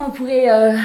On 0.00 0.10
pourrait 0.10 0.50
euh, 0.50 0.76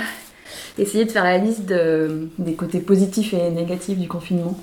essayer 0.77 1.05
de 1.05 1.11
faire 1.11 1.23
la 1.23 1.37
liste 1.37 1.65
de- 1.65 2.29
des 2.39 2.53
côtés 2.53 2.79
positifs 2.79 3.33
et 3.33 3.49
négatifs 3.51 3.97
du 3.97 4.07
confinement. 4.07 4.57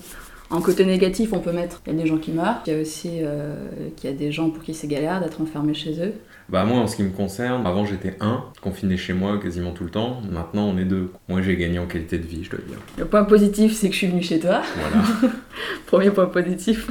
En 0.52 0.60
côté 0.60 0.84
négatif, 0.84 1.32
on 1.32 1.38
peut 1.38 1.52
mettre 1.52 1.80
il 1.86 1.92
y 1.92 1.96
a 1.96 2.02
des 2.02 2.08
gens 2.08 2.16
qui 2.18 2.32
meurent, 2.32 2.60
il 2.66 2.72
y 2.72 2.76
a 2.76 2.80
aussi 2.80 3.18
euh, 3.22 3.54
qu'il 3.96 4.10
y 4.10 4.12
a 4.12 4.16
des 4.16 4.32
gens 4.32 4.50
pour 4.50 4.64
qui 4.64 4.74
c'est 4.74 4.88
galère 4.88 5.20
d'être 5.20 5.40
enfermés 5.40 5.74
chez 5.74 5.92
eux. 6.04 6.12
Bah 6.48 6.64
moi 6.64 6.78
en 6.80 6.88
ce 6.88 6.96
qui 6.96 7.04
me 7.04 7.10
concerne, 7.10 7.64
avant 7.64 7.84
j'étais 7.86 8.16
un, 8.20 8.42
confiné 8.60 8.96
chez 8.96 9.12
moi 9.12 9.38
quasiment 9.40 9.70
tout 9.70 9.84
le 9.84 9.90
temps, 9.90 10.20
maintenant 10.28 10.64
on 10.66 10.76
est 10.76 10.84
deux. 10.84 11.12
Moi 11.28 11.40
j'ai 11.42 11.56
gagné 11.56 11.78
en 11.78 11.86
qualité 11.86 12.18
de 12.18 12.26
vie 12.26 12.42
je 12.42 12.50
dois 12.50 12.58
dire. 12.66 12.78
Le 12.98 13.04
point 13.04 13.22
positif, 13.22 13.72
c'est 13.76 13.86
que 13.86 13.92
je 13.92 13.98
suis 13.98 14.06
venue 14.08 14.24
chez 14.24 14.40
toi. 14.40 14.62
Voilà. 14.76 15.32
Premier 15.86 16.10
point 16.10 16.26
positif. 16.26 16.88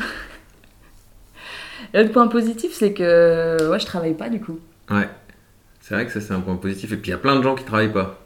L'autre 1.94 2.14
point 2.14 2.28
positif, 2.28 2.72
c'est 2.74 2.94
que 2.94 3.70
ouais, 3.70 3.80
je 3.80 3.86
travaille 3.86 4.14
pas 4.14 4.30
du 4.30 4.40
coup. 4.40 4.58
ouais. 4.90 5.10
C'est 5.90 5.96
vrai 5.96 6.06
que 6.06 6.12
ça 6.12 6.22
c'est 6.22 6.34
un 6.34 6.40
point 6.40 6.56
positif. 6.56 6.94
Et 6.94 6.98
puis 6.98 7.10
il 7.10 7.12
y 7.12 7.16
a 7.16 7.18
plein 7.18 7.36
de 7.36 7.42
gens 7.42 7.56
qui 7.56 7.64
travaillent 7.64 7.92
pas. 7.92 8.20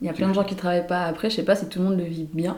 Il 0.00 0.06
y 0.06 0.10
a 0.10 0.12
plein 0.12 0.28
de 0.28 0.32
gens 0.32 0.44
qui 0.44 0.54
travaillent 0.54 0.86
pas. 0.86 1.06
Après, 1.06 1.28
je 1.28 1.34
sais 1.34 1.44
pas 1.44 1.56
si 1.56 1.68
tout 1.68 1.80
le 1.80 1.86
monde 1.86 1.98
le 1.98 2.04
vit 2.04 2.28
bien. 2.32 2.56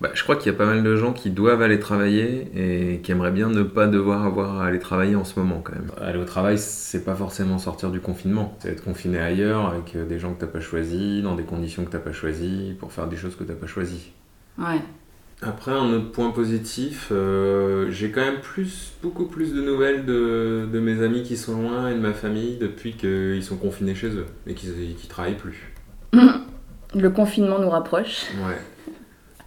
Bah, 0.00 0.08
je 0.12 0.24
crois 0.24 0.34
qu'il 0.34 0.50
y 0.50 0.54
a 0.54 0.58
pas 0.58 0.66
mal 0.66 0.82
de 0.82 0.96
gens 0.96 1.12
qui 1.12 1.30
doivent 1.30 1.62
aller 1.62 1.78
travailler 1.78 2.50
et 2.56 2.98
qui 2.98 3.12
aimeraient 3.12 3.30
bien 3.30 3.48
ne 3.48 3.62
pas 3.62 3.86
devoir 3.86 4.26
avoir 4.26 4.60
à 4.60 4.66
aller 4.66 4.80
travailler 4.80 5.14
en 5.14 5.22
ce 5.22 5.38
moment 5.38 5.60
quand 5.62 5.74
même. 5.74 5.92
Aller 6.00 6.18
au 6.18 6.24
travail, 6.24 6.58
c'est 6.58 7.04
pas 7.04 7.14
forcément 7.14 7.58
sortir 7.58 7.92
du 7.92 8.00
confinement. 8.00 8.56
C'est 8.58 8.70
être 8.70 8.82
confiné 8.82 9.20
ailleurs 9.20 9.68
avec 9.68 9.94
euh, 9.94 10.04
des 10.04 10.18
gens 10.18 10.34
que 10.34 10.40
t'as 10.40 10.46
pas 10.48 10.60
choisis, 10.60 11.22
dans 11.22 11.36
des 11.36 11.44
conditions 11.44 11.84
que 11.84 11.90
t'as 11.90 12.00
pas 12.00 12.12
choisies, 12.12 12.74
pour 12.80 12.92
faire 12.92 13.06
des 13.06 13.16
choses 13.16 13.36
que 13.36 13.44
t'as 13.44 13.54
pas 13.54 13.68
choisies. 13.68 14.10
Ouais. 14.58 14.80
Après, 15.42 15.70
un 15.70 15.90
autre 15.94 16.12
point 16.12 16.30
positif, 16.32 17.08
euh, 17.12 17.90
j'ai 17.90 18.10
quand 18.10 18.20
même 18.20 18.40
plus, 18.40 18.92
beaucoup 19.02 19.24
plus 19.24 19.54
de 19.54 19.62
nouvelles 19.62 20.04
de, 20.04 20.68
de 20.70 20.80
mes 20.80 21.02
amis 21.02 21.22
qui 21.22 21.38
sont 21.38 21.60
loin 21.62 21.88
et 21.88 21.94
de 21.94 21.98
ma 22.00 22.12
famille 22.12 22.58
depuis 22.58 22.92
qu'ils 22.92 23.42
sont 23.42 23.56
confinés 23.56 23.94
chez 23.94 24.08
eux 24.08 24.26
et 24.46 24.52
qu'ils 24.52 24.70
ne 24.70 25.08
travaillent 25.08 25.38
plus. 25.38 25.72
Le 26.94 27.08
confinement 27.08 27.58
nous 27.58 27.70
rapproche. 27.70 28.26
Ouais. 28.46 28.58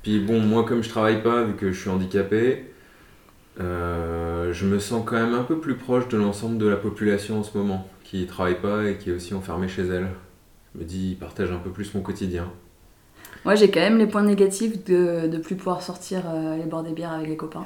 Puis 0.01 0.19
bon, 0.19 0.39
moi 0.39 0.65
comme 0.65 0.81
je 0.81 0.89
travaille 0.89 1.21
pas, 1.21 1.43
vu 1.43 1.53
que 1.53 1.71
je 1.71 1.79
suis 1.79 1.89
handicapé, 1.89 2.73
euh, 3.59 4.51
je 4.51 4.65
me 4.65 4.79
sens 4.79 5.03
quand 5.05 5.15
même 5.15 5.35
un 5.35 5.43
peu 5.43 5.59
plus 5.59 5.75
proche 5.75 6.07
de 6.07 6.17
l'ensemble 6.17 6.57
de 6.57 6.67
la 6.67 6.77
population 6.77 7.39
en 7.39 7.43
ce 7.43 7.55
moment, 7.55 7.87
qui 8.03 8.25
travaille 8.25 8.59
pas 8.59 8.85
et 8.85 8.97
qui 8.97 9.11
est 9.11 9.13
aussi 9.13 9.35
enfermée 9.35 9.67
chez 9.67 9.83
elle. 9.83 10.07
Je 10.73 10.79
me 10.79 10.85
dis, 10.85 11.11
ils 11.11 11.17
partagent 11.17 11.51
un 11.51 11.59
peu 11.59 11.69
plus 11.69 11.93
mon 11.93 12.01
quotidien. 12.01 12.51
Moi, 13.45 13.55
j'ai 13.55 13.69
quand 13.69 13.81
même 13.81 13.97
les 13.97 14.07
points 14.07 14.23
négatifs 14.23 14.83
de 14.85 15.27
ne 15.27 15.37
plus 15.37 15.55
pouvoir 15.55 15.81
sortir 15.81 16.23
euh, 16.27 16.53
aller 16.53 16.63
boire 16.63 16.83
des 16.83 16.93
bières 16.93 17.11
avec 17.11 17.27
les 17.27 17.37
copains. 17.37 17.65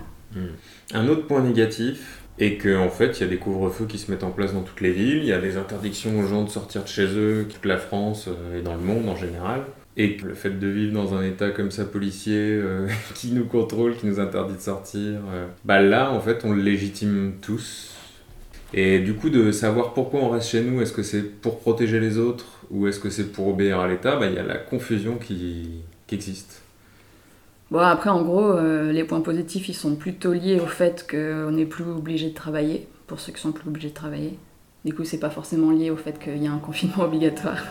Un 0.94 1.08
autre 1.08 1.26
point 1.26 1.42
négatif 1.42 2.22
est 2.40 2.58
qu'en 2.58 2.86
en 2.86 2.90
fait, 2.90 3.20
il 3.20 3.22
y 3.22 3.24
a 3.24 3.28
des 3.28 3.38
couvre-feux 3.38 3.86
qui 3.86 3.98
se 3.98 4.12
mettent 4.12 4.24
en 4.24 4.32
place 4.32 4.54
dans 4.54 4.62
toutes 4.62 4.82
les 4.82 4.92
villes, 4.92 5.20
il 5.20 5.26
y 5.26 5.34
a 5.34 5.40
des 5.40 5.58
interdictions 5.58 6.20
aux 6.20 6.28
gens 6.28 6.44
de 6.44 6.50
sortir 6.50 6.84
de 6.84 6.88
chez 6.88 7.06
eux, 7.06 7.48
toute 7.50 7.66
la 7.66 7.78
France 7.78 8.28
euh, 8.28 8.60
et 8.60 8.62
dans 8.62 8.76
le 8.76 8.82
monde 8.82 9.10
en 9.10 9.16
général. 9.16 9.64
Et 9.96 10.16
le 10.24 10.36
fait 10.36 10.60
de 10.60 10.68
vivre 10.68 10.94
dans 10.94 11.16
un 11.16 11.24
état 11.24 11.50
comme 11.50 11.72
ça 11.72 11.84
policier, 11.84 12.38
euh, 12.38 12.88
qui 13.16 13.32
nous 13.32 13.46
contrôle, 13.46 13.96
qui 13.96 14.06
nous 14.06 14.20
interdit 14.20 14.56
de 14.56 14.62
sortir, 14.62 15.20
euh, 15.34 15.48
bah 15.66 15.82
là, 15.82 16.12
en 16.12 16.20
fait, 16.20 16.46
on 16.46 16.54
le 16.54 16.62
légitime 16.62 17.34
tous. 17.42 17.97
Et 18.74 19.00
du 19.00 19.14
coup, 19.14 19.30
de 19.30 19.52
savoir 19.52 19.94
pourquoi 19.94 20.22
on 20.22 20.30
reste 20.30 20.50
chez 20.50 20.62
nous, 20.62 20.82
est-ce 20.82 20.92
que 20.92 21.04
c'est 21.04 21.22
pour 21.22 21.60
protéger 21.60 22.00
les 22.00 22.18
autres 22.18 22.46
ou 22.70 22.88
est-ce 22.88 23.00
que 23.00 23.10
c'est 23.10 23.32
pour 23.32 23.48
obéir 23.48 23.80
à 23.80 23.88
l'État, 23.88 24.18
bah, 24.18 24.28
il 24.28 24.34
y 24.34 24.40
a 24.40 24.44
la 24.44 24.58
confusion 24.58 25.16
qui, 25.16 25.82
qui 26.06 26.16
existe. 26.16 26.62
Bon, 27.72 27.80
après, 27.80 28.10
en 28.10 28.24
gros, 28.24 28.52
euh, 28.52 28.92
les 28.92 29.04
points 29.04 29.22
positifs, 29.22 29.70
ils 29.70 29.74
sont 29.74 29.96
plutôt 29.96 30.34
liés 30.34 30.60
au 30.60 30.68
fait 30.68 31.08
qu'on 31.10 31.52
n'est 31.52 31.66
plus 31.66 31.86
obligé 31.86 32.30
de 32.30 32.34
travailler, 32.34 32.88
pour 33.08 33.20
ceux 33.20 33.32
qui 33.32 33.42
sont 33.42 33.52
plus 33.52 33.68
obligés 33.68 33.90
de 33.90 33.94
travailler. 33.94 34.38
Du 34.86 34.94
coup, 34.94 35.04
c'est 35.06 35.20
pas 35.20 35.30
forcément 35.30 35.72
lié 35.72 35.90
au 35.90 35.98
fait 35.98 36.20
qu'il 36.20 36.42
y 36.42 36.48
a 36.48 36.52
un 36.52 36.60
confinement 36.60 37.04
obligatoire. 37.06 37.64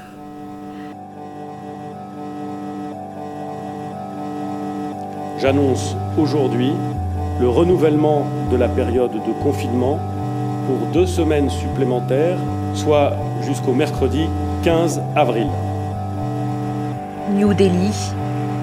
J'annonce 5.38 5.94
aujourd'hui 6.19 6.72
le 7.41 7.49
renouvellement 7.49 8.26
de 8.50 8.56
la 8.56 8.69
période 8.69 9.12
de 9.12 9.43
confinement 9.43 10.00
pour 10.66 10.87
deux 10.93 11.06
semaines 11.06 11.50
supplémentaires, 11.50 12.38
soit 12.75 13.12
jusqu'au 13.43 13.72
mercredi 13.72 14.27
15 14.65 15.00
avril. 15.15 15.47
New 17.32 17.54
Delhi, 17.54 17.93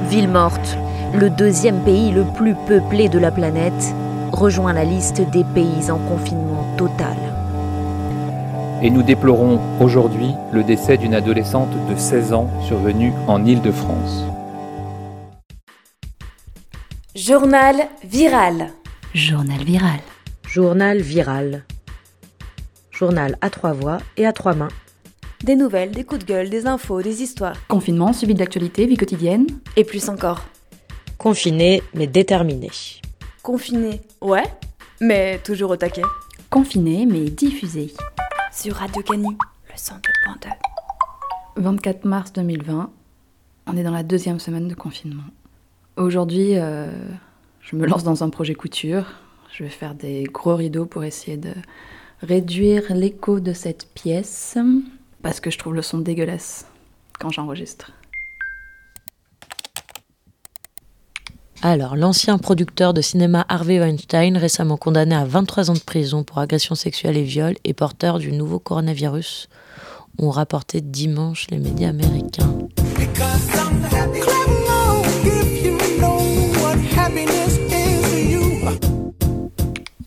ville 0.09 0.30
morte, 0.30 0.78
le 1.13 1.30
deuxième 1.30 1.80
pays 1.80 2.12
le 2.12 2.24
plus 2.24 2.56
peuplé 2.68 3.08
de 3.09 3.19
la 3.19 3.31
planète, 3.31 3.96
rejoint 4.31 4.74
la 4.74 4.84
liste 4.84 5.22
des 5.31 5.44
pays 5.44 5.92
en 5.92 5.97
confinement 5.97 6.66
total. 6.78 7.16
Et 8.81 8.90
nous 8.90 9.03
déplorons 9.03 9.59
aujourd'hui 9.80 10.31
le 10.52 10.63
décès 10.63 10.97
d'une 10.97 11.13
adolescente 11.13 11.72
de 11.90 11.96
16 11.96 12.34
ans 12.34 12.50
survenue 12.68 13.13
en 13.28 13.46
Île-de-France. 13.46 14.25
Journal 17.16 17.75
viral. 18.03 18.72
Journal 19.13 19.63
viral. 19.63 20.00
Journal 20.46 21.00
viral. 21.00 21.63
Journal 23.03 23.38
à 23.41 23.50
trois 23.50 23.74
voix 23.74 23.97
et 24.16 24.25
à 24.25 24.31
trois 24.31 24.53
mains. 24.53 24.69
Des 25.44 25.58
nouvelles, 25.58 25.91
des 25.91 26.06
coups 26.06 26.22
de 26.22 26.25
gueule, 26.25 26.50
des 26.50 26.68
infos, 26.68 27.02
des 27.02 27.22
histoires. 27.22 27.58
Confinement, 27.68 28.14
suivi 28.14 28.34
de 28.34 28.40
l'actualité, 28.40 28.86
vie 28.86 28.96
quotidienne. 28.96 29.46
Et 29.75 29.84
plus 29.84 30.08
encore. 30.08 30.46
Confiné 31.18 31.84
mais 31.94 32.08
déterminé. 32.08 32.72
Confiné, 33.42 34.00
ouais, 34.22 34.46
mais 35.02 35.38
toujours 35.40 35.72
au 35.72 35.75
taquet. 35.75 36.03
Confiné, 36.50 37.06
mais 37.06 37.30
diffusé. 37.30 37.94
Sur 38.53 38.75
Radio 38.75 39.02
Canu, 39.02 39.36
le 39.68 39.75
102.2. 39.75 40.47
24 41.58 42.06
mars 42.06 42.31
2020, 42.31 42.90
on 43.68 43.75
est 43.75 43.84
dans 43.84 43.92
la 43.92 44.03
deuxième 44.03 44.40
semaine 44.40 44.69
de 44.69 44.75
confinement. 44.75 45.24
Aujourd'hui, 45.97 46.58
euh, 46.58 46.88
je 47.59 47.75
me 47.75 47.86
lance 47.86 48.06
dans 48.06 48.24
un 48.24 48.30
projet 48.30 48.56
couture. 48.56 49.08
Je 49.52 49.66
vais 49.66 49.69
faire 49.69 49.94
des 49.94 50.24
gros 50.24 50.56
rideaux 50.56 50.86
pour 50.86 51.03
essayer 51.03 51.36
de 51.36 51.53
réduire 52.23 52.94
l'écho 52.95 53.39
de 53.39 53.53
cette 53.53 53.88
pièce 53.94 54.57
parce 55.22 55.39
que 55.39 55.51
je 55.51 55.57
trouve 55.57 55.75
le 55.75 55.81
son 55.81 56.00
dégueulasse 56.00 56.66
quand 57.19 57.29
j'enregistre. 57.29 57.91
Alors, 61.62 61.95
l'ancien 61.95 62.38
producteur 62.38 62.94
de 62.94 63.00
cinéma 63.00 63.45
Harvey 63.47 63.79
Weinstein, 63.79 64.35
récemment 64.35 64.75
condamné 64.75 65.16
à 65.16 65.23
23 65.23 65.72
ans 65.72 65.75
de 65.75 65.79
prison 65.79 66.23
pour 66.23 66.39
agression 66.39 66.75
sexuelle 66.75 67.16
et 67.16 67.23
viol 67.23 67.56
et 67.63 67.73
porteur 67.73 68.19
du 68.19 68.33
nouveau 68.33 68.59
coronavirus, 68.59 69.47
ont 70.17 70.29
rapporté 70.29 70.81
dimanche 70.81 71.47
les 71.50 71.59
médias 71.59 71.89
américains. 71.89 72.53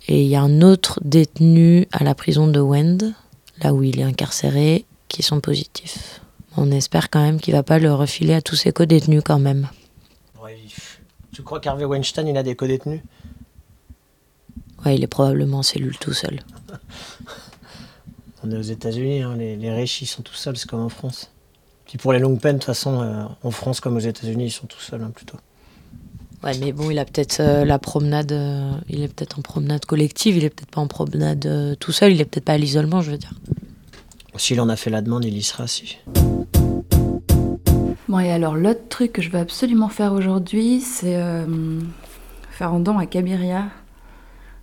Et 0.08 0.22
il 0.22 0.28
y 0.28 0.36
a 0.36 0.42
un 0.42 0.62
autre 0.62 1.00
détenu 1.04 1.88
à 1.92 2.04
la 2.04 2.14
prison 2.14 2.46
de 2.46 2.60
Wend, 2.60 3.12
là 3.62 3.74
où 3.74 3.82
il 3.82 3.98
est 3.98 4.04
incarcéré, 4.04 4.84
qui 5.08 5.22
sont 5.22 5.40
positifs. 5.40 6.20
On 6.56 6.70
espère 6.70 7.10
quand 7.10 7.22
même 7.22 7.40
qu'il 7.40 7.54
va 7.54 7.62
pas 7.62 7.78
le 7.78 7.92
refiler 7.92 8.34
à 8.34 8.40
tous 8.40 8.56
ses 8.56 8.72
co-détenus 8.72 9.22
quand 9.24 9.38
même. 9.38 9.68
Ouais, 10.42 10.58
tu 11.32 11.42
crois 11.42 11.60
qu'Harvey 11.60 11.84
Weinstein, 11.84 12.28
il 12.28 12.36
a 12.36 12.42
des 12.42 12.54
co-détenus? 12.54 13.02
Ouais, 14.84 14.94
il 14.94 15.02
est 15.02 15.08
probablement 15.08 15.58
en 15.58 15.62
cellule 15.62 15.98
tout 15.98 16.12
seul. 16.12 16.40
On 18.44 18.50
est 18.52 18.56
aux 18.56 18.62
États-Unis, 18.62 19.22
hein, 19.22 19.34
les, 19.36 19.56
les 19.56 19.72
riches, 19.72 20.02
ils 20.02 20.06
sont 20.06 20.22
tout 20.22 20.34
seuls, 20.34 20.56
c'est 20.56 20.68
comme 20.68 20.82
en 20.82 20.88
France. 20.88 21.30
Puis 21.86 21.98
pour 21.98 22.12
les 22.12 22.18
longues 22.18 22.40
peines, 22.40 22.56
de 22.56 22.60
toute 22.60 22.66
façon, 22.66 23.00
euh, 23.00 23.24
en 23.42 23.50
France 23.50 23.80
comme 23.80 23.96
aux 23.96 24.00
États-Unis, 24.00 24.46
ils 24.46 24.50
sont 24.50 24.66
tout 24.66 24.80
seuls 24.80 25.02
hein, 25.02 25.10
plutôt. 25.14 25.38
Ouais, 26.44 26.52
mais 26.60 26.72
bon, 26.72 26.90
il 26.90 26.98
a 26.98 27.04
peut-être 27.04 27.40
euh, 27.40 27.64
la 27.64 27.78
promenade, 27.78 28.32
euh, 28.32 28.72
il 28.88 29.02
est 29.02 29.08
peut-être 29.08 29.38
en 29.38 29.42
promenade 29.42 29.84
collective, 29.84 30.36
il 30.36 30.44
est 30.44 30.50
peut-être 30.50 30.70
pas 30.70 30.80
en 30.80 30.86
promenade 30.86 31.46
euh, 31.46 31.74
tout 31.74 31.92
seul, 31.92 32.12
il 32.12 32.20
est 32.20 32.24
peut-être 32.24 32.44
pas 32.44 32.52
à 32.52 32.58
l'isolement, 32.58 33.00
je 33.00 33.12
veux 33.12 33.18
dire. 33.18 33.32
S'il 34.36 34.60
en 34.60 34.68
a 34.68 34.76
fait 34.76 34.90
la 34.90 35.00
demande, 35.00 35.24
il 35.24 35.36
y 35.36 35.42
sera, 35.42 35.66
si. 35.66 35.98
Bon, 38.08 38.20
et 38.20 38.30
alors 38.30 38.54
l'autre 38.54 38.88
truc 38.88 39.14
que 39.14 39.22
je 39.22 39.30
veux 39.30 39.38
absolument 39.38 39.88
faire 39.88 40.12
aujourd'hui, 40.12 40.80
c'est 40.80 41.16
euh, 41.16 41.80
faire 42.50 42.72
un 42.72 42.78
don 42.78 42.98
à 42.98 43.06
Cabiria, 43.06 43.64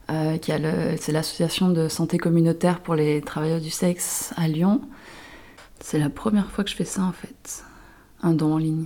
euh, 0.10 0.38
qui 0.38 0.52
c'est 0.98 1.12
l'association 1.12 1.70
de 1.70 1.90
santé 1.90 2.18
communautaire 2.18 2.80
pour 2.80 2.96
les 2.96 3.22
travailleurs 3.22 3.60
du 3.60 3.70
sexe 3.70 4.34
à 4.38 4.48
Lyon. 4.48 4.82
C'est 5.82 6.00
la 6.00 6.10
première 6.10 6.52
fois 6.52 6.64
que 6.64 6.70
je 6.70 6.76
fais 6.76 6.86
ça 6.86 7.02
en 7.02 7.12
fait, 7.12 7.64
un 8.22 8.34
don 8.34 8.54
en 8.54 8.58
ligne. 8.58 8.86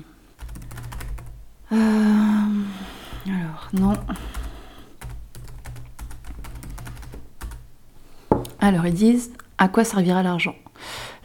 Euh, 1.72 1.76
alors, 3.28 3.70
non. 3.74 3.94
Alors, 8.60 8.86
ils 8.86 8.94
disent 8.94 9.32
à 9.58 9.68
quoi 9.68 9.84
servira 9.84 10.24
l'argent? 10.24 10.56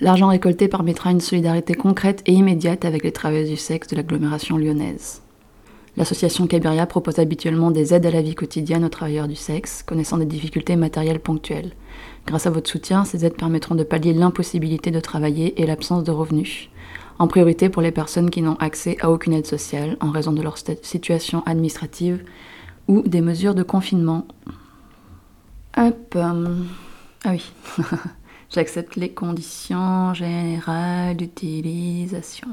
L'argent 0.00 0.28
récolté 0.28 0.68
permettra 0.68 1.10
une 1.10 1.20
solidarité 1.20 1.74
concrète 1.74 2.22
et 2.26 2.32
immédiate 2.32 2.84
avec 2.84 3.04
les 3.04 3.12
travailleurs 3.12 3.48
du 3.48 3.56
sexe 3.56 3.88
de 3.88 3.96
l'agglomération 3.96 4.56
lyonnaise. 4.56 5.22
L'association 5.96 6.46
Cabiria 6.46 6.86
propose 6.86 7.18
habituellement 7.18 7.70
des 7.70 7.92
aides 7.92 8.06
à 8.06 8.10
la 8.10 8.22
vie 8.22 8.34
quotidienne 8.34 8.84
aux 8.84 8.88
travailleurs 8.88 9.28
du 9.28 9.36
sexe, 9.36 9.82
connaissant 9.82 10.16
des 10.16 10.24
difficultés 10.24 10.74
matérielles 10.74 11.20
ponctuelles. 11.20 11.72
Grâce 12.26 12.46
à 12.46 12.50
votre 12.50 12.70
soutien, 12.70 13.04
ces 13.04 13.26
aides 13.26 13.36
permettront 13.36 13.74
de 13.74 13.84
pallier 13.84 14.14
l'impossibilité 14.14 14.90
de 14.90 15.00
travailler 15.00 15.60
et 15.60 15.66
l'absence 15.66 16.02
de 16.02 16.10
revenus. 16.10 16.70
En 17.22 17.28
priorité 17.28 17.68
pour 17.68 17.82
les 17.82 17.92
personnes 17.92 18.30
qui 18.30 18.42
n'ont 18.42 18.56
accès 18.56 18.96
à 19.00 19.08
aucune 19.08 19.32
aide 19.32 19.46
sociale 19.46 19.96
en 20.00 20.10
raison 20.10 20.32
de 20.32 20.42
leur 20.42 20.58
situation 20.58 21.44
administrative 21.46 22.24
ou 22.88 23.02
des 23.02 23.20
mesures 23.20 23.54
de 23.54 23.62
confinement. 23.62 24.26
Hop. 25.76 26.16
euh, 26.16 26.64
Ah 27.22 27.30
oui. 27.30 27.52
J'accepte 28.50 28.96
les 28.96 29.12
conditions 29.12 30.12
générales 30.14 31.16
d'utilisation. 31.16 32.48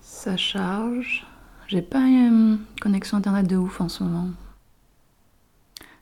Ça 0.00 0.38
charge. 0.38 1.26
J'ai 1.68 1.82
pas 1.82 2.06
une 2.06 2.60
connexion 2.80 3.18
internet 3.18 3.46
de 3.46 3.58
ouf 3.58 3.82
en 3.82 3.90
ce 3.90 4.04
moment. 4.04 4.30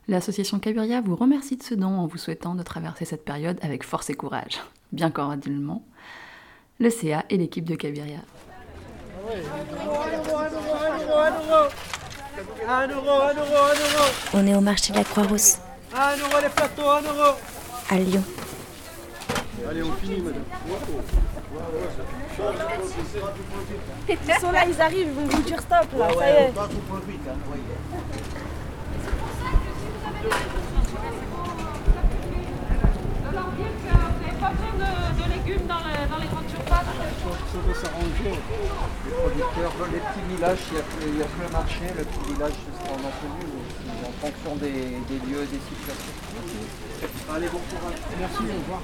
L'association 0.07 0.59
Cabiria 0.59 1.01
vous 1.01 1.17
remercie 1.17 1.57
de 1.57 1.63
ce 1.63 1.75
don 1.75 1.89
en 1.89 2.07
vous 2.07 2.17
souhaitant 2.17 2.55
de 2.55 2.63
traverser 2.63 3.03
cette 3.03 3.25
période 3.25 3.59
avec 3.61 3.83
force 3.83 4.09
et 4.09 4.13
courage. 4.13 4.61
Bien 4.93 5.11
cordialement, 5.11 5.83
le 6.81 6.89
CA 6.89 7.23
et 7.29 7.37
l'équipe 7.37 7.63
de 7.63 7.75
Cabiria. 7.75 8.17
On 14.33 14.47
est 14.47 14.55
au 14.55 14.61
marché 14.61 14.91
de 14.91 14.97
la 14.97 15.03
Croix-Rousse. 15.03 15.59
À 15.93 16.15
Lyon. 17.97 18.23
Ils 24.09 24.17
sont 24.39 24.51
là, 24.51 24.65
ils 24.67 24.81
arrivent, 24.81 25.07
ils 25.07 25.13
vont 25.13 25.27
vous 25.27 25.41
dire 25.43 25.61
stop 25.61 25.87
là, 25.97 26.09
ça 26.17 26.29
y 26.29 26.33
est. 26.33 26.53
Ça 34.41 34.49
va 37.67 37.73
s'arranger. 37.75 38.33
Les 39.05 39.11
producteurs, 39.11 39.73
les 39.91 39.99
petits 39.99 40.25
villages, 40.29 40.57
il 40.71 40.77
y 40.77 40.79
a, 40.79 40.83
il 41.05 41.17
y 41.19 41.21
a 41.21 41.25
plus 41.25 41.45
un 41.45 41.49
marché, 41.51 41.85
le 41.95 42.03
petit 42.03 42.33
village, 42.33 42.53
c'est 42.57 42.73
ce 42.73 42.79
qu'on 42.89 42.95
a 42.95 43.11
connu, 43.21 43.45
mais 43.85 44.07
en 44.07 44.13
fonction 44.19 44.55
des, 44.55 44.71
des 44.71 45.19
lieux, 45.27 45.45
des 45.45 45.61
situations. 45.69 46.17
Allez, 47.35 47.49
bon 47.49 47.59
courage. 47.69 47.99
Merci, 48.19 48.41
au 48.41 48.57
revoir. 48.61 48.81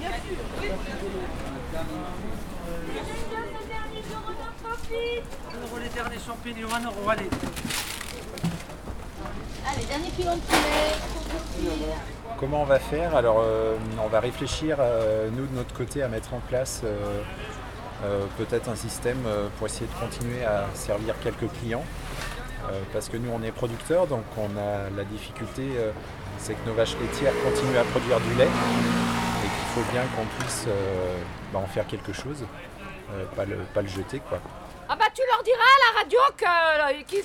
Euro 5.63 5.77
les 5.79 5.89
derniers 5.89 6.19
champignons, 6.23 6.73
un 6.75 6.83
euro, 6.85 7.09
allez. 7.09 7.29
Comment 12.39 12.61
on 12.61 12.65
va 12.65 12.79
faire 12.79 13.15
Alors, 13.15 13.41
euh, 13.43 13.75
on 14.03 14.07
va 14.07 14.19
réfléchir, 14.19 14.77
euh, 14.79 15.29
nous, 15.31 15.45
de 15.47 15.55
notre 15.55 15.73
côté, 15.73 16.03
à 16.03 16.07
mettre 16.07 16.33
en 16.33 16.39
place 16.39 16.81
euh, 16.83 17.21
euh, 18.03 18.25
peut-être 18.37 18.69
un 18.69 18.75
système 18.75 19.23
euh, 19.25 19.47
pour 19.57 19.65
essayer 19.67 19.87
de 19.87 19.99
continuer 19.99 20.45
à 20.45 20.65
servir 20.75 21.15
quelques 21.23 21.49
clients. 21.59 21.83
Euh, 22.69 22.81
parce 22.93 23.09
que 23.09 23.17
nous, 23.17 23.31
on 23.33 23.41
est 23.43 23.51
producteurs, 23.51 24.07
donc 24.07 24.23
on 24.37 24.49
a 24.57 24.89
la 24.95 25.03
difficulté, 25.05 25.63
euh, 25.77 25.91
c'est 26.37 26.53
que 26.53 26.67
nos 26.69 26.75
vaches 26.75 26.95
laitières 27.01 27.33
continuent 27.43 27.77
à 27.77 27.83
produire 27.85 28.19
du 28.19 28.33
lait 28.35 28.43
et 28.45 29.47
qu'il 29.47 29.67
faut 29.83 29.91
bien 29.91 30.03
qu'on 30.15 30.25
puisse 30.39 30.65
euh, 30.67 31.17
bah, 31.53 31.59
en 31.59 31.67
faire 31.67 31.87
quelque 31.87 32.13
chose, 32.13 32.43
euh, 33.13 33.23
pas, 33.35 33.45
le, 33.45 33.55
pas 33.73 33.81
le 33.81 33.87
jeter. 33.87 34.19
quoi. 34.19 34.39
Ah 34.89 34.95
bah 34.95 35.05
tu 35.13 35.21
leur 35.33 35.41
diras 35.43 35.57
à 35.57 35.79
la 35.95 35.99
radio 36.01 36.19
que 36.37 37.03
qu'ils- 37.03 37.23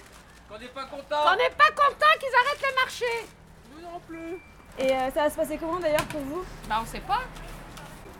On 0.50 0.58
n'est 0.58 0.66
pas 0.68 0.84
content 0.84 1.22
qu'on 1.22 1.36
n'est 1.36 1.50
pas 1.50 1.70
content 1.74 2.12
qu'ils 2.20 2.34
arrêtent 2.34 2.64
le 2.70 2.74
marché. 2.80 3.04
Plus 4.06 4.38
Et 4.78 4.90
euh, 4.90 5.10
ça 5.12 5.24
va 5.24 5.30
se 5.30 5.36
passer 5.36 5.58
comment 5.58 5.78
d'ailleurs 5.78 6.04
pour 6.04 6.20
vous? 6.20 6.44
Bah 6.68 6.80
on 6.82 6.86
sait 6.86 7.00
pas. 7.00 7.20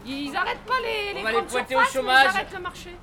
Ils 0.05 0.35
arrêtent 0.37 0.65
pas 0.67 0.81
les, 0.83 1.15
les 1.15 1.21
On 1.21 1.23
va 1.23 1.31
les 1.31 1.37
grandes 1.37 1.49
pointer 1.49 1.77
au 1.77 1.79
surfaces, 1.81 1.95
mais 1.95 2.01
chômage. 2.01 2.25
Ils 2.25 2.37
arrêtent 2.37 2.53
le 2.53 2.61
marché? 2.61 2.97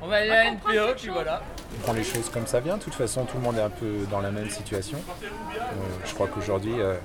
On 0.00 0.06
va 0.08 0.16
aller 0.16 0.30
à 0.30 0.44
la 0.44 0.50
NPE, 0.50 0.68
NPE, 0.68 0.96
puis 0.96 1.08
voilà. 1.08 1.42
On 1.74 1.82
prend 1.82 1.92
les 1.94 2.04
choses 2.04 2.28
comme 2.30 2.46
ça 2.46 2.60
vient. 2.60 2.76
De 2.76 2.82
toute 2.82 2.94
façon, 2.94 3.24
tout 3.24 3.38
le 3.38 3.42
monde 3.42 3.56
est 3.58 3.62
un 3.62 3.70
peu 3.70 4.06
dans 4.10 4.20
la 4.20 4.30
même 4.30 4.50
situation. 4.50 4.98
Euh, 5.22 5.64
je 6.04 6.14
crois 6.14 6.28
qu'aujourd'hui, 6.28 6.78
euh, 6.78 6.96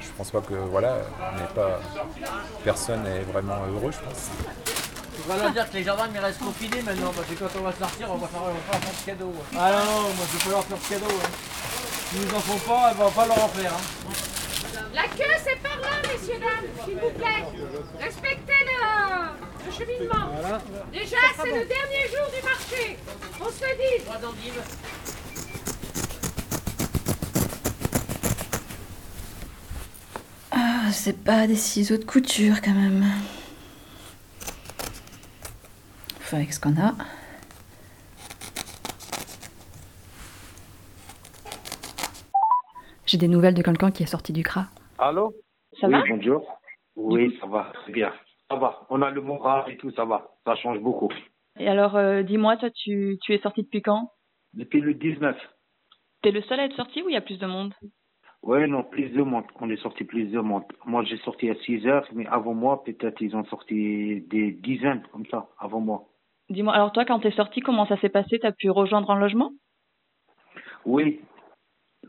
je 0.00 0.08
pense 0.16 0.30
pas 0.30 0.40
que 0.40 0.54
voilà, 0.54 0.96
on 1.32 1.36
n'est 1.36 1.54
pas, 1.54 1.80
personne 2.64 3.02
n'est 3.04 3.20
vraiment 3.20 3.56
heureux, 3.72 3.92
je 3.92 3.98
pense. 3.98 4.30
On 5.24 5.32
va 5.32 5.42
leur 5.42 5.52
dire 5.52 5.70
que 5.70 5.76
les 5.76 5.84
gendarmes 5.84 6.10
ils 6.14 6.18
restent 6.20 6.40
confinés 6.40 6.82
maintenant, 6.82 7.12
parce 7.14 7.28
que 7.28 7.34
quand 7.34 7.58
on 7.58 7.62
va 7.62 7.72
sortir, 7.72 8.10
on 8.10 8.16
va 8.16 8.26
faire, 8.26 8.42
on 8.42 8.46
va 8.46 8.78
faire 8.78 8.88
un 8.88 8.92
petit 8.92 9.04
cadeau. 9.04 9.32
Ah 9.56 9.70
non, 9.72 10.00
moi 10.02 10.26
je 10.32 10.44
peux 10.44 10.50
leur 10.50 10.64
faire 10.64 10.78
ce 10.82 10.88
cadeau. 10.94 11.06
Hein. 11.06 11.28
S'ils 12.10 12.22
nous 12.26 12.34
en 12.34 12.40
font 12.40 12.58
pas, 12.68 12.92
on 12.92 13.04
va 13.04 13.10
pas 13.10 13.26
leur 13.26 13.44
en 13.44 13.48
faire. 13.48 13.72
Hein. 13.72 14.10
La 14.92 15.02
queue 15.04 15.32
c'est 15.44 15.62
par 15.62 15.78
là, 15.80 16.02
messieurs 16.02 16.40
dames, 16.40 16.84
s'il 16.84 16.94
vous 16.96 17.10
plaît. 17.10 17.44
Respectez 18.00 18.64
le, 18.66 19.66
le 19.66 19.72
cheminement. 19.72 20.26
Déjà 20.92 21.16
c'est 21.36 21.46
le 21.46 21.66
dernier 21.66 22.08
jour 22.08 22.26
du 22.34 22.42
marché. 22.44 22.98
On 23.40 23.44
se 23.48 23.62
le 23.62 23.76
dit. 23.76 24.04
Ah, 30.50 30.90
c'est 30.92 31.22
pas 31.22 31.46
des 31.46 31.54
ciseaux 31.54 31.96
de 31.96 32.04
couture 32.04 32.60
quand 32.60 32.74
même. 32.74 33.06
Faut 36.18 36.36
avec 36.36 36.52
ce 36.52 36.58
qu'on 36.58 36.76
a. 36.76 36.94
J'ai 43.10 43.18
des 43.18 43.26
nouvelles 43.26 43.54
de 43.54 43.62
quelqu'un 43.62 43.90
qui 43.90 44.04
est 44.04 44.06
sorti 44.06 44.32
du 44.32 44.44
CRA. 44.44 44.66
Allô 44.96 45.32
Ça 45.80 45.88
oui, 45.88 45.94
va 45.94 46.04
bonjour. 46.08 46.46
Oui, 46.94 47.36
ça 47.40 47.46
va, 47.48 47.72
c'est 47.84 47.90
bien. 47.90 48.12
Ça 48.48 48.54
va, 48.54 48.86
on 48.88 49.02
a 49.02 49.10
le 49.10 49.20
moral 49.20 49.64
et 49.68 49.76
tout, 49.78 49.90
ça 49.90 50.04
va. 50.04 50.30
Ça 50.46 50.54
change 50.54 50.78
beaucoup. 50.78 51.08
Et 51.58 51.66
alors, 51.66 51.96
euh, 51.96 52.22
dis-moi, 52.22 52.56
toi, 52.56 52.70
tu, 52.70 53.18
tu 53.20 53.34
es 53.34 53.38
sorti 53.38 53.64
depuis 53.64 53.82
quand? 53.82 54.12
Depuis 54.54 54.80
le 54.80 54.94
19. 54.94 55.36
T'es 56.22 56.30
le 56.30 56.40
seul 56.42 56.60
à 56.60 56.66
être 56.66 56.76
sorti 56.76 57.02
ou 57.02 57.08
il 57.08 57.14
y 57.14 57.16
a 57.16 57.20
plus 57.20 57.40
de 57.40 57.46
monde? 57.46 57.74
Oui, 58.44 58.70
non, 58.70 58.84
plus 58.84 59.08
de 59.08 59.22
monde. 59.22 59.44
On 59.60 59.68
est 59.70 59.82
sorti 59.82 60.04
plus 60.04 60.26
de 60.26 60.38
monde. 60.38 60.62
Moi, 60.86 61.02
j'ai 61.02 61.18
sorti 61.18 61.50
à 61.50 61.56
6 61.56 61.88
heures, 61.88 62.06
mais 62.12 62.28
avant 62.28 62.54
moi, 62.54 62.84
peut-être 62.84 63.20
ils 63.20 63.34
ont 63.34 63.44
sorti 63.46 64.20
des 64.28 64.52
dizaines 64.52 65.02
comme 65.10 65.26
ça, 65.26 65.48
avant 65.58 65.80
moi. 65.80 66.04
Dis-moi, 66.48 66.72
alors 66.74 66.92
toi, 66.92 67.04
quand 67.04 67.18
t'es 67.18 67.32
sorti, 67.32 67.60
comment 67.60 67.86
ça 67.86 67.96
s'est 67.96 68.08
passé? 68.08 68.38
T'as 68.38 68.52
pu 68.52 68.70
rejoindre 68.70 69.10
un 69.10 69.18
logement? 69.18 69.50
Oui, 70.86 71.20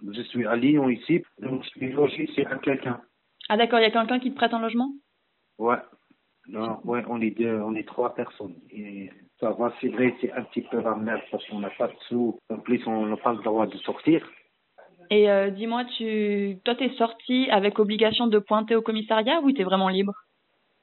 je 0.09 0.21
suis 0.23 0.45
à 0.45 0.55
Lyon 0.55 0.89
ici, 0.89 1.23
donc 1.39 1.63
je 1.63 1.69
suis 1.69 1.91
logé 1.91 2.27
chez 2.27 2.45
un 2.45 2.57
quelqu'un. 2.57 3.01
Ah 3.49 3.57
d'accord, 3.57 3.79
il 3.79 3.83
y 3.83 3.85
a 3.85 3.91
quelqu'un 3.91 4.19
qui 4.19 4.31
te 4.31 4.35
prête 4.35 4.53
un 4.53 4.61
logement? 4.61 4.91
Ouais. 5.57 5.77
Non, 6.47 6.79
ouais, 6.85 7.03
on 7.07 7.21
est 7.21 7.31
deux, 7.31 7.61
on 7.61 7.75
est 7.75 7.87
trois 7.87 8.15
personnes. 8.15 8.55
Et 8.71 9.09
ça 9.39 9.51
va, 9.51 9.73
c'est 9.79 9.89
vrai, 9.89 10.15
c'est 10.19 10.31
un 10.31 10.43
petit 10.43 10.61
peu 10.61 10.81
la 10.81 10.95
merde 10.95 11.21
parce 11.29 11.45
qu'on 11.47 11.59
n'a 11.59 11.69
pas 11.69 11.87
de 11.87 11.93
sous. 12.07 12.37
En 12.49 12.57
plus, 12.57 12.81
on 12.87 13.05
n'a 13.05 13.17
pas 13.17 13.33
le 13.33 13.43
droit 13.43 13.67
de 13.67 13.77
sortir. 13.77 14.27
Et 15.09 15.29
euh, 15.29 15.49
dis-moi, 15.49 15.85
tu, 15.97 16.57
toi, 16.63 16.75
t'es 16.75 16.89
sorti 16.91 17.49
avec 17.51 17.77
obligation 17.79 18.27
de 18.27 18.39
pointer 18.39 18.75
au 18.75 18.81
commissariat 18.81 19.41
ou 19.41 19.51
t'es 19.51 19.63
vraiment 19.63 19.89
libre? 19.89 20.13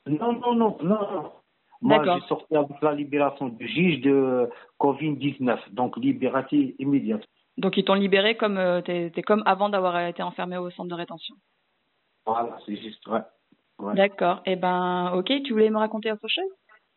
Non, 0.06 0.32
non, 0.34 0.54
non, 0.54 0.76
non. 0.82 0.98
non. 1.12 1.32
Moi, 1.80 2.02
j'ai 2.04 2.26
sorti 2.26 2.56
avec 2.56 2.82
la 2.82 2.92
libération 2.92 3.48
du 3.48 3.68
juge 3.68 4.00
de 4.00 4.48
Covid-19, 4.80 5.72
donc 5.72 5.96
libération 5.96 6.72
immédiate. 6.78 7.24
Donc 7.58 7.76
ils 7.76 7.84
t'ont 7.84 7.94
libéré 7.94 8.36
comme 8.36 8.56
euh, 8.56 8.80
t'es, 8.80 9.10
comme 9.22 9.42
avant 9.44 9.68
d'avoir 9.68 9.98
été 10.06 10.22
enfermé 10.22 10.56
au 10.56 10.70
centre 10.70 10.88
de 10.88 10.94
rétention. 10.94 11.34
Voilà, 12.24 12.56
c'est 12.64 12.76
juste, 12.76 13.06
ouais. 13.08 13.20
Ouais, 13.80 13.94
D'accord. 13.94 14.42
Eh 14.46 14.56
ben, 14.56 15.12
ok. 15.14 15.32
Tu 15.44 15.52
voulais 15.52 15.70
me 15.70 15.78
raconter 15.78 16.10
autre 16.12 16.28
chose? 16.28 16.50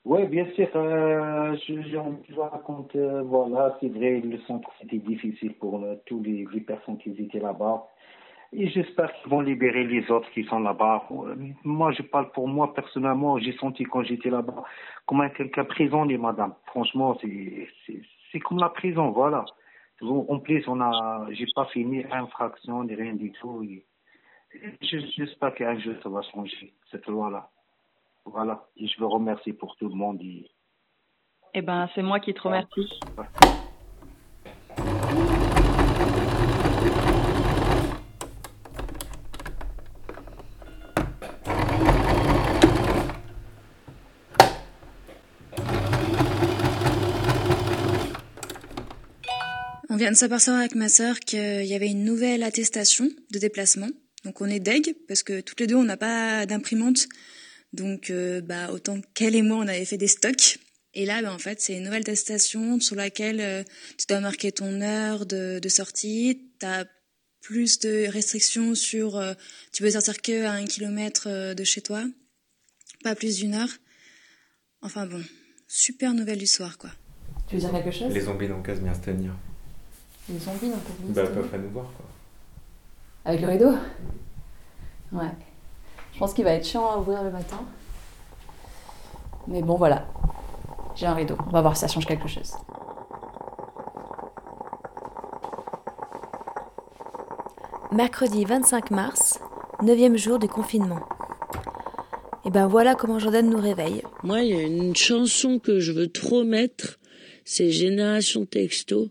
Ouais, 0.03 0.25
bien 0.25 0.45
sûr, 0.55 0.67
euh, 0.75 1.55
je, 1.67 1.81
je, 1.83 1.97
je 2.29 2.39
raconte, 2.39 2.95
euh, 2.95 3.21
voilà, 3.21 3.77
c'est 3.79 3.89
vrai, 3.89 4.19
le 4.19 4.39
centre, 4.47 4.69
c'était 4.81 4.97
difficile 4.97 5.53
pour 5.53 5.83
euh, 5.83 5.95
tous 6.07 6.23
les, 6.23 6.47
les 6.51 6.61
personnes 6.61 6.97
qui 6.97 7.11
étaient 7.11 7.39
là-bas. 7.39 7.85
Et 8.51 8.67
j'espère 8.69 9.13
qu'ils 9.13 9.29
vont 9.29 9.41
libérer 9.41 9.83
les 9.83 10.09
autres 10.09 10.29
qui 10.31 10.43
sont 10.45 10.59
là-bas. 10.59 11.07
Moi, 11.63 11.91
je 11.93 12.01
parle 12.01 12.31
pour 12.31 12.47
moi, 12.47 12.73
personnellement, 12.73 13.37
j'ai 13.37 13.53
senti 13.57 13.83
quand 13.83 14.03
j'étais 14.03 14.29
là-bas 14.29 14.63
comme 15.05 15.21
un 15.21 15.29
quelqu'un 15.29 15.65
prisonnier, 15.65 16.17
madame. 16.17 16.55
Franchement, 16.65 17.17
c'est, 17.21 17.69
c'est 18.31 18.39
comme 18.39 18.57
la 18.59 18.69
prison, 18.69 19.11
voilà. 19.11 19.45
En 20.01 20.39
plus, 20.39 20.67
on 20.67 20.81
a, 20.81 21.27
j'ai 21.31 21.45
pas 21.55 21.65
fait 21.65 21.83
ni 21.83 22.03
infraction, 22.11 22.83
ni 22.83 22.95
rien 22.95 23.13
du 23.13 23.31
tout. 23.33 23.63
Et 23.63 23.85
je- 24.81 25.05
j'espère 25.15 25.53
qu'un 25.55 25.77
jour, 25.79 25.95
ça 26.01 26.09
va 26.09 26.21
changer, 26.23 26.73
cette 26.89 27.05
loi-là. 27.07 27.49
Voilà. 28.25 28.67
Et 28.77 28.87
je 28.87 28.99
veux 28.99 29.07
remercier 29.07 29.53
pour 29.53 29.75
tout 29.75 29.87
le 29.89 29.95
monde. 29.95 30.21
Et... 30.21 30.49
Eh 31.53 31.61
ben, 31.61 31.89
c'est 31.93 32.03
moi 32.03 32.19
qui 32.19 32.33
te 32.33 32.41
remercie. 32.41 32.99
Vient 50.01 50.11
de 50.11 50.17
s'apercevoir 50.17 50.61
avec 50.61 50.73
ma 50.73 50.89
sœur 50.89 51.19
qu'il 51.19 51.63
y 51.65 51.75
avait 51.75 51.91
une 51.91 52.03
nouvelle 52.03 52.41
attestation 52.41 53.07
de 53.31 53.37
déplacement. 53.37 53.89
Donc 54.25 54.41
on 54.41 54.47
est 54.47 54.59
deg 54.59 54.95
parce 55.07 55.21
que 55.21 55.41
toutes 55.41 55.59
les 55.59 55.67
deux 55.67 55.75
on 55.75 55.83
n'a 55.83 55.95
pas 55.97 56.47
d'imprimante. 56.47 57.07
Donc 57.71 58.09
euh, 58.09 58.41
bah 58.41 58.71
autant 58.71 58.99
qu'elle 59.13 59.35
et 59.35 59.43
moi 59.43 59.57
on 59.57 59.67
avait 59.67 59.85
fait 59.85 59.99
des 59.99 60.07
stocks. 60.07 60.57
Et 60.95 61.05
là, 61.05 61.21
ben, 61.21 61.31
en 61.31 61.37
fait, 61.37 61.61
c'est 61.61 61.77
une 61.77 61.83
nouvelle 61.83 62.01
attestation 62.01 62.79
sur 62.79 62.95
laquelle 62.95 63.63
tu 63.97 64.07
dois 64.09 64.19
marquer 64.19 64.51
ton 64.51 64.81
heure 64.81 65.25
de, 65.25 65.59
de 65.59 65.69
sortie. 65.69 66.51
Tu 66.59 66.65
as 66.65 66.85
plus 67.39 67.79
de 67.79 68.07
restrictions 68.07 68.75
sur 68.75 69.23
tu 69.71 69.83
peux 69.83 69.91
sortir 69.91 70.21
que 70.21 70.45
à 70.45 70.51
un 70.51 70.65
kilomètre 70.65 71.53
de 71.53 71.63
chez 71.63 71.81
toi, 71.81 72.03
pas 73.03 73.15
plus 73.15 73.37
d'une 73.37 73.53
heure. 73.53 73.69
Enfin 74.81 75.05
bon, 75.05 75.23
super 75.67 76.13
nouvelle 76.13 76.39
du 76.39 76.47
soir, 76.47 76.77
quoi. 76.77 76.89
Tu 77.47 77.55
veux 77.55 77.61
dire 77.61 77.71
quelque 77.71 77.91
chose? 77.91 78.13
Les 78.13 78.21
zombies 78.21 78.47
n'ont 78.49 78.63
qu'à 78.63 78.73
bien 78.73 78.93
se 78.93 79.01
tenir. 79.01 79.33
Les 80.29 80.39
zombies 80.39 80.67
n'ont 80.69 80.77
qu'à 80.77 80.93
bien 80.99 81.13
Bah, 81.13 81.21
ils 81.23 81.27
tenir. 81.27 81.31
peuvent 81.33 81.49
pas 81.49 81.57
nous 81.57 81.69
voir, 81.69 81.85
quoi. 81.85 82.05
Avec 83.25 83.41
le 83.41 83.47
rideau? 83.47 83.71
Ouais. 85.11 85.29
Je 86.13 86.19
pense 86.19 86.33
qu'il 86.33 86.43
va 86.43 86.51
être 86.51 86.65
chiant 86.65 86.89
à 86.89 86.97
ouvrir 86.97 87.23
le 87.23 87.31
matin. 87.31 87.59
Mais 89.47 89.61
bon, 89.61 89.75
voilà. 89.75 90.05
J'ai 90.95 91.05
un 91.05 91.13
rideau. 91.13 91.35
On 91.47 91.51
va 91.51 91.61
voir 91.61 91.75
si 91.75 91.81
ça 91.81 91.87
change 91.87 92.05
quelque 92.05 92.27
chose. 92.27 92.53
Mercredi 97.91 98.45
25 98.45 98.91
mars, 98.91 99.39
9 99.83 100.15
jour 100.17 100.39
du 100.39 100.47
confinement. 100.47 101.01
Et 102.45 102.49
ben 102.49 102.67
voilà 102.67 102.95
comment 102.95 103.19
Jordan 103.19 103.49
nous 103.49 103.59
réveille. 103.59 104.01
Moi, 104.23 104.41
il 104.41 104.55
y 104.55 104.59
a 104.59 104.61
une 104.63 104.95
chanson 104.95 105.59
que 105.59 105.79
je 105.79 105.91
veux 105.91 106.07
trop 106.11 106.43
mettre, 106.43 106.99
c'est 107.45 107.69
Génération 107.71 108.45
Texto. 108.45 109.09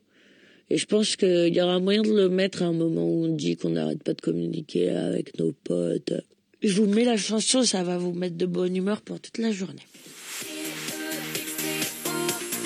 Et 0.72 0.76
je 0.78 0.86
pense 0.86 1.16
qu'il 1.16 1.52
y 1.52 1.60
aura 1.60 1.80
moyen 1.80 2.02
de 2.02 2.14
le 2.14 2.28
mettre 2.28 2.62
à 2.62 2.66
un 2.66 2.72
moment 2.72 3.04
où 3.04 3.24
on 3.24 3.34
dit 3.34 3.56
qu'on 3.56 3.70
n'arrête 3.70 4.04
pas 4.04 4.14
de 4.14 4.20
communiquer 4.20 4.90
avec 4.90 5.36
nos 5.36 5.50
potes. 5.50 6.12
Je 6.62 6.80
vous 6.80 6.86
mets 6.86 7.02
la 7.04 7.16
chanson, 7.16 7.64
ça 7.64 7.82
va 7.82 7.98
vous 7.98 8.12
mettre 8.12 8.36
de 8.36 8.46
bonne 8.46 8.76
humeur 8.76 9.00
pour 9.02 9.20
toute 9.20 9.38
la 9.38 9.50
journée. 9.50 9.82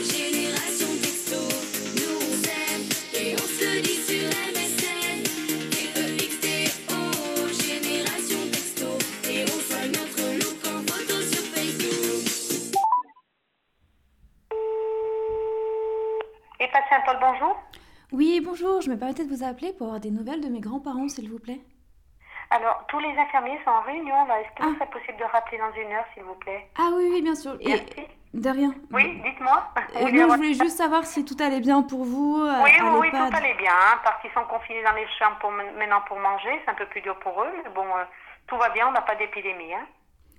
Génération 0.02 0.88
texto, 1.00 1.40
nous 1.96 2.16
on 2.20 2.34
s'aime 2.44 2.84
et 3.14 3.36
on 3.36 3.38
se 3.38 3.80
dit 3.80 4.00
sur 4.04 4.28
MSN. 4.52 5.22
T-E-X-T-O, 5.70 6.98
génération 7.56 8.40
texto, 8.52 8.98
et 9.30 9.44
on 9.44 9.60
soigne 9.64 9.92
notre 9.92 10.24
look 10.40 10.60
en 10.66 10.82
photo 10.92 11.16
sur 11.22 11.44
Facebook. 11.54 12.24
Et 16.60 16.66
passez 16.66 16.92
un 16.92 17.02
Paul, 17.06 17.16
bonjour. 17.18 17.56
Oui, 18.16 18.40
bonjour, 18.44 18.80
je 18.80 18.90
me 18.90 18.96
permettais 18.96 19.24
de 19.24 19.34
vous 19.34 19.42
appeler 19.42 19.72
pour 19.72 19.88
avoir 19.88 20.00
des 20.00 20.12
nouvelles 20.12 20.40
de 20.40 20.48
mes 20.48 20.60
grands-parents, 20.60 21.08
s'il 21.08 21.28
vous 21.28 21.40
plaît. 21.40 21.60
Alors, 22.50 22.84
tous 22.86 23.00
les 23.00 23.08
infirmiers 23.18 23.58
sont 23.64 23.70
en 23.70 23.80
réunion 23.82 24.24
là. 24.26 24.40
Est-ce 24.40 24.54
que 24.54 24.68
ce 24.70 24.74
serait 24.76 24.90
possible 24.90 25.18
de 25.18 25.24
rappeler 25.24 25.58
dans 25.58 25.72
une 25.72 25.92
heure, 25.92 26.04
s'il 26.14 26.22
vous 26.22 26.34
plaît? 26.36 26.68
Ah 26.78 26.90
oui, 26.94 27.08
oui, 27.10 27.22
bien 27.22 27.34
sûr. 27.34 27.56
Et 27.60 27.74
de 28.34 28.48
rien. 28.50 28.72
Oui, 28.92 29.20
dites-moi. 29.24 29.64
Euh, 29.96 30.10
non, 30.12 30.28
je 30.30 30.36
voulais 30.36 30.54
juste 30.54 30.76
savoir 30.76 31.04
si 31.06 31.24
tout 31.24 31.34
allait 31.40 31.58
bien 31.60 31.82
pour 31.82 32.04
vous. 32.04 32.38
euh, 32.40 32.62
Oui, 32.62 32.70
oui, 32.80 32.88
oui, 33.00 33.10
tout 33.10 33.36
allait 33.36 33.54
bien, 33.54 33.72
hein, 33.72 33.98
parce 34.04 34.20
qu'ils 34.22 34.30
sont 34.30 34.44
confinés 34.44 34.84
dans 34.84 34.92
les 34.94 35.06
chambres 35.18 35.38
pour, 35.40 35.50
maintenant 35.50 36.02
pour 36.06 36.18
manger. 36.20 36.60
C'est 36.64 36.70
un 36.70 36.74
peu 36.74 36.86
plus 36.86 37.00
dur 37.00 37.18
pour 37.18 37.42
eux, 37.42 37.50
mais 37.64 37.70
bon, 37.74 37.82
euh, 37.96 38.04
tout 38.46 38.56
va 38.58 38.68
bien, 38.70 38.86
on 38.88 38.92
n'a 38.92 39.02
pas 39.02 39.16
d'épidémie. 39.16 39.74
Hein. 39.74 39.86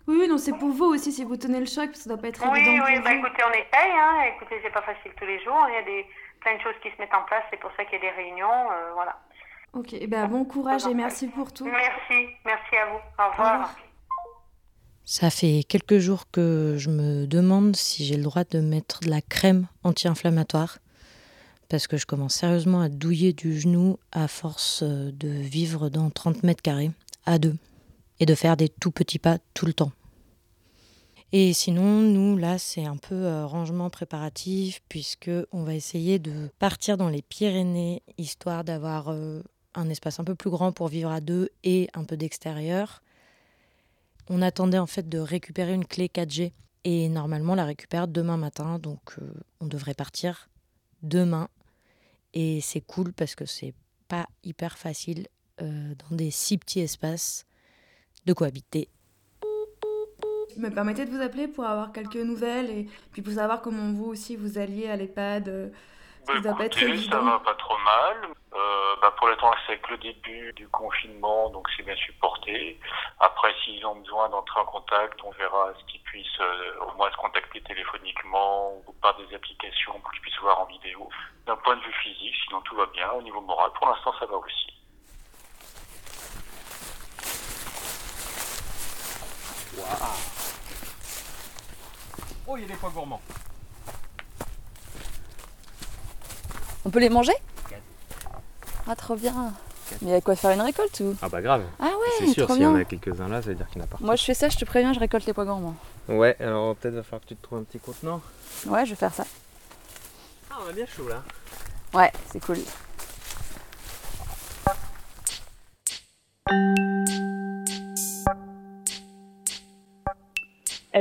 Oui, 0.08 0.18
oui, 0.22 0.28
non, 0.30 0.38
c'est 0.38 0.56
pour 0.58 0.70
vous 0.70 0.86
aussi 0.86 1.12
si 1.12 1.26
vous 1.26 1.36
tenez 1.36 1.60
le 1.60 1.66
choc, 1.66 1.88
parce 1.88 1.98
que 1.98 2.04
ça 2.04 2.10
doit 2.12 2.22
pas 2.22 2.28
être 2.30 2.42
Oui, 2.50 2.60
évident 2.60 2.86
oui, 2.86 2.96
pour 2.96 3.04
bah 3.04 3.12
vous. 3.12 3.26
écoutez, 3.26 3.44
on 3.44 3.52
essaye. 3.52 3.92
Hein. 3.92 4.22
Écoutez, 4.36 4.56
c'est 4.64 4.72
pas 4.74 4.84
facile 4.84 5.12
tous 5.20 5.26
les 5.26 5.44
jours. 5.44 5.66
Il 5.68 5.74
y 5.74 5.78
a 5.78 5.82
des, 5.82 6.06
plein 6.46 6.58
de 6.58 6.62
choses 6.62 6.80
qui 6.84 6.90
se 6.92 7.02
mettent 7.02 7.14
en 7.14 7.26
place, 7.26 7.44
c'est 7.50 7.60
pour 7.60 7.72
ça 7.76 7.84
qu'il 7.86 7.96
y 7.96 7.98
a 7.98 8.02
des 8.02 8.12
réunions. 8.12 8.72
euh, 8.72 8.94
voilà. 8.94 9.20
Ok, 9.74 9.90
eh 9.94 10.08
ben, 10.08 10.28
bon 10.28 10.46
courage 10.46 10.86
et 10.86 10.94
merci 10.94 11.28
pour 11.28 11.52
tout. 11.52 11.66
Merci, 11.66 12.30
merci 12.46 12.76
à 12.78 12.86
vous. 12.92 13.00
Au 13.20 13.32
revoir. 13.32 13.76
Ça 15.04 15.30
fait 15.30 15.64
quelques 15.68 15.98
jours 15.98 16.30
que 16.32 16.76
je 16.78 16.90
me 16.90 17.26
demande 17.26 17.76
si 17.76 18.06
j'ai 18.06 18.16
le 18.16 18.24
droit 18.24 18.44
de 18.44 18.60
mettre 18.60 19.02
de 19.02 19.10
la 19.10 19.22
crème 19.22 19.68
anti-inflammatoire. 19.84 20.78
Parce 21.68 21.88
que 21.88 21.98
je 21.98 22.06
commence 22.06 22.36
sérieusement 22.36 22.82
à 22.82 22.90
douiller 22.90 23.34
du 23.34 23.60
genou 23.60 23.98
à 24.12 24.28
force 24.28 24.84
euh, 24.84 25.12
de 25.12 25.28
vivre 25.28 25.90
dans 25.90 26.12
30 26.12 26.44
mètres 26.44 26.62
carrés, 26.62 26.92
à 27.26 27.40
deux. 27.40 27.56
Et 28.20 28.26
de 28.26 28.36
faire 28.36 28.56
des 28.56 28.70
tout 28.70 28.92
petits 28.92 29.20
pas 29.20 29.40
tout 29.56 29.66
le 29.66 29.74
temps. 29.74 29.92
Et 31.38 31.52
sinon, 31.52 32.00
nous, 32.00 32.38
là, 32.38 32.58
c'est 32.58 32.86
un 32.86 32.96
peu 32.96 33.26
euh, 33.26 33.46
rangement 33.46 33.90
préparatif, 33.90 34.82
puisque 34.88 35.30
on 35.52 35.64
va 35.64 35.74
essayer 35.74 36.18
de 36.18 36.50
partir 36.60 36.96
dans 36.96 37.10
les 37.10 37.22
Pyrénées, 37.22 38.04
histoire 38.18 38.64
d'avoir 38.64 39.10
euh, 39.10 39.42
un 39.74 39.90
espace 39.90 40.18
un 40.22 40.24
peu 40.24 40.36
plus 40.36 40.50
grand 40.50 40.72
pour 40.72 40.88
vivre 40.88 41.12
à 41.12 41.20
deux 41.20 41.50
et 41.66 41.90
un 41.94 42.06
peu 42.06 42.16
d'extérieur. 42.16 43.04
On 44.30 44.42
attendait 44.42 44.78
en 44.78 44.88
fait 44.88 45.10
de 45.10 45.20
récupérer 45.20 45.74
une 45.74 45.84
clé 45.84 46.08
4G 46.08 46.54
et 46.86 47.10
normalement 47.10 47.52
on 47.52 47.58
la 47.58 47.66
récupère 47.66 48.08
demain 48.08 48.38
matin, 48.38 48.80
donc 48.80 49.02
euh, 49.22 49.30
on 49.60 49.66
devrait 49.66 49.94
partir 49.94 50.48
demain. 51.02 51.50
Et 52.34 52.62
c'est 52.62 52.80
cool 52.80 53.12
parce 53.12 53.36
que 53.36 53.46
c'est 53.46 53.74
pas 54.08 54.26
hyper 54.46 54.78
facile 54.78 55.28
dans 55.60 56.16
des 56.16 56.32
si 56.32 56.58
petits 56.58 56.80
espaces 56.80 57.46
de 58.26 58.32
cohabiter. 58.32 58.88
Me 60.58 60.70
permettais 60.70 61.06
de 61.06 61.12
vous 61.12 61.22
appeler 61.22 61.48
pour 61.48 61.66
avoir 61.66 61.92
quelques 61.92 62.16
nouvelles 62.16 62.70
et 62.70 62.88
puis 63.12 63.22
pour 63.22 63.34
savoir 63.34 63.62
comment 63.62 63.92
vous 63.92 64.06
aussi 64.06 64.36
vous 64.36 64.58
alliez 64.58 64.90
à 64.90 64.96
l'EHPAD. 64.96 65.50
euh, 65.50 65.70
que 66.26 66.42
ça 66.42 66.56
Écoutez, 66.60 67.10
ça 67.10 67.20
va 67.20 67.40
pas 67.40 67.54
trop 67.56 67.78
mal. 67.78 68.34
Euh, 68.54 68.96
bah, 69.02 69.14
pour 69.18 69.28
l'instant, 69.28 69.52
c'est 69.66 69.74
avec 69.74 69.88
le 69.90 69.98
début 69.98 70.54
du 70.54 70.68
confinement, 70.70 71.50
donc 71.50 71.68
c'est 71.76 71.84
bien 71.84 71.96
supporté. 71.96 72.80
Après, 73.20 73.54
s'ils 73.64 73.86
ont 73.86 73.96
besoin 73.96 74.30
d'entrer 74.30 74.60
en 74.60 74.66
contact, 74.66 75.20
on 75.24 75.32
verra 75.32 75.74
ce 75.78 75.86
qu'ils 75.92 76.02
puissent 76.02 76.40
euh, 76.40 76.86
au 76.88 76.98
moins 76.98 77.12
se 77.12 77.18
contacter 77.18 77.62
téléphoniquement 77.62 78.82
ou 78.88 78.94
par 79.02 79.16
des 79.18 79.36
applications 79.36 80.00
pour 80.00 80.12
qu'ils 80.12 80.22
puissent 80.22 80.40
voir 80.42 80.62
en 80.62 80.66
vidéo. 80.66 81.10
D'un 81.46 81.58
point 81.58 81.76
de 81.76 81.82
vue 81.82 81.94
physique, 82.02 82.36
sinon 82.48 82.62
tout 82.62 82.76
va 82.76 82.86
bien. 82.88 83.12
Au 83.12 83.22
niveau 83.22 83.42
moral, 83.42 83.70
pour 83.78 83.88
l'instant, 83.88 84.14
ça 84.20 84.26
va 84.26 84.38
aussi. 84.38 84.72
Oh, 92.48 92.58
il 92.58 92.62
y 92.62 92.66
a 92.66 92.68
des 92.68 92.74
pois 92.76 92.90
gourmands. 92.90 93.22
On 96.86 96.90
peut 96.90 97.00
les 97.00 97.10
manger 97.10 97.34
Ah, 98.88 98.96
trop 98.96 99.16
bien. 99.16 99.54
Mais 100.02 100.10
il 100.10 100.14
y 100.14 100.14
a 100.14 100.22
quoi 100.22 100.36
faire 100.36 100.52
une 100.52 100.62
récolte 100.62 101.00
ou 101.00 101.16
Ah 101.22 101.30
bah 101.30 101.42
grave. 101.42 101.64
Ah 101.80 101.86
ouais, 101.86 101.92
C'est 102.20 102.28
sûr, 102.34 102.50
s'il 102.52 102.62
y 102.62 102.66
en 102.66 102.76
a 102.76 102.84
quelques-uns 102.86 103.28
là, 103.28 103.42
ça 103.42 103.50
veut 103.50 103.56
dire 103.56 103.68
qu'il 103.70 103.78
n'y 103.82 103.84
en 103.84 103.86
a 103.86 103.98
pas. 103.98 103.98
Moi, 104.02 104.16
je 104.16 104.24
fais 104.24 104.34
ça, 104.34 104.50
je 104.50 104.58
te 104.58 104.66
préviens, 104.66 104.94
je 104.94 105.00
récolte 105.00 105.26
les 105.26 105.34
pois 105.34 105.46
gourmands. 105.46 105.76
Ouais, 106.08 106.36
alors 106.40 106.76
peut-être 106.76 106.96
va 106.96 107.04
falloir 107.04 107.22
que 107.22 107.28
tu 107.28 107.36
te 107.36 107.42
trouves 107.44 107.60
un 107.60 107.64
petit 107.64 107.80
contenant. 107.80 108.22
Ouais, 108.68 108.86
je 108.86 108.92
vais 108.92 108.96
faire 108.96 109.14
ça. 109.14 109.26
Ah, 110.52 110.56
on 110.66 110.70
a 110.70 110.74
bien 110.74 110.86
chaud 110.86 111.08
là. 111.08 111.24
Ouais, 111.94 112.12
c'est 112.32 112.44
cool. 112.44 112.58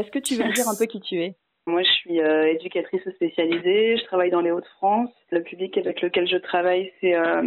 Est-ce 0.04 0.10
que 0.10 0.18
tu 0.18 0.34
veux 0.34 0.52
dire 0.52 0.68
un 0.68 0.76
peu 0.76 0.84
qui 0.84 1.00
tu 1.00 1.22
es? 1.22 1.34
Moi, 1.66 1.82
je 1.82 1.90
suis 1.92 2.20
euh, 2.20 2.52
éducatrice 2.52 3.08
spécialisée. 3.14 3.96
Je 3.96 4.04
travaille 4.04 4.30
dans 4.30 4.42
les 4.42 4.50
Hauts-de-France. 4.50 5.08
Le 5.30 5.42
public 5.42 5.78
avec 5.78 6.02
lequel 6.02 6.28
je 6.28 6.36
travaille, 6.36 6.92
c'est 7.00 7.14
euh, 7.14 7.40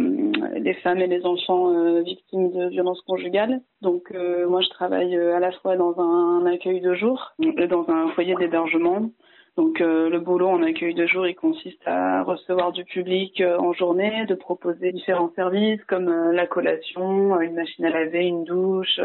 les 0.56 0.74
femmes 0.74 0.98
et 0.98 1.06
les 1.06 1.24
enfants 1.24 1.72
euh, 1.72 2.02
victimes 2.02 2.50
de 2.50 2.68
violences 2.68 3.00
conjugales. 3.02 3.60
Donc, 3.80 4.12
moi, 4.48 4.60
je 4.60 4.68
travaille 4.70 5.16
à 5.16 5.38
la 5.38 5.52
fois 5.52 5.76
dans 5.76 6.00
un 6.00 6.46
accueil 6.46 6.80
de 6.80 6.94
jour 6.94 7.32
et 7.38 7.68
dans 7.68 7.88
un 7.88 8.08
foyer 8.10 8.34
d'hébergement. 8.34 9.08
Donc, 9.56 9.78
le 9.78 10.18
boulot 10.18 10.48
en 10.48 10.62
accueil 10.64 10.94
de 10.94 11.06
jour, 11.06 11.26
il 11.26 11.36
consiste 11.36 11.82
à 11.86 12.24
recevoir 12.24 12.72
du 12.72 12.84
public 12.84 13.40
en 13.40 13.72
journée, 13.72 14.24
de 14.26 14.34
proposer 14.34 14.90
différents 14.90 15.32
services 15.36 15.82
comme 15.84 16.32
la 16.32 16.46
collation, 16.48 17.40
une 17.40 17.54
machine 17.54 17.84
à 17.84 17.90
laver, 17.90 18.26
une 18.26 18.44
douche. 18.44 19.00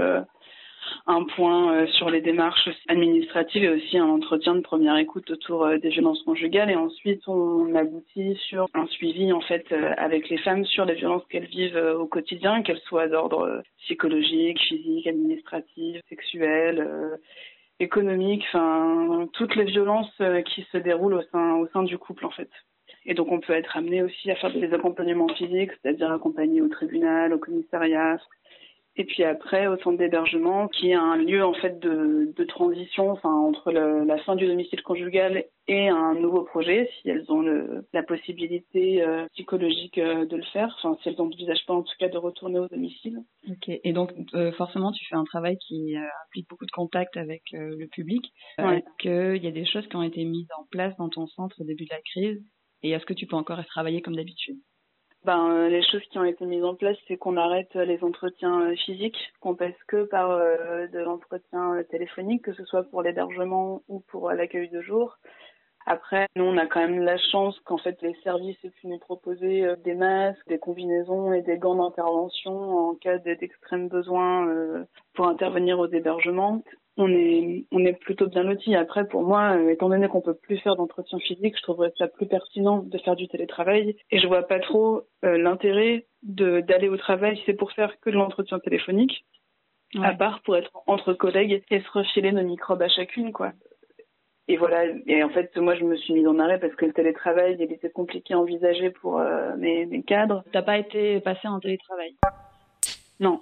Un 1.05 1.23
point 1.23 1.73
euh, 1.73 1.87
sur 1.87 2.09
les 2.09 2.21
démarches 2.21 2.69
administratives 2.87 3.63
et 3.63 3.69
aussi 3.69 3.97
un 3.97 4.07
entretien 4.07 4.55
de 4.55 4.61
première 4.61 4.97
écoute 4.97 5.29
autour 5.31 5.65
euh, 5.65 5.77
des 5.77 5.89
violences 5.89 6.21
conjugales 6.23 6.69
et 6.69 6.75
ensuite 6.75 7.27
on 7.27 7.75
aboutit 7.75 8.35
sur 8.47 8.67
un 8.73 8.87
suivi 8.87 9.31
en 9.33 9.41
fait 9.41 9.65
euh, 9.71 9.93
avec 9.97 10.29
les 10.29 10.37
femmes 10.37 10.65
sur 10.65 10.85
les 10.85 10.95
violences 10.95 11.25
qu'elles 11.29 11.47
vivent 11.47 11.95
au 11.99 12.05
quotidien, 12.05 12.63
qu'elles 12.63 12.81
soient 12.81 13.07
d'ordre 13.07 13.61
psychologique, 13.79 14.59
physique, 14.61 15.07
administratif, 15.07 16.01
sexuel, 16.09 16.79
euh, 16.79 17.17
économique, 17.79 18.43
enfin 18.53 19.27
toutes 19.33 19.55
les 19.55 19.65
violences 19.65 20.21
qui 20.53 20.65
se 20.71 20.77
déroulent 20.77 21.15
au 21.15 21.23
sein 21.31 21.55
au 21.55 21.67
sein 21.69 21.83
du 21.83 21.97
couple 21.97 22.25
en 22.25 22.31
fait. 22.31 22.49
Et 23.05 23.13
donc 23.13 23.31
on 23.31 23.39
peut 23.39 23.53
être 23.53 23.75
amené 23.75 24.01
aussi 24.01 24.31
à 24.31 24.35
faire 24.35 24.53
des 24.53 24.73
accompagnements 24.73 25.27
physiques, 25.29 25.71
c'est-à-dire 25.81 26.11
accompagner 26.11 26.61
au 26.61 26.69
tribunal, 26.69 27.33
au 27.33 27.39
commissariat, 27.39 28.17
Et 28.95 29.05
puis 29.05 29.23
après, 29.23 29.65
au 29.65 29.75
centre 29.77 29.97
d'hébergement, 29.97 30.67
qui 30.67 30.89
est 30.91 30.93
un 30.93 31.15
lieu 31.15 31.43
en 31.43 31.53
fait 31.55 31.79
de, 31.79 32.31
de 32.35 32.43
transition, 32.43 33.09
enfin 33.09 33.31
entre 33.31 33.71
le- 33.71 34.03
la 34.03 34.19
fin 34.19 34.35
du 34.35 34.45
domicile 34.45 34.83
conjugal 34.83 35.45
et 35.67 35.89
un 35.89 36.13
nouveau 36.13 36.43
projet, 36.43 36.87
si 37.01 37.09
elles 37.09 37.25
ont 37.31 37.41
le, 37.41 37.87
la 37.91 38.03
possibilité 38.03 39.01
euh, 39.01 39.25
psychologique 39.33 39.97
euh, 39.97 40.25
de 40.27 40.35
le 40.35 40.43
faire, 40.43 40.75
enfin 40.77 40.95
si 41.01 41.09
elles 41.09 41.15
n'envisagent 41.17 41.65
pas 41.65 41.73
en 41.73 41.81
tout 41.81 41.95
cas 41.97 42.07
de 42.07 42.17
retourner 42.17 42.59
au 42.59 42.67
domicile. 42.67 43.17
Ok. 43.49 43.69
Et 43.69 43.93
donc, 43.93 44.11
euh, 44.35 44.51
forcément, 44.51 44.91
tu 44.91 45.03
fais 45.09 45.15
un 45.15 45.23
travail 45.25 45.57
qui 45.57 45.95
implique 46.27 46.47
beaucoup 46.47 46.65
de 46.67 46.71
contact 46.71 47.17
avec 47.17 47.41
le 47.51 47.87
public. 47.87 48.23
Ouais. 48.59 48.77
Est-ce 48.77 48.97
qu'il 49.35 49.43
y 49.43 49.47
a 49.47 49.51
des 49.51 49.65
choses 49.65 49.87
qui 49.87 49.95
ont 49.95 50.03
été 50.03 50.23
mises 50.23 50.49
en 50.59 50.65
place 50.69 50.95
dans 50.97 51.09
ton 51.09 51.25
centre 51.27 51.59
au 51.59 51.63
début 51.63 51.85
de 51.85 51.93
la 51.93 52.01
crise? 52.01 52.43
Et 52.83 52.91
est-ce 52.91 53.05
que 53.05 53.13
tu 53.13 53.25
peux 53.25 53.37
encore 53.37 53.63
travailler 53.65 54.01
comme 54.01 54.15
d'habitude? 54.15 54.57
Ben, 55.25 55.51
euh, 55.51 55.69
les 55.69 55.81
choses 55.83 56.03
qui 56.11 56.17
ont 56.19 56.25
été 56.25 56.45
mises 56.45 56.65
en 56.65 56.75
place, 56.75 56.97
c'est 57.07 57.15
qu'on 57.15 57.37
arrête 57.37 57.73
euh, 57.77 57.85
les 57.85 58.03
entretiens 58.03 58.61
euh, 58.63 58.75
physiques, 58.75 59.17
qu'on 59.39 59.55
passe 59.55 59.81
que 59.87 60.03
par 60.03 60.31
euh, 60.31 60.87
de 60.87 60.99
l'entretien 60.99 61.81
téléphonique, 61.89 62.43
que 62.43 62.53
ce 62.53 62.65
soit 62.65 62.83
pour 62.83 63.01
l'hébergement 63.03 63.81
ou 63.87 64.01
pour 64.01 64.31
l'accueil 64.31 64.67
de 64.69 64.81
jour. 64.81 65.17
Après, 65.85 66.27
nous, 66.35 66.43
on 66.43 66.57
a 66.57 66.65
quand 66.65 66.81
même 66.81 66.99
la 66.99 67.17
chance 67.17 67.57
qu'en 67.61 67.77
fait 67.77 68.01
les 68.01 68.15
services 68.23 68.57
aient 68.65 68.69
pu 68.69 68.87
nous 68.87 68.99
proposer 68.99 69.65
des 69.83 69.95
masques, 69.95 70.47
des 70.47 70.59
combinaisons 70.59 71.33
et 71.33 71.41
des 71.41 71.57
gants 71.57 71.75
d'intervention 71.75 72.89
en 72.89 72.95
cas 72.95 73.17
d'extrême 73.17 73.89
besoin 73.89 74.85
pour 75.13 75.27
intervenir 75.27 75.79
aux 75.79 75.87
hébergements. 75.87 76.63
On 76.95 77.11
est, 77.11 77.65
on 77.71 77.83
est 77.85 77.93
plutôt 77.93 78.27
bien 78.27 78.43
lotis. 78.43 78.75
Après, 78.75 79.07
pour 79.07 79.23
moi, 79.23 79.55
euh, 79.55 79.69
étant 79.69 79.89
donné 79.89 80.07
qu'on 80.07 80.21
peut 80.21 80.35
plus 80.35 80.57
faire 80.57 80.75
d'entretien 80.75 81.17
physique, 81.17 81.57
je 81.57 81.63
trouverais 81.63 81.91
ça 81.97 82.07
plus 82.07 82.27
pertinent 82.27 82.83
de 82.83 82.97
faire 82.99 83.15
du 83.15 83.27
télétravail. 83.27 83.97
Et 84.11 84.19
je 84.19 84.27
vois 84.27 84.43
pas 84.43 84.59
trop 84.59 85.01
euh, 85.25 85.37
l'intérêt 85.37 86.05
d'aller 86.21 86.89
au 86.89 86.97
travail 86.97 87.35
si 87.37 87.43
c'est 87.47 87.53
pour 87.55 87.71
faire 87.71 87.99
que 87.99 88.11
de 88.11 88.15
l'entretien 88.15 88.59
téléphonique, 88.59 89.25
à 90.01 90.13
part 90.13 90.41
pour 90.43 90.55
être 90.55 90.71
entre 90.85 91.13
collègues 91.13 91.63
et 91.71 91.79
se 91.79 91.91
refiler 91.91 92.31
nos 92.31 92.43
microbes 92.43 92.81
à 92.83 92.89
chacune, 92.89 93.31
quoi. 93.31 93.53
Et 94.47 94.57
voilà. 94.57 94.85
Et 95.07 95.23
en 95.23 95.29
fait, 95.29 95.55
moi, 95.57 95.73
je 95.75 95.85
me 95.85 95.95
suis 95.95 96.13
mise 96.13 96.27
en 96.27 96.37
arrêt 96.37 96.59
parce 96.59 96.75
que 96.75 96.85
le 96.85 96.93
télétravail, 96.93 97.57
il 97.59 97.71
était 97.71 97.89
compliqué 97.89 98.33
à 98.33 98.39
envisager 98.39 98.91
pour 98.91 99.19
euh, 99.19 99.55
mes, 99.57 99.85
mes 99.85 100.03
cadres. 100.03 100.43
T'as 100.51 100.61
pas 100.61 100.77
été 100.77 101.21
passé 101.21 101.47
en 101.47 101.59
télétravail? 101.59 102.15
Non. 103.19 103.39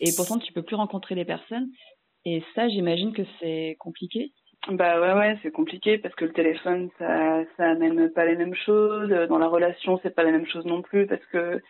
Et 0.00 0.10
pourtant, 0.16 0.38
tu 0.38 0.52
peux 0.52 0.62
plus 0.62 0.76
rencontrer 0.76 1.14
les 1.14 1.24
personnes. 1.24 1.68
Et 2.24 2.42
ça, 2.54 2.68
j'imagine 2.68 3.12
que 3.12 3.22
c'est 3.40 3.76
compliqué. 3.78 4.32
Bah 4.68 5.00
ouais 5.00 5.12
ouais 5.12 5.38
c'est 5.42 5.52
compliqué 5.52 5.96
parce 5.96 6.14
que 6.16 6.24
le 6.24 6.32
téléphone 6.32 6.88
ça 6.98 7.44
ça 7.56 7.70
amène 7.70 8.10
pas 8.10 8.24
les 8.24 8.34
mêmes 8.34 8.54
choses 8.54 9.10
dans 9.28 9.38
la 9.38 9.46
relation 9.46 10.00
c'est 10.02 10.12
pas 10.12 10.24
la 10.24 10.32
même 10.32 10.46
chose 10.46 10.64
non 10.64 10.82
plus 10.82 11.06
parce 11.06 11.24
que 11.26 11.62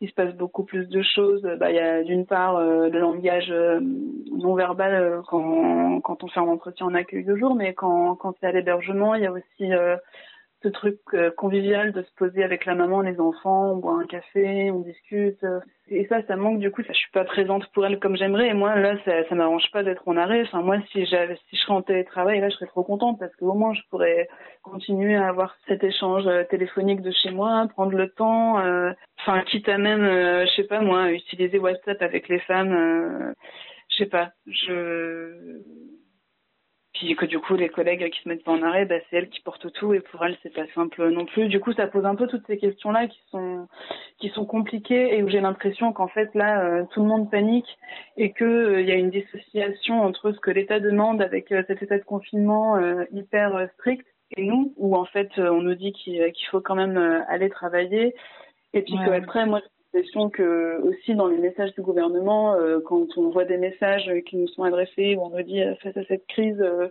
il 0.00 0.08
se 0.08 0.14
passe 0.14 0.32
beaucoup 0.34 0.62
plus 0.62 0.88
de 0.88 1.02
choses 1.02 1.42
bah 1.58 1.70
il 1.70 1.76
y 1.76 1.80
a 1.80 2.04
d'une 2.04 2.26
part 2.26 2.56
euh, 2.56 2.88
le 2.90 3.00
langage 3.00 3.50
euh, 3.50 3.80
non 3.80 4.54
verbal 4.54 4.94
euh, 4.94 5.22
quand 5.26 6.00
quand 6.02 6.22
on 6.22 6.28
fait 6.28 6.38
un 6.38 6.44
entretien 6.44 6.86
en 6.86 6.94
accueil 6.94 7.24
de 7.24 7.34
jour 7.34 7.56
mais 7.56 7.74
quand 7.74 8.14
quand 8.14 8.36
c'est 8.38 8.46
à 8.46 8.52
l'hébergement 8.52 9.16
il 9.16 9.24
y 9.24 9.26
a 9.26 9.32
aussi 9.32 9.72
ce 10.62 10.68
truc 10.68 10.98
euh, 11.14 11.30
convivial 11.32 11.92
de 11.92 12.02
se 12.02 12.12
poser 12.16 12.42
avec 12.44 12.64
la 12.66 12.74
maman, 12.74 13.00
les 13.02 13.18
enfants, 13.20 13.72
on 13.72 13.76
boit 13.76 13.94
un 14.00 14.06
café, 14.06 14.70
on 14.70 14.80
discute. 14.80 15.42
euh, 15.44 15.60
Et 15.88 16.06
ça, 16.06 16.22
ça 16.26 16.36
manque 16.36 16.58
du 16.60 16.70
coup. 16.70 16.82
Je 16.86 16.92
suis 16.92 17.10
pas 17.12 17.24
présente 17.24 17.66
pour 17.72 17.84
elle 17.86 17.98
comme 17.98 18.16
j'aimerais. 18.16 18.48
Et 18.48 18.54
moi, 18.54 18.76
là, 18.76 18.96
ça, 19.04 19.24
ça 19.28 19.34
m'arrange 19.34 19.70
pas 19.72 19.82
d'être 19.82 20.06
en 20.08 20.16
arrêt. 20.16 20.42
Enfin, 20.42 20.62
moi, 20.62 20.78
si 20.92 21.04
si 21.04 21.06
je 21.06 21.56
serais 21.60 21.72
en 21.74 21.82
télétravail, 21.82 22.40
là, 22.40 22.48
je 22.48 22.54
serais 22.56 22.66
trop 22.66 22.84
contente 22.84 23.18
parce 23.18 23.34
qu'au 23.36 23.54
moins, 23.54 23.74
je 23.74 23.82
pourrais 23.90 24.28
continuer 24.62 25.16
à 25.16 25.28
avoir 25.28 25.56
cet 25.68 25.84
échange 25.84 26.26
euh, 26.26 26.44
téléphonique 26.44 27.02
de 27.02 27.10
chez 27.10 27.30
moi, 27.30 27.66
prendre 27.74 27.92
le 27.96 28.08
temps. 28.10 28.58
euh, 28.60 28.92
Enfin, 29.20 29.42
quitte 29.42 29.68
à 29.68 29.78
même, 29.78 30.02
euh, 30.04 30.46
je 30.46 30.52
sais 30.62 30.64
pas 30.68 30.80
moi, 30.80 31.10
utiliser 31.12 31.58
WhatsApp 31.58 32.00
avec 32.02 32.28
les 32.28 32.40
femmes. 32.40 32.72
euh, 32.72 33.32
je 33.90 33.96
sais 33.96 34.06
pas. 34.06 34.30
Je 34.46 35.60
puis 36.94 37.16
que 37.16 37.24
du 37.24 37.38
coup 37.38 37.54
les 37.54 37.68
collègues 37.70 38.10
qui 38.10 38.22
se 38.22 38.28
mettent 38.28 38.44
pas 38.44 38.52
en 38.52 38.62
arrêt, 38.62 38.84
bah, 38.84 38.96
c'est 39.08 39.16
elles 39.16 39.28
qui 39.30 39.40
portent 39.40 39.72
tout 39.72 39.94
et 39.94 40.00
pour 40.00 40.24
elles 40.24 40.36
c'est 40.42 40.52
pas 40.54 40.66
simple 40.74 41.08
non 41.10 41.24
plus. 41.24 41.48
Du 41.48 41.58
coup 41.58 41.72
ça 41.72 41.86
pose 41.86 42.04
un 42.04 42.14
peu 42.14 42.26
toutes 42.26 42.46
ces 42.46 42.58
questions 42.58 42.90
là 42.90 43.06
qui 43.06 43.18
sont 43.30 43.66
qui 44.18 44.28
sont 44.30 44.44
compliquées 44.44 45.16
et 45.16 45.22
où 45.22 45.28
j'ai 45.28 45.40
l'impression 45.40 45.92
qu'en 45.92 46.08
fait 46.08 46.34
là 46.34 46.62
euh, 46.64 46.84
tout 46.92 47.00
le 47.02 47.08
monde 47.08 47.30
panique 47.30 47.78
et 48.16 48.32
que 48.32 48.44
euh, 48.44 48.80
il 48.82 48.88
y 48.88 48.92
a 48.92 48.96
une 48.96 49.10
dissociation 49.10 50.02
entre 50.02 50.32
ce 50.32 50.40
que 50.40 50.50
l'État 50.50 50.80
demande 50.80 51.22
avec 51.22 51.50
euh, 51.52 51.62
cet 51.66 51.82
état 51.82 51.98
de 51.98 52.04
confinement 52.04 52.76
euh, 52.76 53.04
hyper 53.12 53.56
euh, 53.56 53.66
strict 53.78 54.06
et 54.36 54.44
nous 54.44 54.72
où 54.76 54.94
en 54.96 55.04
fait 55.06 55.30
euh, 55.38 55.50
on 55.50 55.62
nous 55.62 55.74
dit 55.74 55.92
qu'il 55.92 56.32
faut 56.50 56.60
quand 56.60 56.74
même 56.76 56.96
euh, 56.98 57.20
aller 57.28 57.48
travailler 57.48 58.14
et 58.74 58.82
puis 58.82 58.94
Ouais. 58.98 59.06
que 59.06 59.10
après 59.12 59.46
moi 59.46 59.60
l'impression 59.94 60.30
que 60.30 60.80
aussi 60.82 61.14
dans 61.14 61.26
les 61.26 61.38
messages 61.38 61.72
du 61.74 61.82
gouvernement, 61.82 62.54
euh, 62.54 62.80
quand 62.80 63.06
on 63.16 63.30
voit 63.30 63.44
des 63.44 63.58
messages 63.58 64.10
qui 64.26 64.36
nous 64.36 64.48
sont 64.48 64.62
adressés 64.62 65.16
où 65.16 65.22
on 65.22 65.30
nous 65.30 65.42
dit 65.42 65.62
euh, 65.62 65.74
face 65.82 65.96
à 65.96 66.04
cette 66.04 66.26
crise, 66.26 66.60
euh, 66.60 66.88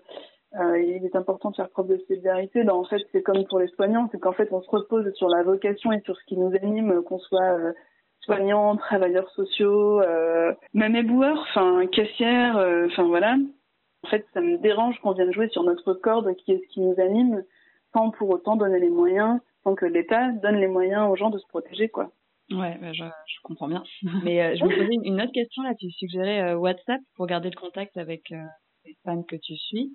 euh, 0.59 0.81
il 0.81 1.05
est 1.05 1.15
important 1.15 1.51
de 1.51 1.55
faire 1.55 1.69
preuve 1.69 1.87
de 1.87 1.97
solidarité. 2.07 2.63
Ben, 2.63 2.73
en 2.73 2.83
fait, 2.83 3.01
c'est 3.11 3.23
comme 3.23 3.45
pour 3.45 3.59
les 3.59 3.67
soignants, 3.69 4.09
c'est 4.11 4.19
qu'en 4.19 4.33
fait 4.33 4.49
on 4.51 4.61
se 4.61 4.69
repose 4.69 5.11
sur 5.13 5.29
la 5.29 5.43
vocation 5.43 5.91
et 5.91 6.01
sur 6.01 6.17
ce 6.17 6.25
qui 6.25 6.37
nous 6.37 6.53
anime, 6.61 7.01
qu'on 7.03 7.19
soit 7.19 7.57
euh, 7.57 7.71
soignants, 8.19 8.75
travailleurs 8.77 9.29
sociaux, 9.31 10.01
euh, 10.01 10.53
même 10.73 10.95
éboueurs, 10.95 11.39
enfin 11.49 11.85
caissières, 11.87 12.57
enfin 12.85 13.03
voilà. 13.03 13.37
En 14.03 14.09
fait, 14.09 14.25
ça 14.33 14.41
me 14.41 14.57
dérange 14.57 14.99
qu'on 14.99 15.11
vienne 15.11 15.31
jouer 15.31 15.47
sur 15.49 15.63
notre 15.63 15.93
corde 15.93 16.35
qui 16.35 16.53
est 16.53 16.61
ce 16.63 16.73
qui 16.73 16.81
nous 16.81 16.99
anime, 16.99 17.43
sans 17.93 18.09
pour 18.09 18.29
autant 18.29 18.55
donner 18.55 18.79
les 18.79 18.89
moyens, 18.89 19.39
sans 19.63 19.75
que 19.75 19.85
l'État 19.85 20.31
donne 20.31 20.55
les 20.55 20.67
moyens 20.67 21.09
aux 21.09 21.15
gens 21.15 21.29
de 21.29 21.37
se 21.37 21.47
protéger, 21.47 21.87
quoi. 21.87 22.09
Ouais, 22.51 22.77
bah, 22.79 22.91
je, 22.93 23.03
je 23.03 23.39
comprends 23.43 23.67
bien. 23.67 23.83
Mais 24.25 24.41
euh, 24.41 24.55
je 24.57 24.63
me 24.65 24.69
posais 24.75 24.93
une- 25.03 25.21
autre 25.21 25.31
question 25.31 25.63
là. 25.63 25.73
Tu 25.79 25.89
suggérais 25.91 26.41
euh, 26.51 26.57
WhatsApp 26.57 27.01
pour 27.15 27.25
garder 27.27 27.49
le 27.49 27.59
contact 27.59 27.95
avec 27.97 28.31
euh, 28.31 28.43
les 28.85 28.95
fans 29.03 29.23
que 29.23 29.35
tu 29.37 29.55
suis. 29.55 29.91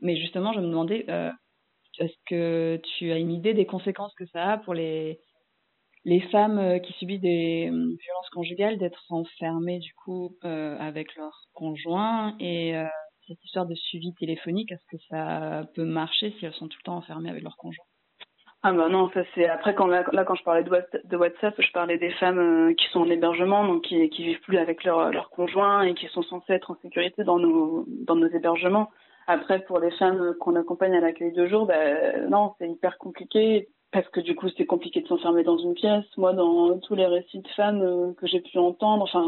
Mais 0.00 0.16
justement, 0.16 0.52
je 0.52 0.60
me 0.60 0.66
demandais, 0.68 1.06
est-ce 1.98 2.14
que 2.26 2.80
tu 2.98 3.12
as 3.12 3.18
une 3.18 3.32
idée 3.32 3.54
des 3.54 3.66
conséquences 3.66 4.14
que 4.14 4.26
ça 4.26 4.52
a 4.52 4.58
pour 4.58 4.74
les 4.74 5.18
les 6.04 6.20
femmes 6.30 6.80
qui 6.82 6.92
subissent 6.94 7.20
des 7.20 7.66
euh, 7.68 7.72
violences 7.72 8.30
conjugales 8.32 8.78
d'être 8.78 9.04
enfermées 9.10 9.80
du 9.80 9.92
coup 9.94 10.36
avec 10.42 11.14
leur 11.16 11.32
conjoint 11.54 12.36
et 12.40 12.74
cette 13.26 13.44
histoire 13.44 13.66
de 13.66 13.74
suivi 13.74 14.14
téléphonique, 14.14 14.72
est-ce 14.72 14.86
que 14.96 15.02
ça 15.10 15.68
peut 15.74 15.84
marcher 15.84 16.34
si 16.38 16.46
elles 16.46 16.54
sont 16.54 16.68
tout 16.68 16.78
le 16.80 16.84
temps 16.86 16.96
enfermées 16.98 17.30
avec 17.30 17.42
leur 17.42 17.56
conjoint? 17.56 17.84
Ah 18.62 18.72
bah 18.72 18.88
non, 18.88 19.08
ça 19.14 19.20
c'est 19.34 19.48
après 19.48 19.74
quand 19.74 19.86
là, 19.86 20.02
quand 20.02 20.34
je 20.34 20.42
parlais 20.42 20.64
de 20.64 21.16
WhatsApp, 21.16 21.54
je 21.58 21.72
parlais 21.72 21.96
des 21.96 22.10
femmes 22.12 22.38
euh, 22.38 22.74
qui 22.74 22.88
sont 22.90 23.00
en 23.00 23.10
hébergement, 23.10 23.64
donc 23.64 23.82
qui 23.82 24.08
qui 24.10 24.24
vivent 24.24 24.40
plus 24.40 24.58
avec 24.58 24.82
leur 24.82 25.12
leur 25.12 25.30
conjoint 25.30 25.82
et 25.82 25.94
qui 25.94 26.08
sont 26.08 26.22
censées 26.22 26.54
être 26.54 26.72
en 26.72 26.76
sécurité 26.82 27.22
dans 27.22 27.38
nos 27.38 27.84
dans 27.88 28.16
nos 28.16 28.28
hébergements. 28.28 28.90
Après 29.28 29.60
pour 29.60 29.78
les 29.78 29.92
femmes 29.92 30.34
qu'on 30.40 30.56
accompagne 30.56 30.96
à 30.96 31.00
l'accueil 31.00 31.32
de 31.32 31.46
jour, 31.46 31.66
bah 31.66 32.18
non, 32.28 32.54
c'est 32.58 32.68
hyper 32.68 32.98
compliqué 32.98 33.68
parce 33.90 34.08
que 34.08 34.20
du 34.20 34.34
coup 34.34 34.48
c'est 34.56 34.66
compliqué 34.66 35.00
de 35.00 35.08
s'enfermer 35.08 35.42
dans 35.42 35.58
une 35.58 35.74
pièce. 35.74 36.04
Moi 36.16 36.32
dans 36.32 36.78
tous 36.78 36.94
les 36.94 37.06
récits 37.06 37.40
de 37.40 37.48
femmes 37.48 37.82
euh, 37.82 38.12
que 38.14 38.26
j'ai 38.26 38.40
pu 38.40 38.58
entendre, 38.58 39.02
enfin 39.02 39.24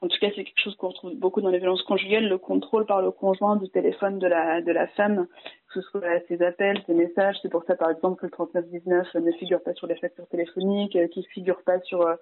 en 0.00 0.08
tout 0.08 0.18
cas 0.20 0.28
c'est 0.34 0.44
quelque 0.44 0.62
chose 0.62 0.76
qu'on 0.76 0.88
retrouve 0.88 1.14
beaucoup 1.14 1.40
dans 1.40 1.50
les 1.50 1.58
violences 1.58 1.82
conjugales, 1.82 2.28
le 2.28 2.38
contrôle 2.38 2.86
par 2.86 3.02
le 3.02 3.10
conjoint 3.10 3.56
du 3.56 3.68
téléphone 3.70 4.18
de 4.18 4.26
la 4.26 4.62
de 4.62 4.72
la 4.72 4.86
femme 4.88 5.26
que 5.68 5.80
ce 5.80 5.88
soit 5.90 6.20
ses 6.28 6.42
appels, 6.42 6.80
ses 6.86 6.94
messages. 6.94 7.36
C'est 7.42 7.50
pour 7.50 7.64
ça, 7.64 7.74
par 7.76 7.90
exemple, 7.90 8.20
que 8.20 8.26
le 8.26 8.32
3919 8.32 9.14
ne 9.14 9.32
figure 9.32 9.62
pas 9.62 9.74
sur 9.74 9.86
les 9.86 9.96
factures 9.96 10.26
téléphoniques, 10.28 10.96
euh, 10.96 11.08
qu'il 11.08 11.26
figure 11.26 11.62
pas 11.62 11.80
sur 11.80 12.02
euh, 12.02 12.14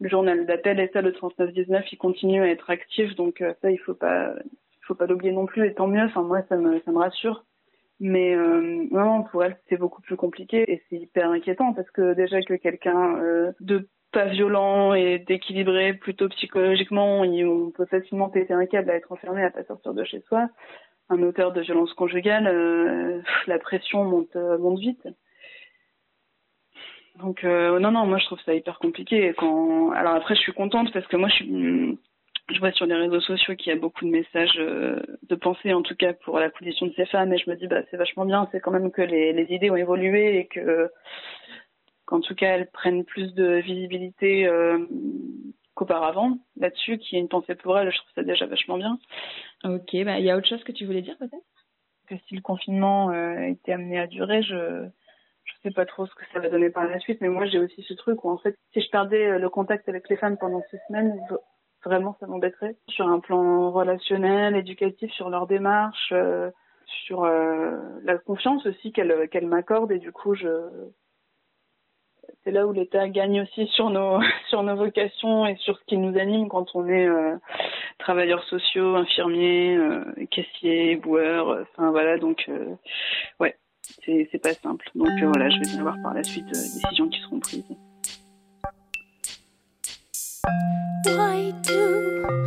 le 0.00 0.08
journal 0.08 0.46
d'appel. 0.46 0.78
Et 0.80 0.88
ça, 0.92 1.02
le 1.02 1.12
3919, 1.12 1.84
il 1.92 1.98
continue 1.98 2.42
à 2.42 2.48
être 2.48 2.70
actif. 2.70 3.14
Donc 3.16 3.40
euh, 3.40 3.52
ça, 3.62 3.70
il 3.70 3.78
faut 3.78 3.94
pas, 3.94 4.32
il 4.44 4.86
faut 4.86 4.94
pas 4.94 5.06
l'oublier 5.06 5.32
non 5.32 5.46
plus. 5.46 5.66
Et 5.66 5.74
tant 5.74 5.88
mieux. 5.88 6.04
Enfin, 6.04 6.22
moi, 6.22 6.42
ça 6.48 6.56
me, 6.56 6.80
ça 6.80 6.92
me 6.92 6.98
rassure. 6.98 7.44
Mais 8.00 8.34
euh, 8.34 8.86
non, 8.90 9.22
pour 9.24 9.44
elle, 9.44 9.56
c'est 9.68 9.76
beaucoup 9.76 10.02
plus 10.02 10.16
compliqué 10.16 10.70
et 10.70 10.82
c'est 10.88 10.96
hyper 10.96 11.30
inquiétant 11.30 11.72
parce 11.72 11.90
que 11.90 12.14
déjà 12.14 12.40
que 12.42 12.54
quelqu'un 12.54 13.16
euh, 13.18 13.52
de 13.60 13.88
pas 14.14 14.26
violent 14.26 14.94
et 14.94 15.18
d'équilibré 15.18 15.92
plutôt 15.92 16.28
psychologiquement, 16.30 17.20
on 17.20 17.70
peut 17.70 17.86
facilement 17.86 18.30
péter 18.30 18.54
un 18.54 18.64
câble 18.64 18.90
à 18.90 18.94
être 18.94 19.12
enfermé, 19.12 19.42
à 19.42 19.50
pas 19.50 19.64
sortir 19.64 19.92
de 19.92 20.04
chez 20.04 20.20
soi. 20.28 20.48
Un 21.10 21.22
auteur 21.22 21.52
de 21.52 21.60
violence 21.60 21.92
conjugale, 21.94 22.46
euh, 22.46 23.20
la 23.46 23.58
pression 23.58 24.04
monte, 24.04 24.34
euh, 24.36 24.56
monte 24.56 24.78
vite. 24.78 25.06
Donc 27.18 27.44
euh, 27.44 27.78
non, 27.78 27.90
non, 27.90 28.06
moi 28.06 28.18
je 28.18 28.24
trouve 28.26 28.40
ça 28.40 28.54
hyper 28.54 28.78
compliqué. 28.78 29.34
Quand... 29.36 29.90
Alors 29.90 30.14
après, 30.14 30.34
je 30.34 30.40
suis 30.40 30.52
contente 30.52 30.92
parce 30.92 31.06
que 31.06 31.16
moi 31.16 31.28
je 31.28 31.34
suis 31.34 31.98
je 32.50 32.58
vois 32.58 32.72
sur 32.72 32.86
les 32.86 32.94
réseaux 32.94 33.20
sociaux 33.20 33.54
qu'il 33.56 33.72
y 33.72 33.76
a 33.76 33.78
beaucoup 33.78 34.04
de 34.04 34.10
messages 34.10 34.58
euh, 34.58 35.00
de 35.22 35.34
pensée, 35.34 35.72
en 35.72 35.82
tout 35.82 35.96
cas 35.96 36.12
pour 36.12 36.38
la 36.38 36.50
condition 36.50 36.86
de 36.86 36.92
ces 36.94 37.06
femmes, 37.06 37.32
et 37.32 37.38
je 37.38 37.48
me 37.48 37.56
dis 37.56 37.66
bah 37.66 37.82
c'est 37.90 37.96
vachement 37.96 38.26
bien, 38.26 38.48
c'est 38.52 38.60
quand 38.60 38.70
même 38.70 38.90
que 38.90 39.02
les, 39.02 39.32
les 39.32 39.54
idées 39.54 39.70
ont 39.70 39.76
évolué 39.76 40.38
et 40.38 40.46
que 40.46 40.90
qu'en 42.04 42.20
tout 42.20 42.34
cas 42.34 42.54
elles 42.54 42.70
prennent 42.70 43.04
plus 43.04 43.34
de 43.34 43.54
visibilité 43.60 44.46
euh, 44.46 44.78
qu'auparavant. 45.74 46.38
Là-dessus, 46.58 46.98
qu'il 46.98 47.16
y 47.16 47.18
ait 47.18 47.22
une 47.22 47.28
pensée 47.28 47.54
pour 47.54 47.78
elles, 47.78 47.90
je 47.90 47.96
trouve 47.96 48.12
ça 48.14 48.22
déjà 48.22 48.46
vachement 48.46 48.76
bien. 48.76 48.98
Ok, 49.64 49.96
bah 50.04 50.18
il 50.18 50.24
y 50.24 50.30
a 50.30 50.36
autre 50.36 50.48
chose 50.48 50.64
que 50.64 50.72
tu 50.72 50.84
voulais 50.84 51.02
dire 51.02 51.16
peut-être? 51.18 51.46
Que 52.08 52.16
si 52.28 52.34
le 52.34 52.42
confinement 52.42 53.10
euh, 53.10 53.40
était 53.40 53.72
amené 53.72 53.98
à 53.98 54.06
durer, 54.06 54.42
je 54.42 54.86
je 55.44 55.52
sais 55.62 55.74
pas 55.74 55.86
trop 55.86 56.06
ce 56.06 56.14
que 56.14 56.24
ça 56.32 56.40
va 56.40 56.48
donner 56.48 56.70
par 56.70 56.86
la 56.86 56.98
suite, 57.00 57.20
mais 57.22 57.28
moi 57.28 57.46
j'ai 57.46 57.58
aussi 57.58 57.82
ce 57.82 57.94
truc 57.94 58.24
où 58.24 58.30
en 58.30 58.38
fait, 58.38 58.56
si 58.72 58.82
je 58.82 58.90
perdais 58.90 59.26
euh, 59.26 59.38
le 59.38 59.48
contact 59.48 59.88
avec 59.88 60.10
les 60.10 60.16
femmes 60.16 60.36
pendant 60.36 60.62
six 60.70 60.78
semaines, 60.88 61.18
vraiment 61.84 62.16
ça 62.20 62.26
m'embêterait. 62.26 62.76
Sur 62.88 63.08
un 63.08 63.20
plan 63.20 63.70
relationnel, 63.70 64.56
éducatif, 64.56 65.10
sur 65.12 65.30
leur 65.30 65.46
démarche, 65.46 66.12
euh, 66.12 66.50
sur 67.06 67.24
euh, 67.24 67.76
la 68.04 68.18
confiance 68.18 68.66
aussi 68.66 68.92
qu'elles 68.92 69.28
qu'elles 69.28 69.46
m'accordent 69.46 69.92
et 69.92 69.98
du 69.98 70.12
coup 70.12 70.34
c'est 72.44 72.50
là 72.50 72.66
où 72.66 72.72
l'État 72.72 73.08
gagne 73.08 73.42
aussi 73.42 73.66
sur 73.68 73.90
nos 73.90 74.20
sur 74.48 74.62
nos 74.62 74.76
vocations 74.76 75.46
et 75.46 75.56
sur 75.56 75.78
ce 75.78 75.84
qui 75.84 75.96
nous 75.96 76.18
anime 76.18 76.48
quand 76.48 76.74
on 76.74 76.88
est 76.88 77.06
euh, 77.06 77.36
travailleurs 77.98 78.44
sociaux, 78.44 78.96
infirmiers, 78.96 79.76
euh, 79.76 80.04
caissiers, 80.30 80.96
boueurs, 80.96 81.48
euh, 81.50 81.64
enfin 81.72 81.90
voilà 81.90 82.18
donc 82.18 82.44
euh, 82.48 82.74
ouais 83.40 83.56
c'est 84.04 84.28
c'est 84.30 84.42
pas 84.42 84.54
simple 84.54 84.88
donc 84.94 85.10
euh, 85.22 85.26
voilà 85.26 85.48
je 85.50 85.56
vais 85.56 85.74
bien 85.74 85.82
voir 85.82 85.96
par 86.02 86.14
la 86.14 86.22
suite 86.22 86.46
euh, 86.46 86.52
les 86.52 86.80
décisions 86.80 87.08
qui 87.08 87.20
seront 87.20 87.40
prises. 87.40 87.76
tie 91.04 91.52
to. 91.62 92.43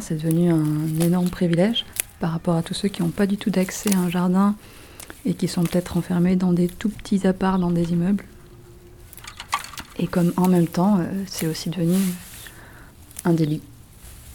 C'est 0.00 0.14
devenu 0.14 0.50
un 0.50 1.00
énorme 1.00 1.28
privilège 1.28 1.84
par 2.20 2.32
rapport 2.32 2.56
à 2.56 2.62
tous 2.62 2.74
ceux 2.74 2.88
qui 2.88 3.02
n'ont 3.02 3.10
pas 3.10 3.26
du 3.26 3.36
tout 3.36 3.50
d'accès 3.50 3.94
à 3.94 3.98
un 3.98 4.10
jardin 4.10 4.54
et 5.24 5.34
qui 5.34 5.48
sont 5.48 5.62
peut-être 5.62 5.96
enfermés 5.96 6.36
dans 6.36 6.52
des 6.52 6.68
tout 6.68 6.88
petits 6.88 7.26
apparts 7.26 7.58
dans 7.58 7.70
des 7.70 7.92
immeubles. 7.92 8.24
Et 9.98 10.06
comme 10.06 10.32
en 10.36 10.48
même 10.48 10.66
temps, 10.66 10.98
euh, 10.98 11.04
c'est 11.26 11.46
aussi 11.46 11.70
devenu 11.70 11.96
un 13.24 13.32
délit, 13.32 13.60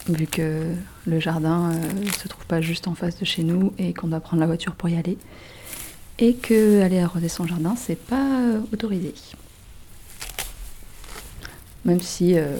vu 0.08 0.26
que 0.26 0.72
le 1.06 1.20
jardin 1.20 1.70
ne 1.70 2.10
se 2.12 2.28
trouve 2.28 2.46
pas 2.46 2.60
juste 2.60 2.88
en 2.88 2.94
face 2.94 3.18
de 3.18 3.24
chez 3.24 3.42
nous 3.42 3.72
et 3.78 3.92
qu'on 3.92 4.08
doit 4.08 4.20
prendre 4.20 4.40
la 4.40 4.46
voiture 4.46 4.74
pour 4.74 4.88
y 4.88 4.96
aller. 4.96 5.18
Et 6.18 6.34
que 6.34 6.82
aller 6.82 6.98
arroser 6.98 7.28
son 7.28 7.46
jardin, 7.46 7.74
c'est 7.76 7.98
pas 7.98 8.40
euh, 8.40 8.60
autorisé. 8.72 9.14
Même 11.84 12.00
si 12.00 12.36
euh, 12.36 12.58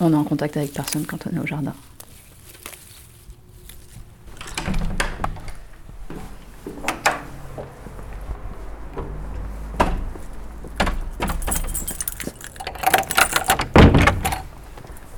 on 0.00 0.12
est 0.12 0.16
en 0.16 0.24
contact 0.24 0.56
avec 0.56 0.72
personne 0.72 1.04
quand 1.06 1.26
on 1.30 1.36
est 1.36 1.40
au 1.40 1.46
jardin. 1.46 1.74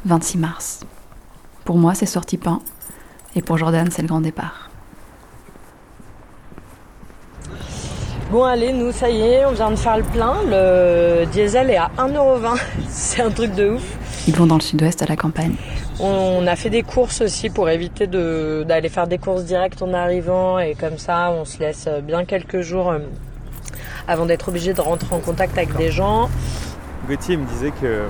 «26 0.04 0.38
mars. 0.38 0.80
Pour 1.64 1.76
moi, 1.78 1.94
c'est 1.94 2.06
sorti 2.06 2.36
pain. 2.36 2.60
Et 3.36 3.40
pour 3.40 3.56
Jordan, 3.56 3.88
c'est 3.90 4.02
le 4.02 4.08
grand 4.08 4.20
départ. 4.20 4.68
Bon 8.30 8.44
allez, 8.44 8.72
nous 8.72 8.92
ça 8.92 9.10
y 9.10 9.20
est, 9.20 9.44
on 9.44 9.52
vient 9.52 9.70
de 9.70 9.76
faire 9.76 9.98
le 9.98 10.02
plein. 10.02 10.36
Le 10.46 11.24
diesel 11.26 11.70
est 11.70 11.76
à 11.76 11.90
1,20€. 11.98 12.58
C'est 12.88 13.22
un 13.22 13.30
truc 13.30 13.54
de 13.54 13.70
ouf. 13.70 13.82
Ils 14.28 14.34
vont 14.36 14.46
dans 14.46 14.54
le 14.56 14.60
sud-ouest 14.60 15.02
à 15.02 15.06
la 15.06 15.16
campagne. 15.16 15.54
On 15.98 16.46
a 16.46 16.54
fait 16.56 16.70
des 16.70 16.82
courses 16.82 17.20
aussi 17.22 17.50
pour 17.50 17.68
éviter 17.68 18.06
de- 18.06 18.64
d'aller 18.66 18.88
faire 18.88 19.06
des 19.08 19.18
courses 19.18 19.44
directes 19.44 19.82
en 19.82 19.92
arrivant 19.92 20.58
et 20.58 20.74
comme 20.74 20.96
ça 20.98 21.30
on 21.32 21.44
se 21.44 21.58
laisse 21.58 21.88
bien 22.04 22.24
quelques 22.24 22.60
jours 22.60 22.90
euh, 22.90 22.98
avant 24.06 24.24
d'être 24.26 24.48
obligé 24.48 24.74
de 24.74 24.80
rentrer 24.80 25.14
en 25.14 25.18
contact 25.18 25.56
avec 25.58 25.76
des 25.76 25.90
gens. 25.90 26.28
Gauthier 27.08 27.36
me 27.36 27.46
disait 27.46 27.72
que 27.72 28.04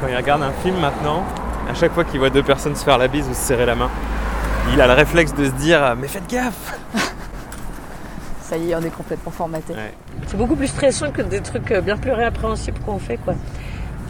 quand 0.00 0.06
il 0.08 0.16
regarde 0.16 0.42
un 0.42 0.52
film 0.62 0.76
maintenant, 0.78 1.24
à 1.68 1.74
chaque 1.74 1.92
fois 1.92 2.04
qu'il 2.04 2.20
voit 2.20 2.30
deux 2.30 2.44
personnes 2.44 2.76
se 2.76 2.84
faire 2.84 2.98
la 2.98 3.08
bise 3.08 3.26
ou 3.28 3.34
se 3.34 3.40
serrer 3.40 3.66
la 3.66 3.74
main, 3.74 3.90
il 4.72 4.80
a 4.80 4.86
le 4.86 4.92
réflexe 4.92 5.34
de 5.34 5.46
se 5.46 5.50
dire 5.52 5.96
Mais 6.00 6.06
faites 6.06 6.28
gaffe 6.30 6.78
Ça 8.42 8.56
y 8.56 8.70
est, 8.70 8.74
on 8.76 8.80
est 8.82 8.94
complètement 8.96 9.32
formaté. 9.32 9.74
C'est 10.28 10.36
beaucoup 10.36 10.56
plus 10.56 10.68
stressant 10.68 11.10
que 11.10 11.22
des 11.22 11.40
trucs 11.40 11.72
bien 11.84 11.96
plus 11.96 12.12
répréhensibles 12.12 12.78
qu'on 12.86 12.98
fait 12.98 13.16
quoi. 13.18 13.34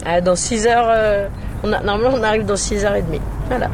Ah, 0.06 0.20
dans 0.20 0.36
6 0.36 0.66
heures, 0.66 0.86
euh, 0.88 1.28
on 1.64 1.72
a- 1.72 1.80
normalement 1.80 2.16
on 2.18 2.22
arrive 2.22 2.44
dans 2.46 2.56
6 2.56 2.84
heures 2.84 2.94
et 2.94 3.02
demie. 3.02 3.20
Voilà. 3.48 3.68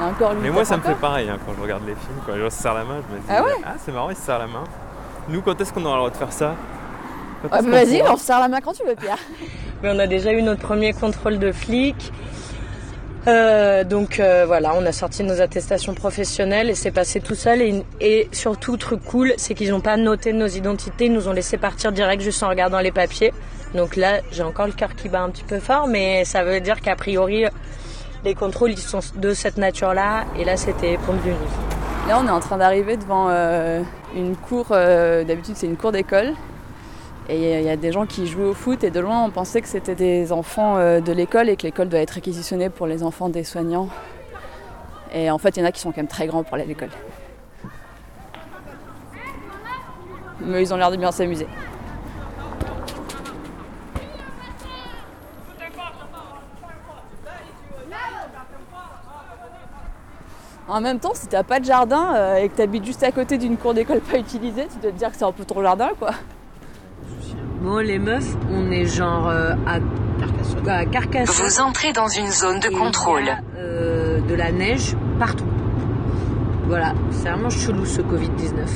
Encore 0.00 0.34
Mais 0.40 0.50
moi 0.50 0.64
ça 0.64 0.76
me 0.76 0.82
fait 0.82 0.94
pareil 0.94 1.28
hein, 1.28 1.38
quand 1.44 1.52
je 1.56 1.62
regarde 1.62 1.82
les 1.86 1.94
films, 1.94 2.18
quand 2.26 2.32
je 2.36 2.48
se 2.50 2.62
serre 2.62 2.74
la 2.74 2.84
main, 2.84 2.96
je 3.08 3.14
me 3.14 3.18
dis 3.20 3.26
Ah 3.30 3.42
ouais 3.42 3.50
Ah 3.64 3.74
c'est 3.78 3.92
marrant, 3.92 4.10
il 4.10 4.16
se 4.16 4.22
serre 4.22 4.38
la 4.38 4.46
main. 4.46 4.64
Nous 5.28 5.40
quand 5.40 5.58
est-ce 5.60 5.72
qu'on 5.72 5.84
aura 5.84 5.94
le 5.94 6.00
droit 6.00 6.10
de 6.10 6.16
faire 6.16 6.32
ça? 6.32 6.54
Ah 7.50 7.62
bah 7.62 7.70
vas-y, 7.70 8.02
on 8.02 8.16
se 8.16 8.24
serre 8.24 8.40
la 8.40 8.48
main 8.48 8.60
quand 8.62 8.72
tu 8.72 8.84
veux, 8.86 8.94
Pierre. 8.94 9.18
Mais 9.82 9.90
on 9.94 9.98
a 9.98 10.06
déjà 10.06 10.32
eu 10.32 10.42
notre 10.42 10.60
premier 10.60 10.92
contrôle 10.92 11.38
de 11.38 11.50
flic. 11.50 12.12
Euh, 13.28 13.82
donc 13.82 14.20
euh, 14.20 14.44
voilà, 14.46 14.72
on 14.76 14.86
a 14.86 14.92
sorti 14.92 15.24
nos 15.24 15.40
attestations 15.40 15.94
professionnelles 15.94 16.70
et 16.70 16.74
c'est 16.74 16.92
passé 16.92 17.20
tout 17.20 17.34
seul. 17.34 17.82
Et, 18.00 18.28
surtout, 18.32 18.76
truc 18.76 19.02
cool, 19.04 19.34
c'est 19.36 19.54
qu'ils 19.54 19.70
n'ont 19.70 19.80
pas 19.80 19.96
noté 19.96 20.32
nos 20.32 20.46
identités, 20.46 21.06
ils 21.06 21.12
nous 21.12 21.28
ont 21.28 21.32
laissé 21.32 21.56
partir 21.56 21.92
direct 21.92 22.22
juste 22.22 22.42
en 22.42 22.48
regardant 22.48 22.78
les 22.78 22.92
papiers. 22.92 23.32
Donc 23.74 23.96
là, 23.96 24.20
j'ai 24.30 24.42
encore 24.42 24.66
le 24.66 24.72
cœur 24.72 24.94
qui 24.94 25.08
bat 25.08 25.22
un 25.22 25.30
petit 25.30 25.42
peu 25.42 25.58
fort, 25.58 25.88
mais 25.88 26.24
ça 26.24 26.44
veut 26.44 26.60
dire 26.60 26.80
qu'a 26.80 26.94
priori, 26.94 27.44
les 28.24 28.34
contrôles 28.34 28.70
ils 28.70 28.78
sont 28.78 29.00
de 29.16 29.34
cette 29.34 29.56
nature-là. 29.56 30.24
Et 30.38 30.44
là, 30.44 30.56
c'était 30.56 30.96
du 30.96 31.28
Nil. 31.28 31.36
Là, 32.08 32.20
on 32.22 32.26
est 32.28 32.30
en 32.30 32.40
train 32.40 32.58
d'arriver 32.58 32.96
devant 32.96 33.26
euh, 33.28 33.82
une 34.14 34.36
cour. 34.36 34.66
D'habitude, 34.68 35.56
c'est 35.56 35.66
une 35.66 35.76
cour 35.76 35.90
d'école. 35.90 36.32
Et 37.28 37.58
il 37.58 37.64
y 37.64 37.68
a 37.68 37.76
des 37.76 37.90
gens 37.90 38.06
qui 38.06 38.26
jouaient 38.26 38.44
au 38.44 38.54
foot. 38.54 38.84
Et 38.84 38.90
de 38.90 39.00
loin, 39.00 39.24
on 39.24 39.30
pensait 39.30 39.60
que 39.60 39.68
c'était 39.68 39.96
des 39.96 40.32
enfants 40.32 40.76
euh, 40.76 41.00
de 41.00 41.12
l'école 41.12 41.48
et 41.48 41.56
que 41.56 41.64
l'école 41.64 41.88
doit 41.88 41.98
être 41.98 42.12
réquisitionnée 42.12 42.70
pour 42.70 42.86
les 42.86 43.02
enfants 43.02 43.28
des 43.28 43.42
soignants. 43.42 43.88
Et 45.12 45.30
en 45.30 45.38
fait, 45.38 45.56
il 45.56 45.60
y 45.60 45.62
en 45.62 45.66
a 45.66 45.72
qui 45.72 45.80
sont 45.80 45.90
quand 45.90 45.98
même 45.98 46.06
très 46.06 46.26
grands 46.26 46.44
pour 46.44 46.54
aller 46.54 46.64
à 46.64 46.66
l'école. 46.66 46.90
Mais 50.40 50.62
ils 50.62 50.72
ont 50.72 50.76
l'air 50.76 50.90
de 50.90 50.96
bien 50.96 51.10
s'amuser. 51.10 51.48
En 60.68 60.80
même 60.80 60.98
temps, 60.98 61.14
si 61.14 61.28
t'as 61.28 61.44
pas 61.44 61.60
de 61.60 61.64
jardin 61.64 62.14
euh, 62.14 62.36
et 62.36 62.48
que 62.48 62.56
t'habites 62.56 62.84
juste 62.84 63.02
à 63.02 63.12
côté 63.12 63.38
d'une 63.38 63.56
cour 63.56 63.72
d'école 63.72 64.00
pas 64.00 64.18
utilisée, 64.18 64.66
tu 64.66 64.78
dois 64.78 64.90
te 64.90 64.96
dire 64.96 65.10
que 65.10 65.16
c'est 65.16 65.24
un 65.24 65.32
peu 65.32 65.44
ton 65.44 65.62
jardin, 65.62 65.90
quoi. 65.98 66.10
Bon, 67.66 67.78
les 67.78 67.98
meufs, 67.98 68.36
on 68.48 68.70
est 68.70 68.86
genre 68.86 69.26
euh, 69.28 69.54
à 69.66 69.80
Carcassonne. 70.20 70.68
À 70.68 70.86
Carcassonne. 70.86 71.46
Vous 71.46 71.60
entrez 71.60 71.92
dans 71.92 72.06
une 72.06 72.30
zone 72.30 72.60
de 72.60 72.68
Et 72.68 72.70
il 72.70 72.76
y 72.76 72.78
contrôle. 72.78 73.28
a, 73.28 73.40
euh, 73.58 74.20
de 74.20 74.34
la 74.36 74.52
neige 74.52 74.94
partout. 75.18 75.48
Voilà, 76.68 76.94
c'est 77.10 77.28
vraiment 77.28 77.50
chelou 77.50 77.84
ce 77.84 78.02
Covid-19. 78.02 78.68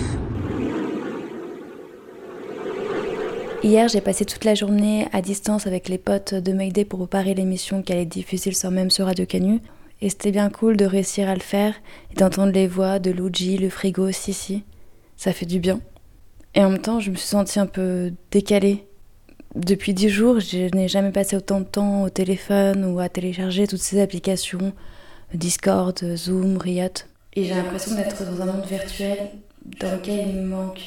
Hier, 3.63 3.87
j'ai 3.87 4.01
passé 4.01 4.25
toute 4.25 4.45
la 4.45 4.57
journée 4.57 5.07
à 5.13 5.23
distance 5.23 5.69
avec 5.69 5.89
les 5.89 5.99
potes 5.99 6.35
de 6.35 6.53
Mayday 6.53 6.85
pour 6.85 6.99
préparer 6.99 7.35
l'émission 7.35 7.83
qui 7.83 7.93
allait 7.93 8.03
être 8.03 8.09
diffusée 8.09 8.51
le 8.51 8.57
soir 8.57 8.73
même 8.73 8.91
sur 8.91 9.07
Radio 9.07 9.25
Canu. 9.25 9.61
Et 10.01 10.09
c'était 10.11 10.33
bien 10.33 10.51
cool 10.51 10.77
de 10.77 10.85
réussir 10.85 11.29
à 11.29 11.35
le 11.35 11.41
faire 11.41 11.75
et 12.11 12.17
d'entendre 12.17 12.51
les 12.51 12.67
voix 12.67 12.99
de 12.99 13.13
Luigi, 13.13 13.57
le 13.57 13.69
frigo, 13.69 14.11
Sissi. 14.11 14.65
Ça 15.17 15.33
fait 15.33 15.47
du 15.47 15.61
bien. 15.61 15.79
Et 16.55 16.65
en 16.65 16.71
même 16.71 16.81
temps, 16.81 17.01
je 17.01 17.11
me 17.11 17.17
suis 17.17 17.29
sentie 17.29 17.61
un 17.61 17.67
peu 17.67 18.13
décalée. 18.31 18.87
Depuis 19.55 19.95
dix 19.95 20.09
jours, 20.09 20.41
je 20.41 20.75
n'ai 20.75 20.89
jamais 20.89 21.11
passé 21.11 21.37
autant 21.37 21.61
de 21.61 21.67
temps 21.67 22.05
au 22.05 22.11
téléphone 22.11 22.85
ou 22.85 23.01
à 23.01 23.09
télécharger 23.09 23.67
toutes 23.67 23.81
ces 23.81 24.01
applications, 24.01 24.73
Discord, 25.35 25.99
Zoom, 26.17 26.59
Riot. 26.59 26.89
Et 27.35 27.45
j'ai 27.45 27.55
l'impression 27.55 27.95
d'être 27.95 28.25
dans 28.25 28.43
un 28.43 28.47
monde 28.47 28.67
virtuel 28.67 29.31
dans 29.81 29.93
lequel 29.93 30.29
il 30.29 30.37
me 30.37 30.47
manque 30.47 30.81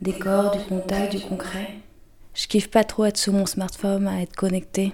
des 0.00 0.12
corps, 0.12 0.56
du 0.56 0.64
contact, 0.64 1.16
du 1.16 1.20
concret. 1.20 1.68
Je 2.34 2.46
kiffe 2.46 2.70
pas 2.70 2.84
trop 2.84 3.04
être 3.04 3.16
sur 3.16 3.32
mon 3.32 3.46
smartphone, 3.46 4.06
à 4.06 4.22
être 4.22 4.36
connecté. 4.36 4.92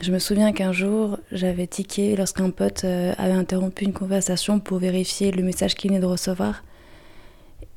Je 0.00 0.12
me 0.12 0.18
souviens 0.18 0.52
qu'un 0.52 0.72
jour, 0.72 1.18
j'avais 1.32 1.66
tiqué 1.66 2.14
lorsqu'un 2.14 2.50
pote 2.50 2.84
euh, 2.84 3.12
avait 3.18 3.32
interrompu 3.32 3.84
une 3.84 3.92
conversation 3.92 4.60
pour 4.60 4.78
vérifier 4.78 5.32
le 5.32 5.42
message 5.42 5.74
qu'il 5.74 5.90
venait 5.90 6.00
de 6.00 6.06
recevoir. 6.06 6.62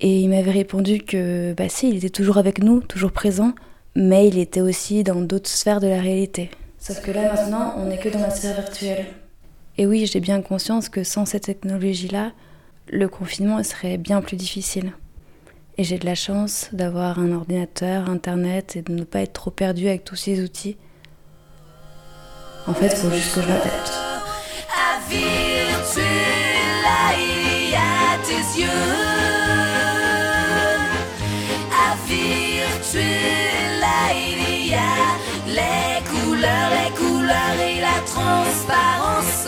Et 0.03 0.19
il 0.19 0.29
m'avait 0.29 0.51
répondu 0.51 0.99
que, 0.99 1.53
bah 1.53 1.69
si, 1.69 1.89
il 1.89 1.97
était 1.97 2.09
toujours 2.09 2.39
avec 2.39 2.63
nous, 2.63 2.81
toujours 2.81 3.11
présent, 3.11 3.53
mais 3.95 4.27
il 4.27 4.39
était 4.39 4.61
aussi 4.61 5.03
dans 5.03 5.21
d'autres 5.21 5.49
sphères 5.49 5.79
de 5.79 5.87
la 5.87 6.01
réalité. 6.01 6.49
Sauf 6.79 7.01
que 7.01 7.11
là 7.11 7.31
maintenant, 7.31 7.75
on 7.77 7.85
n'est 7.85 7.99
que 7.99 8.09
dans 8.09 8.19
la 8.19 8.31
sphère 8.31 8.55
virtuelle. 8.55 9.05
Et 9.77 9.85
oui, 9.85 10.07
j'ai 10.07 10.19
bien 10.19 10.41
conscience 10.41 10.89
que 10.89 11.03
sans 11.03 11.25
cette 11.25 11.43
technologie-là, 11.43 12.31
le 12.89 13.07
confinement 13.07 13.61
serait 13.63 13.97
bien 13.97 14.21
plus 14.21 14.37
difficile. 14.37 14.91
Et 15.77 15.83
j'ai 15.83 15.99
de 15.99 16.05
la 16.05 16.15
chance 16.15 16.69
d'avoir 16.73 17.19
un 17.19 17.31
ordinateur, 17.31 18.09
internet 18.09 18.75
et 18.75 18.81
de 18.81 18.93
ne 18.93 19.03
pas 19.03 19.21
être 19.21 19.33
trop 19.33 19.51
perdu 19.51 19.87
avec 19.87 20.03
tous 20.03 20.15
ces 20.15 20.43
outils. 20.43 20.77
En 22.65 22.73
fait, 22.73 22.87
il 22.87 22.95
faut 22.95 23.11
juste 23.11 23.35
que 23.35 23.41
je 23.41 23.47
m'adapte. 23.47 23.93
À 24.73 24.99
virtuel, 25.07 26.03
là 26.83 27.13
il 27.17 27.69
y 27.69 27.75
a 27.75 28.17
tes 28.25 28.61
yeux. 28.61 29.20
Virtuel, 32.93 33.79
là 33.79 34.13
il 34.13 34.67
y 34.67 34.73
a 34.73 34.77
les 35.47 36.01
couleurs, 36.09 36.69
les 36.71 36.91
couleurs 36.95 37.59
et 37.59 37.79
la 37.81 37.99
transparence. 38.05 39.47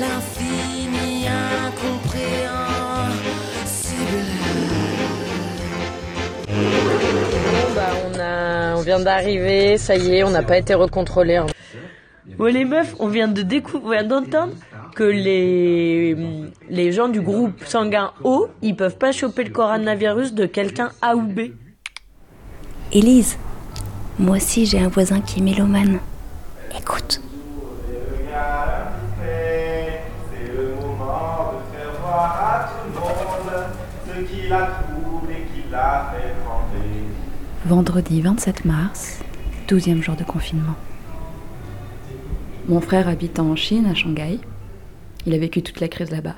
L'infini 0.00 1.26
incompréhensible. 1.28 2.34
Bah, 7.74 7.92
on, 8.04 8.78
on 8.78 8.82
vient 8.82 9.00
d'arriver, 9.00 9.78
ça 9.78 9.96
y 9.96 10.16
est, 10.16 10.24
on 10.24 10.30
n'a 10.30 10.42
pas 10.42 10.58
été 10.58 10.74
recontrôlé. 10.74 11.40
Bon, 12.26 12.46
les 12.46 12.64
meufs, 12.64 12.94
on 13.00 13.08
vient 13.08 13.28
de 13.28 13.42
découvrir, 13.42 14.06
d'entendre 14.08 14.54
que 14.94 15.04
les, 15.04 16.16
les 16.70 16.90
gens 16.92 17.08
du 17.08 17.20
groupe 17.20 17.64
sanguin 17.64 18.12
O, 18.22 18.48
ils 18.62 18.74
peuvent 18.74 18.96
pas 18.96 19.12
choper 19.12 19.44
le 19.44 19.50
coronavirus 19.50 20.32
de 20.32 20.46
quelqu'un 20.46 20.90
A 21.02 21.16
ou 21.16 21.22
B. 21.22 21.52
Élise, 22.92 23.36
moi 24.18 24.36
aussi 24.36 24.64
j'ai 24.64 24.78
un 24.78 24.88
voisin 24.88 25.20
qui 25.20 25.40
est 25.40 25.42
mélomane. 25.42 25.98
Écoute. 26.78 27.20
Vendredi 37.66 38.20
27 38.22 38.64
mars, 38.64 39.18
12e 39.68 40.00
jour 40.02 40.16
de 40.16 40.24
confinement. 40.24 40.74
Mon 42.66 42.80
frère 42.80 43.08
habite 43.08 43.38
en 43.38 43.54
Chine, 43.56 43.84
à 43.84 43.94
Shanghai. 43.94 44.40
Il 45.26 45.34
a 45.34 45.38
vécu 45.38 45.62
toute 45.62 45.80
la 45.80 45.88
crise 45.88 46.10
là-bas. 46.10 46.36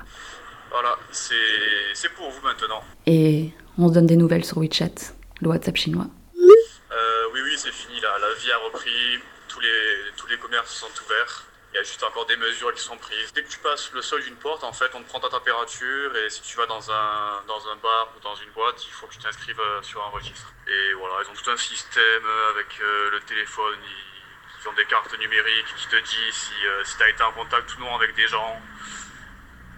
Voilà, 0.71 0.97
c'est 1.09 2.13
pour 2.15 2.29
vous 2.29 2.41
maintenant. 2.41 2.83
Et 3.05 3.51
on 3.77 3.87
se 3.87 3.93
donne 3.93 4.07
des 4.07 4.17
nouvelles 4.17 4.43
sur 4.43 4.57
WeChat, 4.57 5.15
le 5.39 5.47
WhatsApp 5.47 5.77
chinois. 5.77 6.07
Euh, 6.35 7.27
oui, 7.33 7.39
oui, 7.45 7.55
c'est 7.55 7.71
fini 7.71 8.01
là. 8.01 8.09
La 8.19 8.33
vie 8.33 8.51
a 8.51 8.57
repris. 8.57 9.19
Tous 9.47 9.61
les, 9.61 10.11
tous 10.17 10.27
les 10.27 10.37
commerces 10.37 10.73
sont 10.73 10.91
ouverts. 11.05 11.45
Il 11.71 11.77
y 11.77 11.79
a 11.79 11.83
juste 11.83 12.03
encore 12.03 12.25
des 12.25 12.35
mesures 12.35 12.73
qui 12.73 12.83
sont 12.83 12.97
prises. 12.97 13.31
Dès 13.33 13.43
que 13.43 13.49
tu 13.49 13.59
passes 13.59 13.89
le 13.93 14.01
seuil 14.01 14.23
d'une 14.23 14.35
porte, 14.35 14.65
en 14.65 14.73
fait, 14.73 14.91
on 14.95 15.01
te 15.01 15.07
prend 15.07 15.21
ta 15.21 15.29
température 15.29 16.15
et 16.17 16.29
si 16.29 16.41
tu 16.41 16.57
vas 16.57 16.65
dans 16.65 16.91
un, 16.91 17.43
dans 17.47 17.69
un 17.69 17.75
bar 17.77 18.11
ou 18.17 18.19
dans 18.21 18.35
une 18.35 18.51
boîte, 18.51 18.83
il 18.85 18.91
faut 18.91 19.07
que 19.07 19.13
tu 19.13 19.19
t'inscrives 19.19 19.59
euh, 19.59 19.81
sur 19.81 20.03
un 20.03 20.09
registre. 20.09 20.53
Et 20.67 20.93
voilà, 20.95 21.23
ils 21.23 21.31
ont 21.31 21.41
tout 21.41 21.49
un 21.49 21.57
système 21.57 22.25
euh, 22.25 22.51
avec 22.51 22.67
le 22.79 23.19
téléphone. 23.21 23.79
Ils, 23.81 24.16
ils 24.61 24.67
ont 24.67 24.73
des 24.73 24.85
cartes 24.85 25.17
numériques 25.17 25.75
qui 25.75 25.87
te 25.87 25.95
disent 25.95 26.33
si, 26.33 26.65
euh, 26.65 26.83
si 26.83 26.97
tu 26.97 27.03
as 27.03 27.09
été 27.09 27.23
en 27.23 27.31
contact 27.31 27.75
ou 27.75 27.79
non 27.81 27.95
avec 27.95 28.15
des 28.15 28.27
gens. 28.27 28.61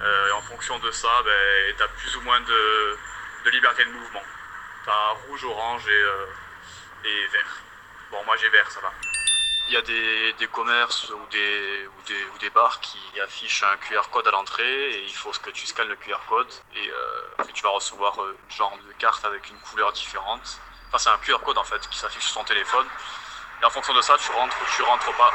Euh, 0.02 0.30
et 0.30 0.32
en 0.32 0.42
fonction 0.42 0.80
de 0.80 0.92
ça, 0.92 1.10
ben, 1.26 1.76
tu 1.76 1.84
as 1.84 1.88
plus 1.88 2.16
ou 2.16 2.22
moins 2.22 2.40
de, 2.40 2.98
de 3.46 3.50
liberté 3.50 3.84
de 3.84 3.92
mouvement. 3.92 4.24
Tu 4.84 4.90
as 4.90 5.10
rouge, 5.28 5.44
orange 5.44 5.88
et, 5.88 5.92
euh, 5.92 6.26
et 7.04 7.28
vert. 7.28 7.58
Bon, 8.12 8.24
moi 8.26 8.38
j'ai 8.38 8.50
vert, 8.50 8.72
ça 8.72 8.80
va. 8.80 8.94
Il 9.68 9.74
y 9.74 9.78
a 9.78 9.82
des, 9.82 10.34
des 10.34 10.48
commerces 10.48 11.10
ou 11.10 11.28
des, 11.30 11.88
ou, 11.88 12.02
des, 12.08 12.24
ou 12.24 12.38
des 12.40 12.50
bars 12.50 12.80
qui 12.80 12.98
affichent 13.20 13.64
un 13.64 13.78
QR 13.78 14.10
code 14.12 14.28
à 14.28 14.32
l'entrée 14.32 14.92
et 14.92 15.04
il 15.04 15.14
faut 15.14 15.30
que 15.30 15.52
tu 15.52 15.68
scannes 15.68 15.90
le 15.90 15.96
QR 15.96 16.18
code 16.28 16.52
et, 16.76 16.92
tu 17.54 17.64
vas 17.64 17.70
recevoir 17.70 18.18
une 18.26 18.56
genre 18.56 18.78
de 18.88 18.94
carte 18.94 19.26
avec 19.26 19.50
une 19.50 19.60
couleur 19.60 19.92
différente. 19.92 20.60
Enfin, 20.88 20.98
c'est 20.98 21.10
un 21.10 21.18
QR 21.18 21.44
code 21.44 21.58
en 21.58 21.64
fait 21.64 21.88
qui 21.90 21.98
s'affiche 21.98 22.24
sur 22.24 22.36
ton 22.36 22.46
téléphone. 22.46 22.88
Et 23.62 23.66
en 23.66 23.70
fonction 23.70 23.94
de 23.94 24.02
ça, 24.02 24.18
tu 24.18 24.32
rentres 24.32 24.56
ou 24.62 24.66
tu 24.76 24.82
rentres 24.84 25.14
pas. 25.18 25.34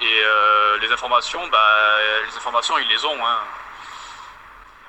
Et 0.00 0.22
euh, 0.24 0.78
les 0.78 0.92
informations, 0.92 1.46
bah, 1.48 1.98
les 2.26 2.36
informations, 2.36 2.78
ils 2.78 2.88
les 2.88 3.04
ont. 3.04 3.26
Hein. 3.26 3.38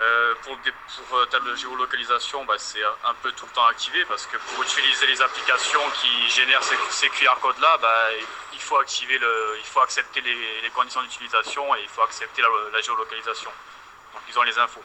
Euh, 0.02 0.34
pour 0.44 0.56
des, 0.58 0.72
pour 0.72 1.18
euh, 1.18 1.26
telle 1.26 1.58
géolocalisation, 1.58 2.46
bah, 2.46 2.58
c'est 2.58 2.82
un 3.04 3.14
peu 3.16 3.34
tout 3.34 3.46
le 3.46 3.52
temps 3.52 3.66
activé 3.66 4.06
parce 4.06 4.26
que 4.28 4.38
pour 4.38 4.64
utiliser 4.64 5.08
les 5.08 5.22
applications 5.22 5.82
qui 6.02 6.30
génèrent 6.30 6.64
ces, 6.64 6.78
ces 6.90 7.10
QR 7.10 7.36
codes-là, 7.42 7.78
bah, 7.82 8.08
il 8.54 8.62
faut 8.62 8.78
activer 8.78 9.18
le, 9.18 9.58
il 9.60 9.66
faut 9.66 9.82
accepter 9.82 10.22
les, 10.22 10.62
les 10.62 10.70
conditions 10.70 11.02
d'utilisation 11.02 11.76
et 11.76 11.82
il 11.82 11.90
faut 11.90 12.02
accepter 12.04 12.42
la, 12.72 12.82
géolocalisation. 12.82 13.52
Donc 14.14 14.22
ils 14.30 14.40
ont 14.40 14.44
les 14.44 14.58
infos. 14.58 14.84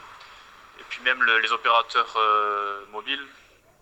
Et 0.80 0.84
puis 0.88 1.00
même 1.02 1.22
le- 1.22 1.38
les 1.38 1.52
opérateurs 1.52 2.12
euh, 2.16 2.84
mobiles, 2.90 3.24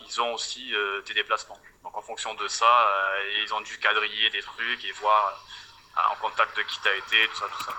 ils 0.06 0.20
ont 0.20 0.34
aussi 0.34 0.74
euh, 0.74 1.00
des 1.02 1.14
déplacements. 1.14 1.58
Donc 1.82 1.96
en 1.96 2.02
fonction 2.02 2.32
de 2.34 2.46
ça, 2.46 2.64
euh, 2.64 3.42
ils 3.44 3.52
ont 3.52 3.60
dû 3.60 3.76
quadriller 3.78 4.30
des 4.30 4.40
trucs 4.40 4.84
et 4.84 4.92
voir 5.00 5.44
euh, 5.96 6.12
en 6.12 6.28
contact 6.28 6.56
de 6.56 6.62
qui 6.62 6.78
t'as 6.82 6.94
été, 6.94 7.28
tout 7.28 7.36
ça, 7.36 7.46
tout 7.56 7.64
ça. 7.64 7.72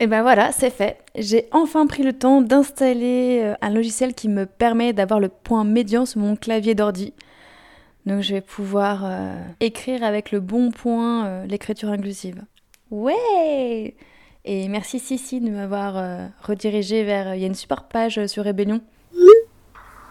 Et 0.00 0.06
ben 0.06 0.22
voilà, 0.22 0.52
c'est 0.52 0.70
fait. 0.70 1.04
J'ai 1.16 1.48
enfin 1.50 1.86
pris 1.86 2.04
le 2.04 2.16
temps 2.16 2.40
d'installer 2.40 3.42
euh, 3.42 3.54
un 3.60 3.70
logiciel 3.70 4.14
qui 4.14 4.28
me 4.28 4.46
permet 4.46 4.92
d'avoir 4.92 5.20
le 5.20 5.28
point 5.28 5.64
médian 5.64 6.06
sur 6.06 6.20
mon 6.20 6.36
clavier 6.36 6.74
d'ordi. 6.74 7.12
Donc 8.06 8.22
je 8.22 8.34
vais 8.34 8.40
pouvoir 8.40 9.04
écrire 9.60 10.02
avec 10.02 10.30
le 10.30 10.40
bon 10.40 10.70
point 10.70 11.44
l'écriture 11.44 11.90
inclusive. 11.90 12.42
Ouais 12.90 13.94
Et 14.50 14.66
merci 14.68 14.98
Sissi 14.98 15.42
de 15.42 15.50
m'avoir 15.50 15.98
euh, 15.98 16.26
redirigé 16.42 17.04
vers... 17.04 17.34
Il 17.34 17.40
y 17.42 17.44
a 17.44 17.46
une 17.48 17.54
super 17.54 17.84
page 17.84 18.26
sur 18.28 18.44
Rébellion. 18.44 18.80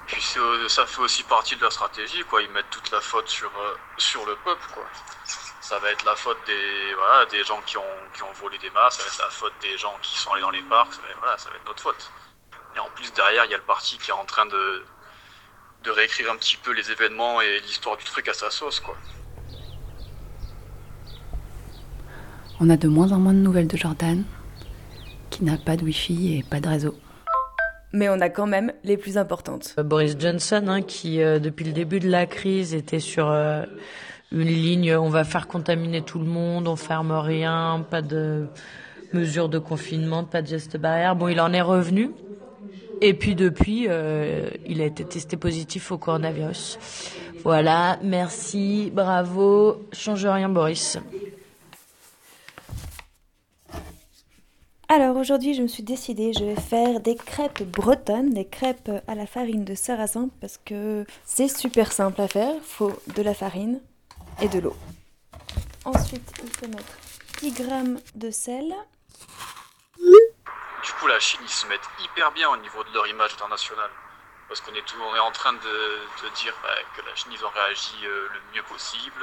Puis 0.06 0.23
euh, 0.38 0.69
ça 0.69 0.86
fait 0.86 1.02
aussi 1.02 1.23
partie 1.23 1.56
de 1.56 1.62
leur 1.62 1.71
stratégie, 1.71 2.23
quoi. 2.30 2.43
Ils 2.43 2.52
mettent 2.52 2.69
toute 2.69 2.91
la 2.91 3.02
faute 3.02 3.28
sur, 3.28 3.47
euh, 3.47 3.73
sur 3.97 4.23
le 4.28 4.36
peuple, 4.45 4.62
quoi. 4.76 4.84
Ça 5.60 5.80
va 5.80 5.89
être 5.89 6.06
la 6.06 6.15
faute 6.15 6.38
des, 6.45 6.93
voilà, 6.93 7.26
des 7.26 7.43
gens 7.43 7.60
qui 7.65 7.78
ont, 7.80 7.95
qui 8.13 8.21
ont 8.21 8.32
volé 8.34 8.60
des 8.60 8.69
masques, 8.69 9.02
ça 9.02 9.08
va 9.08 9.10
être 9.10 9.23
la 9.23 9.30
faute 9.32 9.54
des 9.60 9.76
gens 9.80 9.95
qui 10.04 10.15
sont 10.19 10.32
allés 10.32 10.43
dans 10.43 10.52
les 10.52 10.62
parcs, 10.62 10.93
ça 10.93 11.02
va, 11.02 11.10
être- 11.10 11.17
voilà, 11.17 11.38
ça 11.39 11.50
va 11.50 11.56
être 11.56 11.65
notre 11.65 11.82
faute. 11.82 12.12
Et 12.76 12.80
en 12.80 12.89
plus, 12.95 13.12
derrière, 13.13 13.43
il 13.45 13.52
y 13.52 13.56
a 13.56 13.58
le 13.58 13.63
parti 13.63 13.97
qui 13.97 14.12
est 14.12 14.13
en 14.13 14.23
train 14.26 14.45
de, 14.45 14.86
de 15.84 15.89
réécrire 15.91 16.32
un 16.32 16.38
petit 16.38 16.58
peu 16.58 16.71
les 16.73 16.91
événements 16.91 17.41
et 17.41 17.60
l'histoire 17.62 17.97
du 17.97 18.06
truc 18.06 18.28
à 18.28 18.34
sa 18.36 18.52
sauce, 18.52 18.80
quoi. 18.80 18.95
On 22.60 22.70
a 22.70 22.78
de 22.78 22.88
moins 22.88 23.12
en 23.12 23.20
moins 23.20 23.34
de 23.34 23.39
nouvelles 23.39 23.67
de 23.67 23.78
Jordan, 23.78 24.24
qui 25.30 25.43
n'a 25.43 25.58
pas 25.58 25.78
de 25.78 25.84
wifi 25.84 26.38
et 26.38 26.43
pas 26.43 26.60
de 26.60 26.67
réseau. 26.67 26.96
Mais 27.93 28.10
on 28.10 28.20
a 28.20 28.30
quand 28.30 28.48
même 28.48 28.74
les 28.84 28.98
plus 28.98 29.17
importantes. 29.17 29.76
Euh, 29.78 29.84
Boris 29.84 30.15
Johnson, 30.20 30.63
hein, 30.67 30.82
qui 30.82 31.22
euh, 31.22 31.39
depuis 31.39 31.65
le 31.65 31.72
début 31.72 32.00
de 32.00 32.10
la 32.10 32.26
crise 32.26 32.74
était 32.74 33.00
sur 33.00 33.30
euh, 33.30 33.63
une 34.32 34.48
ligne, 34.48 34.96
on 34.96 35.10
va 35.10 35.24
faire 35.24 35.48
contaminer 35.48 36.02
tout 36.02 36.20
le 36.20 36.26
monde, 36.26 36.67
on 36.67 36.76
ferme 36.76 37.12
rien, 37.12 37.86
pas 37.89 38.02
de 38.02 38.48
mesures 39.13 39.50
de 39.50 39.60
confinement, 39.60 40.24
pas 40.24 40.41
de 40.41 40.48
gestes 40.48 40.78
barrières. 40.78 41.15
Bon, 41.15 41.28
il 41.28 41.39
en 41.39 41.54
est 41.54 41.62
revenu. 41.62 42.12
Et 43.02 43.13
puis 43.13 43.36
depuis, 43.36 43.86
euh, 43.88 44.50
il 44.65 44.82
a 44.82 44.86
été 44.86 45.06
testé 45.06 45.38
positif 45.38 45.91
au 45.91 45.98
coronavirus. 45.98 46.80
Voilà, 47.43 48.00
merci, 48.04 48.91
bravo, 48.93 49.88
change 49.93 50.26
rien 50.26 50.50
Boris. 50.50 50.98
Alors 54.89 55.17
aujourd'hui, 55.17 55.54
je 55.54 55.62
me 55.62 55.67
suis 55.67 55.84
décidée, 55.84 56.32
je 56.32 56.45
vais 56.45 56.56
faire 56.56 57.02
des 57.02 57.17
crêpes 57.17 57.62
bretonnes, 57.63 58.30
des 58.30 58.47
crêpes 58.47 58.89
à 59.10 59.15
la 59.15 59.28
farine 59.28 59.65
de 59.65 59.76
sarrasin 59.76 60.30
parce 60.39 60.58
que 60.65 61.06
c'est 61.26 61.50
super 61.50 61.91
simple 61.91 62.21
à 62.21 62.30
faire. 62.30 62.54
Il 62.56 62.63
faut 62.63 62.97
de 63.08 63.21
la 63.21 63.34
farine 63.34 63.82
et 64.41 64.47
de 64.47 64.60
l'eau. 64.60 64.78
Ensuite, 65.84 66.32
il 66.41 66.50
faut 66.50 66.67
mettre 66.67 66.97
10 67.39 67.52
grammes 67.52 68.00
de 68.15 68.32
sel. 68.32 68.73
Du 69.97 70.93
coup, 71.02 71.08
la 71.08 71.19
Chine, 71.19 71.41
ils 71.43 71.50
se 71.50 71.67
mettent 71.67 71.89
hyper 72.06 72.32
bien 72.32 72.50
au 72.50 72.56
niveau 72.56 72.82
de 72.86 72.93
leur 72.93 73.08
image 73.08 73.34
internationale. 73.34 73.91
Parce 74.47 74.62
qu'on 74.62 74.73
est, 74.73 74.86
on 75.12 75.15
est 75.17 75.19
en 75.19 75.32
train 75.32 75.52
de, 75.52 75.60
de 75.60 76.36
dire 76.36 76.54
bah, 76.63 76.69
que 76.95 77.02
la 77.06 77.13
Chine, 77.13 77.34
ils 77.34 77.43
ont 77.43 77.50
réagi 77.50 78.06
euh, 78.06 78.30
le 78.32 78.39
mieux 78.56 78.63
possible. 78.63 79.21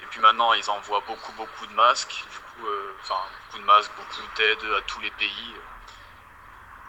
Et 0.00 0.06
puis 0.10 0.20
maintenant, 0.20 0.52
ils 0.52 0.70
envoient 0.70 1.02
beaucoup, 1.08 1.32
beaucoup 1.32 1.66
de 1.66 1.74
masques. 1.74 2.24
Coup, 2.62 2.68
euh, 2.68 2.94
enfin, 3.00 3.20
beaucoup 3.46 3.58
de 3.58 3.64
masques, 3.64 3.90
beaucoup 3.96 4.36
d'aide 4.36 4.72
à 4.76 4.80
tous 4.82 5.00
les 5.00 5.10
pays. 5.12 5.54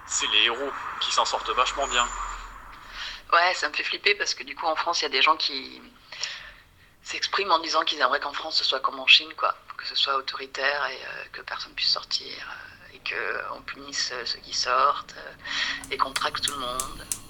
C'est 0.06 0.28
les 0.28 0.44
héros 0.44 0.72
qui 1.00 1.12
s'en 1.12 1.26
sortent 1.26 1.50
vachement 1.50 1.88
bien. 1.88 2.08
Ouais, 3.32 3.54
ça 3.56 3.68
me 3.70 3.74
fait 3.74 3.84
flipper 3.84 4.16
parce 4.16 4.36
que 4.36 4.44
du 4.44 4.56
coup 4.56 4.66
en 4.66 4.76
France, 4.76 5.02
il 5.02 5.04
y 5.04 5.06
a 5.08 5.10
des 5.10 5.22
gens 5.22 5.36
qui 5.38 5.82
s'expriment 7.02 7.52
en 7.52 7.60
disant 7.60 7.84
qu'ils 7.84 8.00
aimeraient 8.00 8.20
qu'en 8.20 8.34
France 8.34 8.58
ce 8.58 8.64
soit 8.64 8.80
comme 8.80 9.00
en 9.00 9.08
Chine, 9.08 9.34
quoi. 9.36 9.56
Que 9.78 9.86
ce 9.86 9.96
soit 9.96 10.16
autoritaire 10.16 10.86
et 10.86 10.96
euh, 10.96 11.26
que 11.32 11.42
personne 11.42 11.74
puisse 11.74 11.92
sortir 11.92 12.28
euh, 12.32 12.96
et 12.96 13.00
qu'on 13.00 13.62
punisse 13.62 14.14
ceux 14.26 14.40
qui 14.40 14.54
sortent 14.54 15.16
euh, 15.18 15.34
et 15.92 15.98
qu'on 15.98 16.12
traque 16.12 16.42
tout 16.42 16.52
le 16.52 16.60
monde. 16.60 17.23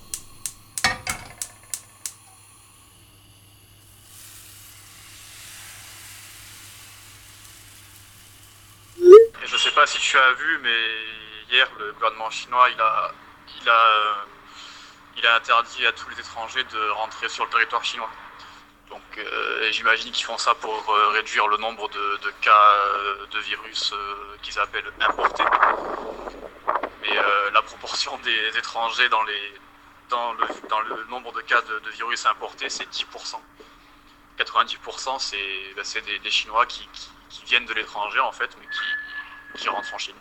Je 9.53 9.59
sais 9.59 9.71
pas 9.71 9.85
si 9.85 9.99
tu 9.99 10.17
as 10.17 10.31
vu, 10.31 10.57
mais 10.63 10.79
hier, 11.51 11.69
le 11.77 11.93
gouvernement 11.93 12.31
chinois, 12.31 12.67
il 12.71 12.81
a, 12.81 13.11
il 13.61 13.69
a, 13.69 13.71
euh, 13.71 14.13
il 15.15 15.27
a 15.27 15.35
interdit 15.35 15.85
à 15.85 15.91
tous 15.91 16.09
les 16.09 16.19
étrangers 16.19 16.63
de 16.63 16.89
rentrer 16.89 17.29
sur 17.29 17.43
le 17.45 17.51
territoire 17.51 17.85
chinois. 17.85 18.09
Donc 18.89 19.03
euh, 19.19 19.71
j'imagine 19.71 20.11
qu'ils 20.11 20.25
font 20.25 20.39
ça 20.39 20.55
pour 20.55 20.89
euh, 20.89 21.09
réduire 21.09 21.47
le 21.47 21.57
nombre 21.57 21.87
de, 21.89 22.33
cas 22.41 22.77
de 23.29 23.39
virus 23.41 23.93
qu'ils 24.41 24.57
appellent 24.57 24.91
importés. 24.99 25.43
Mais 27.03 27.15
la 27.53 27.61
proportion 27.61 28.17
des 28.23 28.57
étrangers 28.57 29.09
dans, 29.09 29.21
les, 29.21 29.53
dans, 30.09 30.33
le, 30.33 30.47
dans 30.67 30.79
le 30.81 31.03
nombre 31.09 31.31
de 31.31 31.41
cas 31.41 31.61
de, 31.61 31.89
virus 31.91 32.25
importés, 32.25 32.69
c'est 32.69 32.89
10%. 32.89 33.37
90% 34.39 35.19
c'est 35.19 35.37
bah, 35.75 35.83
c'est 35.83 36.01
des, 36.01 36.31
Chinois 36.31 36.65
qui, 36.65 36.89
qui, 36.91 37.11
qui 37.29 37.45
viennent 37.45 37.67
de 37.67 37.73
l'étranger 37.75 38.19
en 38.19 38.31
fait, 38.31 38.49
mais 38.59 38.65
qui, 38.65 38.81
qui 39.55 39.69
rentrent 39.69 39.93
en 39.93 39.97
Chine. 39.97 40.15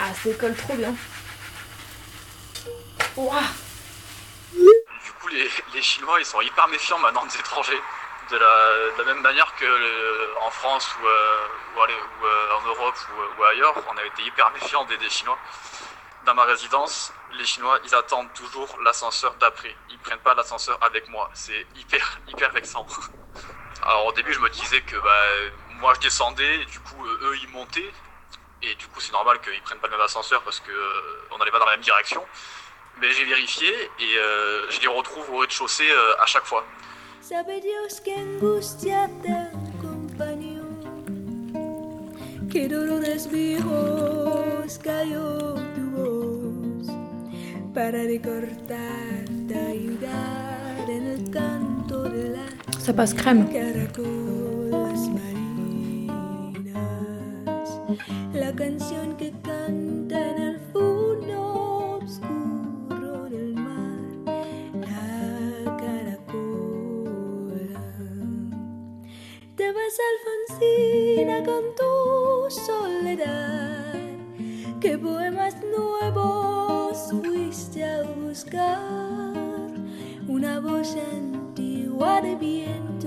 Ah, 0.00 0.12
ça 0.14 0.30
colle 0.34 0.54
trop 0.56 0.74
bien. 0.74 0.94
Ouah 3.16 3.42
Du 4.52 5.12
coup, 5.20 5.28
les, 5.28 5.48
les 5.74 5.82
Chinois, 5.82 6.18
ils 6.20 6.26
sont 6.26 6.40
hyper 6.40 6.66
méfiants 6.68 6.98
maintenant 6.98 7.24
des 7.26 7.36
étrangers. 7.36 7.80
De 8.30 8.38
la, 8.38 8.96
de 8.96 9.02
la 9.02 9.04
même 9.12 9.20
manière 9.22 9.54
que 9.56 9.66
euh, 9.66 10.34
en 10.40 10.50
France 10.50 10.96
ou, 10.98 11.06
euh, 11.06 11.46
ou, 11.76 11.82
allez, 11.82 11.92
ou, 11.92 12.24
euh, 12.24 12.56
en 12.56 12.66
Europe 12.68 12.96
ou, 13.10 13.40
ou 13.40 13.44
ailleurs, 13.44 13.74
on 13.92 13.96
a 13.98 14.04
été 14.04 14.22
hyper 14.22 14.50
méfiants 14.52 14.84
des, 14.86 14.96
des 14.96 15.10
Chinois. 15.10 15.38
Dans 16.24 16.34
ma 16.34 16.44
résidence, 16.44 17.12
les 17.34 17.44
Chinois, 17.44 17.78
ils 17.84 17.94
attendent 17.94 18.32
toujours 18.32 18.78
l'ascenseur 18.82 19.34
d'après. 19.34 19.76
Ils 19.90 19.98
prennent 19.98 20.20
pas 20.20 20.32
l'ascenseur 20.34 20.78
avec 20.80 21.06
moi. 21.08 21.30
C'est 21.34 21.66
hyper, 21.76 22.18
hyper 22.28 22.50
vexant. 22.52 22.86
Alors 23.82 24.06
au 24.06 24.12
début, 24.12 24.32
je 24.32 24.40
me 24.40 24.48
disais 24.48 24.80
que 24.80 24.96
bah, 24.96 25.20
moi, 25.80 25.92
je 25.96 26.00
descendais, 26.00 26.62
et 26.62 26.64
du 26.64 26.80
coup, 26.80 27.04
euh, 27.04 27.18
eux, 27.24 27.36
ils 27.42 27.48
montaient. 27.50 27.92
Et 28.70 28.74
du 28.76 28.86
coup, 28.86 29.00
c'est 29.00 29.12
normal 29.12 29.40
qu'ils 29.42 29.60
prennent 29.62 29.78
pas 29.78 29.88
le 29.88 29.96
même 29.96 30.04
ascenseur 30.04 30.42
parce 30.42 30.60
que 30.60 30.70
euh, 30.70 31.28
on 31.32 31.38
n'allait 31.38 31.50
pas 31.50 31.58
dans 31.58 31.66
la 31.66 31.72
même 31.72 31.84
direction. 31.84 32.22
Mais 33.00 33.10
j'ai 33.12 33.24
vérifié 33.24 33.68
et 33.98 34.16
euh, 34.18 34.70
je 34.70 34.80
les 34.80 34.86
retrouve 34.86 35.28
au 35.30 35.38
rez-de-chaussée 35.38 35.90
euh, 35.90 36.22
à 36.22 36.26
chaque 36.26 36.44
fois. 36.44 36.64
Sabe 37.20 37.60
Dios 37.60 38.00
que 38.04 38.10
angustia 38.10 39.08
te 39.22 39.32
acompañó, 39.32 40.62
que 42.52 42.68
dolores 42.68 43.26
vivos 43.30 44.78
cayó 44.82 45.54
tu 45.74 45.84
voz 45.96 46.86
para 47.74 48.02
recordarte, 48.02 49.56
ayudar 49.70 50.84
en 50.86 51.06
el 51.12 51.30
canto 51.32 52.02
de 52.04 52.36
la 52.36 52.78
Ça 52.78 52.92
passe 52.92 53.14
crème. 53.14 53.48
La 58.32 58.52
canción 58.52 59.16
que 59.16 59.32
canta 59.42 60.30
en 60.30 60.42
el 60.42 60.60
fondo 60.72 62.00
oscuro 62.02 63.28
del 63.30 63.54
mar, 63.54 64.00
la 64.80 65.76
caracola. 65.76 67.14
Te 69.56 69.72
vas 69.72 69.98
Alfonsina 70.10 71.44
con 71.44 71.62
tu 71.76 72.50
soledad, 72.50 73.94
que 74.80 74.98
poemas 74.98 75.56
nuevos 75.62 77.12
fuiste 77.22 77.84
a 77.84 78.02
buscar, 78.02 79.70
una 80.28 80.60
voz 80.60 80.96
antigua 80.96 82.20
de 82.20 82.34
viento 82.36 83.03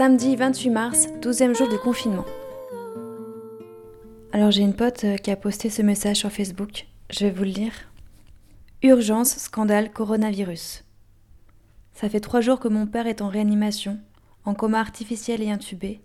Samedi 0.00 0.34
28 0.34 0.70
mars, 0.70 1.08
12e 1.20 1.54
jour 1.54 1.68
du 1.68 1.76
confinement. 1.76 2.24
Alors 4.32 4.50
j'ai 4.50 4.62
une 4.62 4.72
pote 4.72 5.04
euh, 5.04 5.16
qui 5.18 5.30
a 5.30 5.36
posté 5.36 5.68
ce 5.68 5.82
message 5.82 6.16
sur 6.16 6.32
Facebook. 6.32 6.86
Je 7.10 7.26
vais 7.26 7.30
vous 7.30 7.42
le 7.44 7.50
lire. 7.50 7.74
Urgence, 8.82 9.36
scandale, 9.36 9.92
coronavirus. 9.92 10.84
Ça 11.92 12.08
fait 12.08 12.20
trois 12.20 12.40
jours 12.40 12.60
que 12.60 12.68
mon 12.68 12.86
père 12.86 13.06
est 13.06 13.20
en 13.20 13.28
réanimation, 13.28 13.98
en 14.46 14.54
coma 14.54 14.80
artificiel 14.80 15.42
et 15.42 15.50
intubé, 15.50 16.00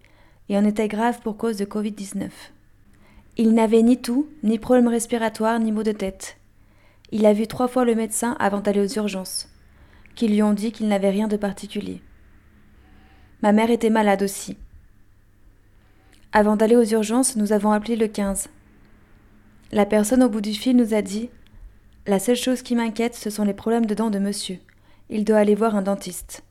et 0.49 0.57
en 0.57 0.65
état 0.65 0.89
grave 0.89 1.21
pour 1.21 1.37
cause 1.37 1.55
de 1.55 1.63
Covid-19. 1.63 2.31
Il 3.37 3.53
n'avait 3.53 3.81
ni 3.81 4.01
tout, 4.01 4.27
ni 4.43 4.59
problème 4.59 4.89
respiratoire, 4.89 5.57
ni 5.57 5.71
maux 5.71 5.83
de 5.83 5.93
tête. 5.93 6.35
Il 7.13 7.25
a 7.25 7.31
vu 7.31 7.47
trois 7.47 7.69
fois 7.69 7.85
le 7.85 7.95
médecin 7.95 8.35
avant 8.39 8.59
d'aller 8.59 8.81
aux 8.81 8.97
urgences, 8.97 9.47
qui 10.15 10.27
lui 10.27 10.43
ont 10.43 10.51
dit 10.51 10.73
qu'il 10.73 10.89
n'avait 10.89 11.11
rien 11.11 11.29
de 11.29 11.37
particulier. 11.37 12.01
Ma 13.41 13.51
mère 13.51 13.69
était 13.69 13.89
malade 13.89 14.23
aussi. 14.23 14.57
Avant 16.31 16.55
d'aller 16.55 16.75
aux 16.75 16.83
urgences, 16.83 17.35
nous 17.35 17.53
avons 17.53 17.71
appelé 17.71 17.95
le 17.95 18.07
15. 18.07 18.49
La 19.71 19.85
personne 19.85 20.23
au 20.23 20.29
bout 20.29 20.41
du 20.41 20.53
fil 20.53 20.75
nous 20.75 20.93
a 20.93 21.01
dit 21.01 21.29
La 22.07 22.19
seule 22.19 22.35
chose 22.35 22.61
qui 22.61 22.75
m'inquiète, 22.75 23.15
ce 23.15 23.29
sont 23.29 23.43
les 23.43 23.53
problèmes 23.53 23.85
de 23.85 23.95
dents 23.95 24.09
de 24.09 24.19
monsieur. 24.19 24.59
Il 25.09 25.23
doit 25.23 25.37
aller 25.37 25.55
voir 25.55 25.75
un 25.75 25.81
dentiste. 25.81 26.43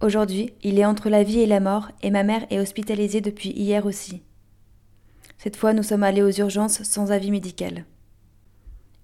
Aujourd'hui, 0.00 0.52
il 0.62 0.78
est 0.78 0.84
entre 0.84 1.08
la 1.08 1.22
vie 1.22 1.40
et 1.40 1.46
la 1.46 1.60
mort 1.60 1.90
et 2.02 2.10
ma 2.10 2.24
mère 2.24 2.46
est 2.50 2.58
hospitalisée 2.60 3.20
depuis 3.20 3.50
hier 3.50 3.86
aussi. 3.86 4.22
Cette 5.38 5.56
fois, 5.56 5.72
nous 5.72 5.82
sommes 5.82 6.02
allés 6.02 6.22
aux 6.22 6.30
urgences 6.30 6.82
sans 6.82 7.12
avis 7.12 7.30
médical. 7.30 7.84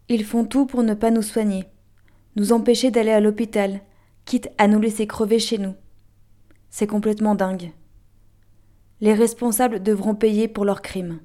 Ils 0.08 0.24
font 0.24 0.44
tout 0.44 0.66
pour 0.66 0.82
ne 0.82 0.94
pas 0.94 1.10
nous 1.10 1.22
soigner, 1.22 1.64
nous 2.36 2.52
empêcher 2.52 2.90
d'aller 2.90 3.12
à 3.12 3.20
l'hôpital, 3.20 3.80
quitte 4.24 4.48
à 4.58 4.68
nous 4.68 4.80
laisser 4.80 5.06
crever 5.06 5.38
chez 5.38 5.58
nous. 5.58 5.74
C'est 6.70 6.86
complètement 6.86 7.34
dingue. 7.34 7.72
Les 9.00 9.12
responsables 9.12 9.82
devront 9.82 10.14
payer 10.14 10.46
pour 10.46 10.64
leurs 10.64 10.82
crimes. 10.82 11.20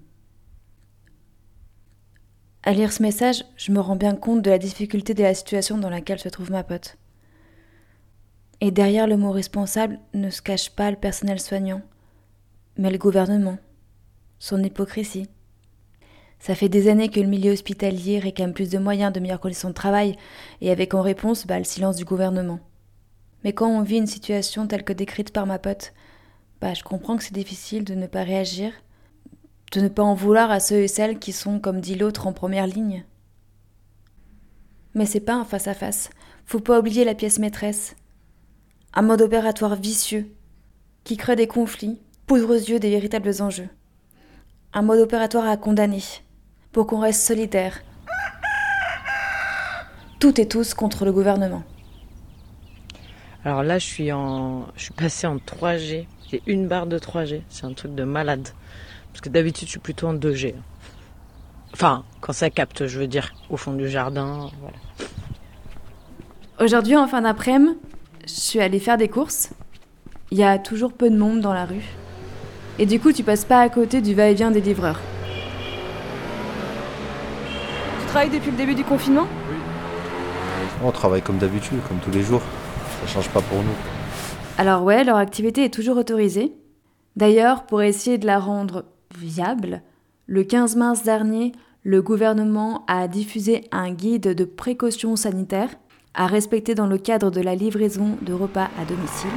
À 2.64 2.74
lire 2.74 2.92
ce 2.92 3.04
message, 3.04 3.46
je 3.58 3.72
me 3.72 3.80
rends 3.80 3.96
bien 3.96 4.16
compte 4.16 4.42
de 4.42 4.50
la 4.50 4.58
difficulté 4.58 5.14
de 5.14 5.22
la 5.22 5.36
situation 5.36 5.78
dans 5.78 5.90
laquelle 5.90 6.18
se 6.18 6.30
trouve 6.30 6.50
ma 6.50 6.64
pote. 6.64 6.98
Et 8.60 8.72
derrière 8.72 9.06
le 9.06 9.18
mot 9.18 9.32
responsable 9.32 10.00
ne 10.16 10.32
se 10.32 10.42
cache 10.42 10.72
pas 10.72 10.90
le 10.90 10.98
personnel 10.98 11.40
soignant, 11.40 11.84
mais 12.78 12.90
le 12.90 12.98
gouvernement, 12.98 13.60
son 14.40 14.64
hypocrisie. 14.64 15.30
Ça 16.40 16.56
fait 16.56 16.70
des 16.70 16.88
années 16.88 17.10
que 17.10 17.20
le 17.20 17.28
milieu 17.28 17.52
hospitalier 17.52 18.18
réclame 18.18 18.54
plus 18.54 18.70
de 18.72 18.80
moyens, 18.80 19.14
de 19.14 19.20
meilleures 19.20 19.40
conditions 19.40 19.70
de 19.70 19.74
travail, 19.76 20.16
et 20.62 20.72
avec 20.72 20.96
en 20.96 21.02
réponse 21.02 21.46
bah, 21.46 21.60
le 21.60 21.64
silence 21.66 21.98
du 21.98 22.06
gouvernement. 22.06 22.60
Mais 23.46 23.54
quand 23.54 23.68
on 23.68 23.84
vit 23.84 23.98
une 23.98 24.08
situation 24.08 24.66
telle 24.66 24.84
que 24.84 24.92
décrite 24.92 25.32
par 25.32 25.46
ma 25.46 25.60
pote, 25.60 25.94
bah, 26.62 26.74
je 26.74 26.82
comprends 26.82 27.16
que 27.16 27.24
c'est 27.24 27.32
difficile 27.32 27.84
de 27.84 27.94
ne 27.94 28.08
pas 28.08 28.24
réagir, 28.24 28.74
de 29.72 29.82
ne 29.82 29.88
pas 29.88 30.02
en 30.02 30.16
vouloir 30.16 30.50
à 30.50 30.60
ceux 30.60 30.78
et 30.78 30.88
celles 30.88 31.20
qui 31.20 31.32
sont, 31.32 31.60
comme 31.60 31.80
dit 31.80 31.94
l'autre, 31.94 32.26
en 32.26 32.34
première 32.34 32.66
ligne. 32.66 33.06
Mais 34.96 35.06
c'est 35.06 35.20
pas 35.20 35.36
un 35.36 35.46
face-à-face. 35.46 36.10
Faut 36.48 36.60
pas 36.60 36.80
oublier 36.80 37.06
la 37.06 37.14
pièce 37.14 37.38
maîtresse. 37.38 37.96
Un 38.96 39.04
mode 39.04 39.22
opératoire 39.22 39.76
vicieux, 39.76 40.34
qui 41.04 41.16
crée 41.16 41.36
des 41.36 41.48
conflits, 41.48 42.00
poudre 42.26 42.50
aux 42.50 42.54
yeux 42.54 42.80
des 42.80 42.90
véritables 42.90 43.44
enjeux. 43.44 43.70
Un 44.74 44.82
mode 44.82 45.02
opératoire 45.02 45.48
à 45.48 45.56
condamner, 45.56 46.02
pour 46.72 46.88
qu'on 46.88 47.00
reste 47.00 47.22
solidaire. 47.22 47.84
Toutes 50.20 50.40
et 50.40 50.48
tous 50.48 50.74
contre 50.74 51.06
le 51.06 51.14
gouvernement. 51.14 51.64
Alors 53.46 53.62
là, 53.62 53.78
je 53.78 53.86
suis 53.86 54.12
en, 54.12 54.66
je 54.76 54.86
suis 54.86 54.94
passé 54.94 55.28
en 55.28 55.36
3G. 55.36 56.08
J'ai 56.32 56.42
une 56.48 56.68
barre 56.68 56.88
de 56.88 56.98
3G. 56.98 57.42
C'est 57.50 57.66
un 57.66 57.74
truc 57.74 57.94
de 57.94 58.04
malade. 58.04 58.50
Parce 59.12 59.22
que 59.22 59.30
d'habitude, 59.30 59.68
je 59.68 59.72
suis 59.74 59.80
plutôt 59.80 60.08
en 60.08 60.16
2G. 60.16 60.56
Enfin, 61.72 62.04
quand 62.22 62.34
ça 62.34 62.50
capte, 62.50 62.88
je 62.88 63.00
veux 63.00 63.06
dire, 63.06 63.36
au 63.52 63.58
fond 63.58 63.74
du 63.74 63.88
jardin. 63.88 64.50
Voilà. 64.62 64.78
Aujourd'hui, 66.60 66.98
en 66.98 67.08
fin 67.08 67.22
d'après-midi, 67.22 67.78
je 68.26 68.34
suis 68.34 68.60
allée 68.62 68.80
faire 68.80 68.98
des 68.98 69.10
courses. 69.10 69.52
Il 70.32 70.40
y 70.40 70.44
a 70.44 70.58
toujours 70.58 70.92
peu 70.92 71.12
de 71.12 71.18
monde 71.18 71.40
dans 71.42 71.54
la 71.54 71.66
rue. 71.66 71.86
Et 72.80 72.88
du 72.88 73.00
coup, 73.00 73.14
tu 73.14 73.22
passes 73.22 73.46
pas 73.46 73.62
à 73.62 73.70
côté 73.70 74.02
du 74.02 74.16
va-et-vient 74.16 74.50
des 74.50 74.62
livreurs. 74.62 75.00
Tu 78.00 78.08
travailles 78.08 78.32
depuis 78.32 78.50
le 78.50 78.58
début 78.58 78.74
du 78.74 78.84
confinement? 78.84 79.28
On 80.84 80.92
travaille 80.92 81.22
comme 81.22 81.38
d'habitude, 81.38 81.78
comme 81.88 82.00
tous 82.00 82.12
les 82.12 82.24
jours. 82.24 82.42
Ça 83.06 83.14
change 83.14 83.30
pas 83.30 83.42
pour 83.42 83.60
nous. 83.60 83.76
Alors 84.58 84.84
ouais, 84.84 85.04
leur 85.04 85.18
activité 85.18 85.64
est 85.66 85.74
toujours 85.74 85.98
autorisée. 85.98 86.54
D'ailleurs, 87.16 87.66
pour 87.66 87.84
essayer 87.84 88.18
de 88.18 88.26
la 88.26 88.40
rendre 88.40 88.86
viable, 89.16 89.82
le 90.26 90.44
15 90.44 90.76
mars 90.76 91.04
dernier, 91.04 91.52
le 91.84 92.02
gouvernement 92.02 92.84
a 92.88 93.08
diffusé 93.08 93.66
un 93.72 93.92
guide 93.92 94.34
de 94.34 94.44
précautions 94.44 95.16
sanitaires 95.16 95.70
à 96.16 96.26
respecter 96.26 96.74
dans 96.74 96.88
le 96.88 96.98
cadre 96.98 97.30
de 97.30 97.42
la 97.42 97.54
livraison 97.54 98.18
de 98.22 98.34
repas 98.34 98.70
à 98.82 98.86
domicile. 98.86 99.30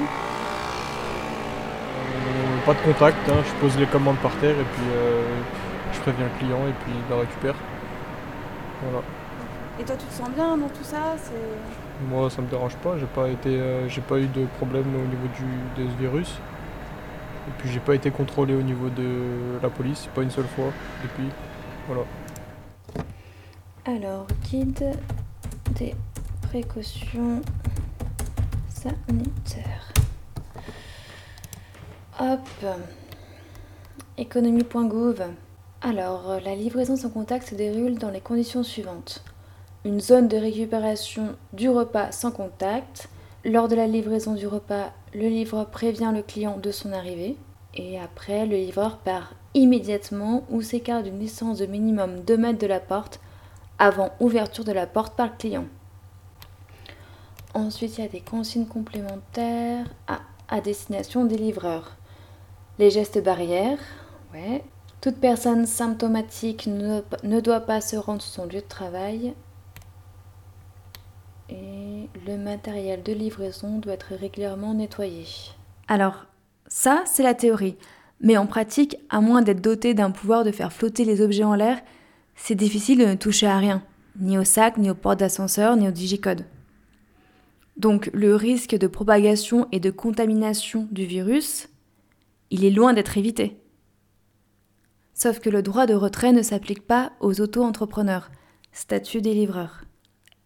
Euh, 2.07 2.65
pas 2.65 2.75
de 2.75 2.81
contact, 2.81 3.19
hein, 3.29 3.43
je 3.45 3.61
pose 3.61 3.79
les 3.79 3.87
commandes 3.87 4.19
par 4.19 4.35
terre 4.37 4.59
et 4.59 4.65
puis 4.65 4.87
euh, 4.93 5.41
je 5.93 6.01
préviens 6.01 6.25
le 6.25 6.39
client 6.39 6.67
et 6.69 6.73
puis 6.85 6.93
il 6.95 7.11
la 7.15 7.21
récupère. 7.21 7.57
Voilà. 8.83 9.05
Et 9.79 9.85
toi, 9.85 9.97
tu 9.97 10.07
te 10.07 10.13
sens 10.13 10.31
bien 10.31 10.57
dans 10.57 10.69
tout 10.69 10.85
ça? 10.85 11.17
C'est 11.17 11.88
Moi 12.07 12.31
ça 12.31 12.43
me 12.43 12.49
dérange 12.49 12.77
pas, 12.77 12.97
j'ai 12.99 13.07
pas 13.07 13.29
été 13.29 13.49
euh, 13.49 13.89
j'ai 13.89 14.01
pas 14.01 14.19
eu 14.19 14.27
de 14.27 14.47
problème 14.57 14.87
au 14.95 15.07
niveau 15.07 15.27
du, 15.35 15.83
de 15.83 15.91
ce 15.91 15.97
virus. 15.97 16.39
Et 17.49 17.51
puis 17.59 17.71
j'ai 17.71 17.81
pas 17.81 17.95
été 17.95 18.11
contrôlé 18.11 18.55
au 18.55 18.63
niveau 18.63 18.89
de 18.89 19.59
la 19.63 19.71
police, 19.71 20.09
pas 20.15 20.23
une 20.23 20.31
seule 20.31 20.47
fois 20.47 20.71
depuis. 21.03 21.29
Voilà. 21.87 22.05
Alors, 23.87 24.27
guide 24.45 24.85
des 25.79 25.95
précautions 26.43 27.41
sanitaires. 28.69 29.93
Hop. 32.21 32.47
Économie.gouv. 34.19 35.23
Alors, 35.81 36.31
euh, 36.31 36.41
la 36.41 36.55
livraison 36.55 36.97
sans 36.97 37.09
contact 37.09 37.49
se 37.49 37.55
déroule 37.55 37.95
dans 37.95 38.11
les 38.11 38.21
conditions 38.21 38.63
suivantes. 38.63 39.25
Une 39.85 40.01
zone 40.01 40.27
de 40.27 40.37
récupération 40.37 41.37
du 41.53 41.69
repas 41.69 42.11
sans 42.11 42.33
contact. 42.33 43.09
Lors 43.45 43.69
de 43.69 43.77
la 43.77 43.87
livraison 43.87 44.35
du 44.35 44.47
repas, 44.47 44.93
le 45.15 45.29
livreur 45.29 45.67
prévient 45.67 46.11
le 46.13 46.23
client 46.23 46.59
de 46.59 46.73
son 46.73 46.93
arrivée. 46.93 47.37
Et 47.75 47.99
après, 47.99 48.45
le 48.45 48.57
livreur 48.57 48.99
part 48.99 49.35
immédiatement 49.55 50.43
ou 50.51 50.63
s'écarte 50.63 51.05
d'une 51.05 51.21
distance 51.21 51.59
de 51.59 51.67
minimum 51.67 52.21
2 52.21 52.37
mètres 52.37 52.59
de 52.59 52.67
la 52.67 52.81
porte 52.81 53.21
avant 53.79 54.11
ouverture 54.19 54.65
de 54.65 54.73
la 54.73 54.89
porte 54.89 55.15
par 55.15 55.29
le 55.29 55.37
client. 55.39 55.65
Ensuite, 57.55 57.99
il 57.99 58.03
y 58.03 58.07
a 58.07 58.11
des 58.11 58.21
consignes 58.21 58.67
complémentaires 58.67 59.87
à, 60.49 60.61
destination 60.61 61.25
des 61.25 61.39
livreurs. 61.39 61.97
Les 62.81 62.91
gestes 62.91 63.23
barrières. 63.23 63.79
Toute 65.01 65.19
personne 65.19 65.67
symptomatique 65.67 66.67
ne, 66.67 67.01
ne 67.23 67.41
doit 67.41 67.61
pas 67.61 67.81
se 67.81 67.97
rendre 67.97 68.23
sur 68.23 68.43
son 68.43 68.47
lieu 68.47 68.61
de 68.61 68.69
travail. 68.69 69.35
Et 71.49 72.09
le 72.27 72.37
matériel 72.37 73.03
de 73.03 73.13
livraison 73.13 73.79
doit 73.79 73.95
être 73.95 74.15
régulièrement 74.15 74.75
nettoyé. 74.75 75.25
Alors, 75.87 76.27
ça, 76.69 77.03
c'est 77.07 77.23
la 77.23 77.35
théorie. 77.35 77.77
Mais 78.21 78.37
en 78.37 78.47
pratique, 78.47 78.97
à 79.11 79.21
moins 79.21 79.43
d'être 79.43 79.63
doté 79.63 79.95
d'un 79.95 80.11
pouvoir 80.11 80.45
de 80.45 80.51
faire 80.51 80.73
flotter 80.73 81.05
les 81.05 81.23
objets 81.23 81.45
en 81.45 81.55
l'air, 81.55 81.81
c'est 82.35 82.55
difficile 82.55 82.99
de 82.99 83.07
ne 83.07 83.15
toucher 83.15 83.47
à 83.47 83.59
rien, 83.59 83.83
ni 84.19 84.39
au 84.39 84.45
sac, 84.45 84.77
ni 84.77 84.91
aux 84.91 84.95
portes 84.95 85.21
d'ascenseur, 85.21 85.77
ni 85.77 85.89
au 85.89 85.91
digicode. 85.91 86.45
Donc 87.77 88.11
le 88.13 88.35
risque 88.35 88.77
de 88.77 88.87
propagation 88.89 89.69
et 89.71 89.81
de 89.81 89.91
contamination 89.91 90.89
du 90.91 91.05
virus, 91.05 91.69
il 92.51 92.65
est 92.65 92.71
loin 92.71 92.93
d'être 92.93 93.17
évité. 93.17 93.57
Sauf 95.15 95.39
que 95.39 95.51
le 95.51 95.63
droit 95.63 95.87
de 95.87 95.95
retrait 95.95 96.33
ne 96.33 96.43
s'applique 96.43 96.87
pas 96.87 97.13
aux 97.21 97.41
auto-entrepreneurs, 97.41 98.31
statut 98.73 99.21
des 99.21 99.35
livreurs. 99.35 99.83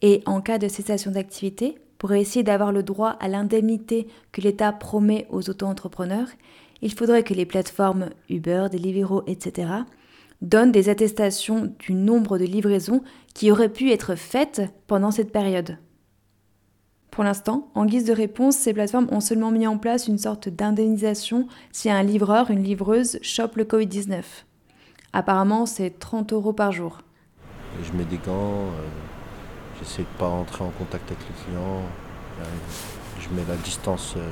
Et 0.03 0.23
en 0.27 0.41
cas 0.41 0.59
de 0.59 0.69
cessation 0.69 1.13
d'activité, 1.13 1.79
pour 1.99 2.13
essayer 2.13 2.43
d'avoir 2.43 2.73
le 2.73 2.83
droit 2.83 3.11
à 3.21 3.29
l'indemnité 3.29 4.09
que 4.33 4.41
l'État 4.41 4.73
promet 4.73 5.27
aux 5.31 5.49
auto-entrepreneurs, 5.49 6.29
il 6.83 6.93
faudrait 6.93 7.23
que 7.23 7.33
les 7.33 7.47
plateformes 7.47 8.11
Uber, 8.29 8.67
Deliveroo, 8.73 9.23
etc. 9.29 9.71
donnent 10.41 10.73
des 10.73 10.89
attestations 10.89 11.73
du 11.79 11.95
nombre 11.95 12.39
de 12.39 12.45
livraisons 12.45 13.03
qui 13.35 13.53
auraient 13.53 13.73
pu 13.73 13.93
être 13.93 14.17
faites 14.17 14.63
pendant 14.89 15.13
cette 15.13 15.31
période. 15.31 15.79
Pour 17.13 17.23
l'instant, 17.23 17.71
en 17.75 17.85
guise 17.85 18.07
de 18.07 18.13
réponse, 18.13 18.57
ces 18.57 18.73
plateformes 18.73 19.07
ont 19.13 19.21
seulement 19.21 19.53
mis 19.53 19.67
en 19.67 19.79
place 19.79 20.09
une 20.09 20.19
sorte 20.19 20.49
d'indemnisation 20.49 21.47
si 21.71 21.89
un 21.89 22.03
livreur, 22.03 22.51
une 22.51 22.65
livreuse 22.65 23.19
chope 23.23 23.57
le 23.57 23.65
Covid-19. 23.65 24.23
Apparemment, 25.13 25.67
c'est 25.67 25.99
30 26.01 26.33
euros 26.33 26.55
par 26.55 26.73
jour. 26.73 26.99
Je 27.85 27.93
mets 27.97 28.05
des 28.05 28.17
euh, 28.29 28.71
j'essaie 29.83 30.03
de 30.03 30.19
pas 30.19 30.29
rentrer 30.29 30.63
en 30.65 30.71
contact 30.71 31.11
avec 31.11 31.19
les 31.29 31.45
clients, 31.45 31.83
euh, 32.41 32.45
je 33.19 33.29
mets 33.31 33.43
la 33.49 33.57
distance 33.57 34.15
euh, 34.17 34.29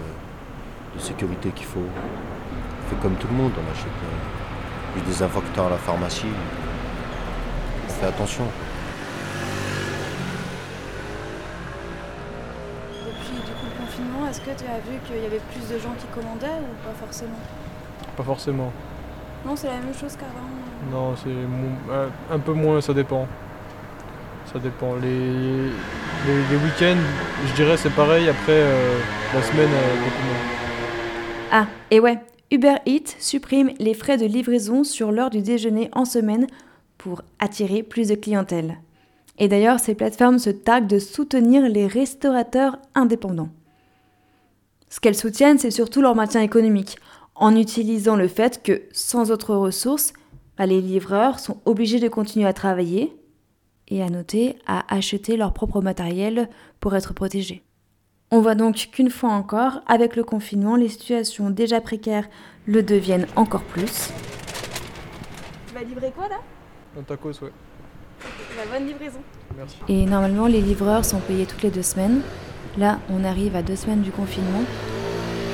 de 0.94 1.00
sécurité 1.00 1.50
qu'il 1.50 1.66
faut. 1.66 1.80
On 1.80 2.88
fait 2.88 3.00
comme 3.02 3.16
tout 3.16 3.26
le 3.28 3.34
monde, 3.34 3.52
on 3.56 3.72
achète 3.72 3.86
euh, 3.86 4.98
du 4.98 5.06
désinfectant 5.06 5.66
à 5.66 5.70
la 5.70 5.76
pharmacie. 5.76 6.26
On 7.86 7.92
fait 7.92 8.06
attention. 8.06 8.44
Depuis 13.06 13.34
du 13.34 13.52
coup, 13.52 13.66
le 13.66 13.86
confinement, 13.86 14.28
est-ce 14.28 14.40
que 14.40 14.56
tu 14.56 14.64
as 14.64 14.78
vu 14.88 14.98
qu'il 15.04 15.22
y 15.22 15.26
avait 15.26 15.42
plus 15.52 15.74
de 15.74 15.78
gens 15.80 15.94
qui 15.98 16.06
commandaient 16.06 16.46
ou 16.46 16.86
pas 16.86 16.94
forcément? 17.04 17.40
Pas 18.16 18.24
forcément. 18.24 18.72
Non, 19.44 19.56
c'est 19.56 19.68
la 19.68 19.80
même 19.80 19.94
chose 19.94 20.16
qu'avant. 20.16 20.92
Non, 20.92 21.14
c'est 21.16 21.30
un 22.32 22.38
peu 22.38 22.52
moins, 22.52 22.80
ça 22.80 22.94
dépend. 22.94 23.26
Ça 24.52 24.58
dépend. 24.58 24.96
Les, 24.96 25.70
week-ends, 26.56 27.00
je 27.46 27.54
dirais 27.54 27.76
c'est 27.76 27.94
pareil. 27.94 28.28
Après, 28.28 28.50
euh, 28.50 28.98
la 29.32 29.42
semaine, 29.42 29.68
euh. 29.68 30.06
Ah, 31.52 31.66
et 31.92 32.00
ouais, 32.00 32.18
Uber 32.50 32.76
Eats 32.84 33.14
supprime 33.20 33.70
les 33.78 33.94
frais 33.94 34.16
de 34.16 34.26
livraison 34.26 34.82
sur 34.82 35.12
l'heure 35.12 35.30
du 35.30 35.40
déjeuner 35.40 35.88
en 35.92 36.04
semaine 36.04 36.48
pour 36.98 37.22
attirer 37.38 37.84
plus 37.84 38.08
de 38.08 38.16
clientèle. 38.16 38.78
Et 39.38 39.46
d'ailleurs, 39.46 39.78
ces 39.78 39.94
plateformes 39.94 40.40
se 40.40 40.50
targuent 40.50 40.88
de 40.88 40.98
soutenir 40.98 41.68
les 41.68 41.86
restaurateurs 41.86 42.76
indépendants. 42.96 43.50
Ce 44.88 44.98
qu'elles 44.98 45.14
soutiennent, 45.14 45.58
c'est 45.58 45.70
surtout 45.70 46.02
leur 46.02 46.16
maintien 46.16 46.42
économique, 46.42 46.98
en 47.36 47.54
utilisant 47.54 48.16
le 48.16 48.26
fait 48.26 48.62
que, 48.64 48.82
sans 48.92 49.30
autres 49.30 49.54
ressources, 49.54 50.12
bah, 50.58 50.66
les 50.66 50.80
livreurs 50.80 51.38
sont 51.38 51.58
obligés 51.64 52.00
de 52.00 52.08
continuer 52.08 52.46
à 52.46 52.52
travailler 52.52 53.16
et 53.90 54.02
à 54.02 54.08
noter 54.08 54.56
à 54.66 54.84
acheter 54.94 55.36
leur 55.36 55.52
propre 55.52 55.80
matériel 55.80 56.48
pour 56.80 56.96
être 56.96 57.12
protégés. 57.12 57.62
On 58.30 58.40
voit 58.40 58.54
donc 58.54 58.90
qu'une 58.92 59.10
fois 59.10 59.30
encore, 59.30 59.80
avec 59.86 60.14
le 60.14 60.22
confinement, 60.22 60.76
les 60.76 60.88
situations 60.88 61.50
déjà 61.50 61.80
précaires 61.80 62.28
le 62.64 62.82
deviennent 62.82 63.26
encore 63.34 63.64
plus. 63.64 64.10
Tu 65.66 65.74
vas 65.74 65.82
livrer 65.82 66.12
quoi 66.14 66.28
là? 66.28 66.36
Un 66.96 67.02
tacos, 67.02 67.42
ouais. 67.42 67.50
La 68.56 68.78
bonne 68.78 68.86
livraison. 68.86 69.20
Merci. 69.56 69.76
Et 69.88 70.06
normalement, 70.06 70.46
les 70.46 70.60
livreurs 70.60 71.04
sont 71.04 71.18
payés 71.20 71.46
toutes 71.46 71.62
les 71.62 71.70
deux 71.70 71.82
semaines. 71.82 72.20
Là, 72.78 73.00
on 73.10 73.24
arrive 73.24 73.56
à 73.56 73.62
deux 73.62 73.76
semaines 73.76 74.02
du 74.02 74.12
confinement. 74.12 74.62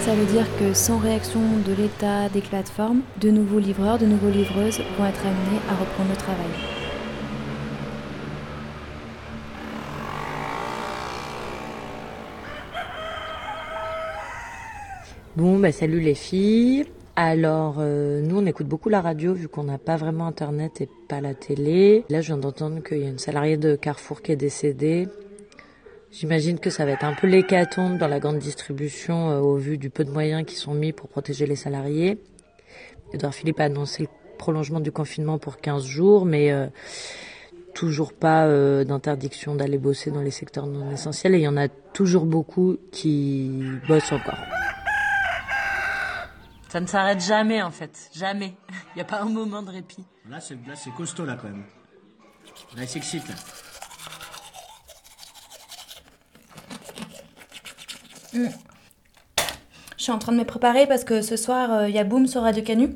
Ça 0.01 0.15
veut 0.15 0.27
dire 0.27 0.47
que 0.59 0.75
sans 0.75 0.99
réaction 0.99 1.41
de 1.67 1.73
l'État, 1.73 2.29
des 2.29 2.43
plateformes, 2.43 3.01
de 3.21 3.31
nouveaux 3.31 3.59
livreurs, 3.59 3.99
de 3.99 4.07
nouveaux 4.07 4.31
livreuses 4.31 4.81
vont 4.99 5.07
être 5.07 5.27
amenés 5.27 5.61
à 5.71 5.75
reprendre 5.75 6.11
le 6.11 6.17
travail. 6.17 6.76
Bon, 15.37 15.59
bah 15.59 15.71
salut 15.71 16.01
les 16.01 16.15
filles. 16.15 16.87
Alors, 17.15 17.77
euh, 17.79 18.23
nous, 18.23 18.39
on 18.39 18.47
écoute 18.47 18.69
beaucoup 18.69 18.89
la 18.89 19.03
radio 19.03 19.35
vu 19.35 19.49
qu'on 19.49 19.65
n'a 19.65 19.77
pas 19.77 19.97
vraiment 19.97 20.27
Internet 20.27 20.81
et 20.81 20.89
pas 21.11 21.21
la 21.21 21.35
télé. 21.35 22.07
Là, 22.09 22.23
je 22.23 22.29
viens 22.29 22.39
d'entendre 22.39 22.83
qu'il 22.83 23.01
y 23.01 23.05
a 23.05 23.09
une 23.11 23.19
salariée 23.19 23.59
de 23.59 23.77
Carrefour 23.77 24.23
qui 24.23 24.33
est 24.33 24.37
décédée. 24.37 25.09
J'imagine 26.11 26.59
que 26.59 26.71
ça 26.71 26.87
va 26.87 26.93
être 26.93 27.05
un 27.05 27.13
peu 27.13 27.27
l'hécatombe 27.27 27.99
dans 27.99 28.09
la 28.09 28.19
grande 28.19 28.39
distribution 28.39 29.29
euh, 29.29 29.41
au 29.41 29.57
vu 29.57 29.77
du 29.77 29.91
peu 29.91 30.05
de 30.05 30.11
moyens 30.11 30.47
qui 30.47 30.55
sont 30.55 30.73
mis 30.73 30.95
pour 30.95 31.11
protéger 31.11 31.45
les 31.45 31.55
salariés. 31.55 32.17
Edouard 33.13 33.35
Philippe 33.35 33.61
a 33.61 33.65
annoncé 33.65 34.05
le 34.05 34.09
prolongement 34.39 34.81
du 34.81 34.91
confinement 34.91 35.37
pour 35.37 35.59
15 35.59 35.85
jours, 35.85 36.25
mais 36.25 36.51
euh, 36.51 36.67
toujours 37.75 38.15
pas 38.15 38.49
d'interdiction 38.85 39.55
d'aller 39.55 39.77
bosser 39.77 40.11
dans 40.11 40.23
les 40.23 40.31
secteurs 40.31 40.67
non 40.67 40.91
essentiels 40.93 41.35
et 41.35 41.39
il 41.39 41.45
y 41.45 41.49
en 41.49 41.59
a 41.59 41.69
toujours 41.69 42.25
beaucoup 42.25 42.79
qui 42.91 43.51
bossent 43.87 44.13
encore. 44.13 44.39
Ça 46.77 46.81
ne 46.83 46.87
s'arrête 46.87 47.25
jamais 47.25 47.63
en 47.63 47.71
fait, 47.71 48.11
jamais. 48.15 48.55
Il 48.71 48.97
n'y 48.97 49.01
a 49.01 49.07
pas 49.07 49.23
un 49.23 49.31
moment 49.31 49.63
de 49.63 49.71
répit. 49.71 50.05
Là, 50.29 50.41
c'est 50.41 50.59
là, 50.67 50.77
c'est 50.77 50.91
costaud, 50.91 51.25
là, 51.25 51.39
quand 51.41 51.49
même. 51.49 51.65
Là, 52.77 52.83
il 52.83 52.87
s'excite, 52.87 53.27
là. 53.27 53.35
Mm. 58.35 58.49
Je 59.97 60.03
suis 60.03 60.13
en 60.13 60.19
train 60.19 60.33
de 60.33 60.37
me 60.37 60.45
préparer 60.45 60.87
parce 60.87 61.05
que 61.05 61.23
ce 61.23 61.39
soir, 61.39 61.73
euh, 61.73 61.89
il 61.89 61.95
y 61.95 61.99
a 61.99 62.05
Boom 62.05 62.27
sur 62.27 62.43
Radio 62.43 62.63
Canu. 62.63 62.91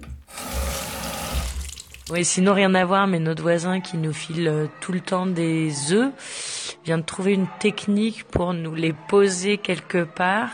Oui, 2.10 2.22
sinon 2.22 2.52
rien 2.52 2.74
à 2.74 2.84
voir, 2.84 3.06
mais 3.06 3.18
notre 3.18 3.42
voisin 3.42 3.80
qui 3.80 3.96
nous 3.96 4.12
file 4.12 4.46
euh, 4.46 4.66
tout 4.82 4.92
le 4.92 5.00
temps 5.00 5.24
des 5.24 5.94
œufs 5.94 6.12
vient 6.84 6.98
de 6.98 7.02
trouver 7.02 7.32
une 7.32 7.48
technique 7.60 8.24
pour 8.24 8.52
nous 8.52 8.74
les 8.74 8.92
poser 8.92 9.56
quelque 9.56 10.04
part 10.04 10.50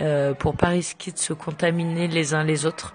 euh, 0.00 0.34
pour 0.34 0.56
pas 0.56 0.68
risquer 0.68 1.12
de 1.12 1.18
se 1.18 1.32
contaminer 1.32 2.08
les 2.08 2.34
uns 2.34 2.44
les 2.44 2.66
autres. 2.66 2.94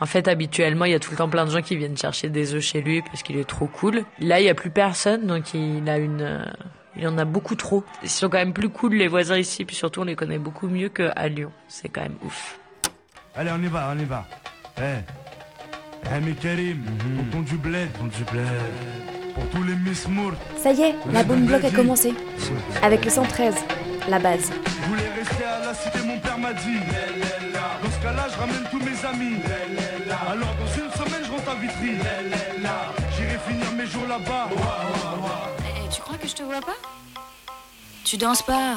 En 0.00 0.06
fait, 0.06 0.28
habituellement, 0.28 0.84
il 0.84 0.92
y 0.92 0.94
a 0.94 1.00
tout 1.00 1.10
le 1.10 1.16
temps 1.16 1.28
plein 1.28 1.46
de 1.46 1.50
gens 1.50 1.62
qui 1.62 1.76
viennent 1.76 1.96
chercher 1.96 2.28
des 2.28 2.54
œufs 2.54 2.62
chez 2.62 2.82
lui 2.82 3.02
parce 3.02 3.22
qu'il 3.22 3.38
est 3.38 3.48
trop 3.48 3.66
cool. 3.66 4.04
Là, 4.20 4.40
il 4.40 4.46
y 4.46 4.48
a 4.50 4.54
plus 4.54 4.70
personne, 4.70 5.26
donc 5.26 5.54
il 5.54 5.88
a 5.88 5.96
une, 5.96 6.20
euh, 6.20 6.44
il 6.96 7.06
en 7.08 7.16
a 7.18 7.24
beaucoup 7.24 7.54
trop. 7.54 7.82
Ils 8.02 8.10
sont 8.10 8.28
quand 8.28 8.38
même 8.38 8.52
plus 8.52 8.68
cool 8.68 8.94
les 8.94 9.08
voisins 9.08 9.38
ici, 9.38 9.64
puis 9.64 9.74
surtout 9.74 10.02
on 10.02 10.04
les 10.04 10.16
connaît 10.16 10.38
beaucoup 10.38 10.68
mieux 10.68 10.88
qu'à 10.88 11.28
Lyon. 11.28 11.50
C'est 11.68 11.88
quand 11.88 12.02
même 12.02 12.16
ouf. 12.24 12.58
Allez, 13.34 13.50
on 13.52 13.62
y 13.62 13.66
va, 13.68 13.92
on 13.94 13.98
y 13.98 14.04
va. 14.04 14.26
Eh, 14.78 14.82
eh 16.04 16.20
mais 16.24 16.32
Karim, 16.32 16.84
au 17.18 17.34
compte 17.34 17.44
du 17.46 17.56
bled. 17.56 17.88
du 17.92 18.24
bled. 18.24 18.46
Pour 19.34 19.46
tous 19.50 19.62
les 19.64 19.74
Miss 19.74 20.08
Moore. 20.08 20.32
Ça 20.56 20.72
y 20.72 20.80
est, 20.80 20.94
la 21.12 21.22
boom 21.22 21.44
block 21.44 21.64
a 21.64 21.70
commencé. 21.70 22.14
Avec 22.82 23.04
le 23.04 23.10
113, 23.10 23.54
la 24.08 24.18
base. 24.18 24.50
Je 24.50 24.88
voulais 24.88 25.10
rester 25.10 25.44
à 25.44 25.58
la 25.60 25.74
cité, 25.74 25.98
mon 26.02 26.18
père 26.18 26.38
m'a 26.38 26.52
dit. 26.52 26.78
Dans 27.82 27.90
ce 27.90 28.02
cas-là, 28.02 28.26
je 28.32 28.38
ramène 28.38 28.64
tous 28.70 28.78
mes 28.78 29.04
amis. 29.04 29.36
Alors, 30.28 30.54
dans 30.54 30.66
une 30.74 30.90
semaine, 30.92 31.24
je 31.24 31.30
rentre 31.30 31.50
à 31.50 31.54
Vitry. 31.54 31.98
J'irai 33.16 33.38
finir 33.48 33.72
mes 33.72 33.86
jours 33.86 34.06
là-bas. 34.06 34.48
Eh, 35.60 35.88
tu 35.94 36.00
crois 36.00 36.16
que 36.16 36.28
je 36.28 36.34
te 36.34 36.42
vois 36.42 36.60
pas? 36.60 36.76
Tu 38.04 38.16
danses 38.16 38.42
pas 38.42 38.76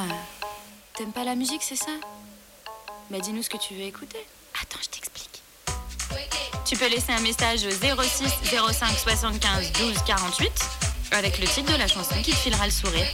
T'aimes 0.98 1.12
pas 1.12 1.24
la 1.24 1.36
musique, 1.36 1.62
c'est 1.64 1.76
ça? 1.76 1.92
Bah 3.10 3.20
dis-nous 3.20 3.44
ce 3.44 3.50
que 3.50 3.58
tu 3.58 3.74
veux 3.74 3.84
écouter. 3.84 4.26
Attends, 4.62 4.80
je 4.82 4.90
t'explique. 4.90 5.42
Tu 6.66 6.76
peux 6.76 6.88
laisser 6.90 7.12
un 7.12 7.22
message 7.22 7.64
au 7.66 7.72
06 7.72 8.24
05 8.52 8.88
75 8.98 9.72
12 9.74 9.98
48 10.06 10.52
avec 11.12 11.40
le 11.40 11.48
titre 11.48 11.72
de 11.72 11.78
la 11.78 11.88
chanson 11.88 12.16
qui 12.22 12.32
te 12.32 12.36
filera 12.36 12.66
le 12.66 12.72
sourire. 12.72 13.06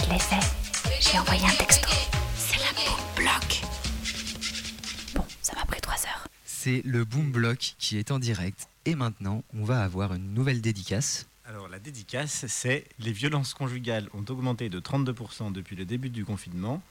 Je 0.00 0.10
les 0.10 0.16
ai. 0.16 0.65
J'ai 1.00 1.18
envoyé 1.18 1.42
un 1.44 1.54
texto. 1.54 1.88
C'est 2.36 2.58
la 2.58 2.72
boom 2.72 3.00
block. 3.16 3.62
Bon, 5.14 5.24
ça 5.42 5.54
m'a 5.54 5.64
pris 5.64 5.80
3 5.80 5.94
heures. 5.94 6.28
C'est 6.44 6.82
le 6.84 7.04
Boom 7.04 7.30
Block 7.30 7.74
qui 7.78 7.98
est 7.98 8.10
en 8.10 8.18
direct. 8.18 8.68
Et 8.84 8.94
maintenant, 8.94 9.42
on 9.56 9.64
va 9.64 9.82
avoir 9.82 10.14
une 10.14 10.34
nouvelle 10.34 10.60
dédicace. 10.60 11.26
Alors 11.44 11.68
la 11.68 11.78
dédicace, 11.78 12.46
c'est 12.48 12.84
les 12.98 13.12
violences 13.12 13.54
conjugales 13.54 14.08
ont 14.14 14.24
augmenté 14.28 14.68
de 14.68 14.80
32% 14.80 15.52
depuis 15.52 15.76
le 15.76 15.84
début 15.84 16.10
du 16.10 16.24
confinement. 16.24 16.82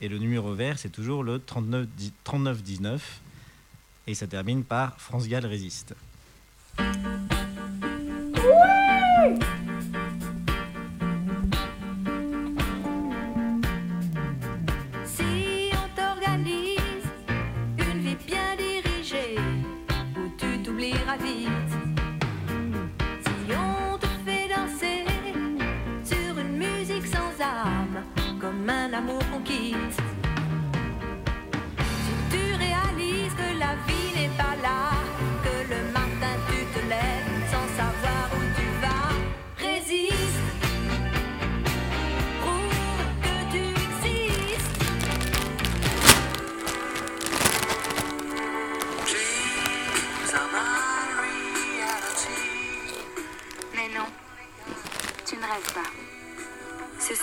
Et 0.00 0.08
le 0.08 0.18
numéro 0.18 0.52
vert, 0.54 0.78
c'est 0.78 0.90
toujours 0.90 1.22
le 1.24 1.38
39 1.38 1.86
dix- 1.96 2.12
39 2.24 2.62
19. 2.62 3.20
Et 4.06 4.14
ça 4.14 4.26
termine 4.26 4.64
par 4.64 5.00
France 5.00 5.26
Gall 5.28 5.46
résiste. 5.46 5.94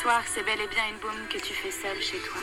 Soir, 0.02 0.24
c'est 0.26 0.44
bel 0.44 0.60
et 0.60 0.68
bien 0.68 0.82
une 0.92 0.98
boum 0.98 1.28
que 1.30 1.38
tu 1.38 1.54
fais 1.54 1.70
seule 1.70 2.02
chez 2.02 2.18
toi. 2.18 2.42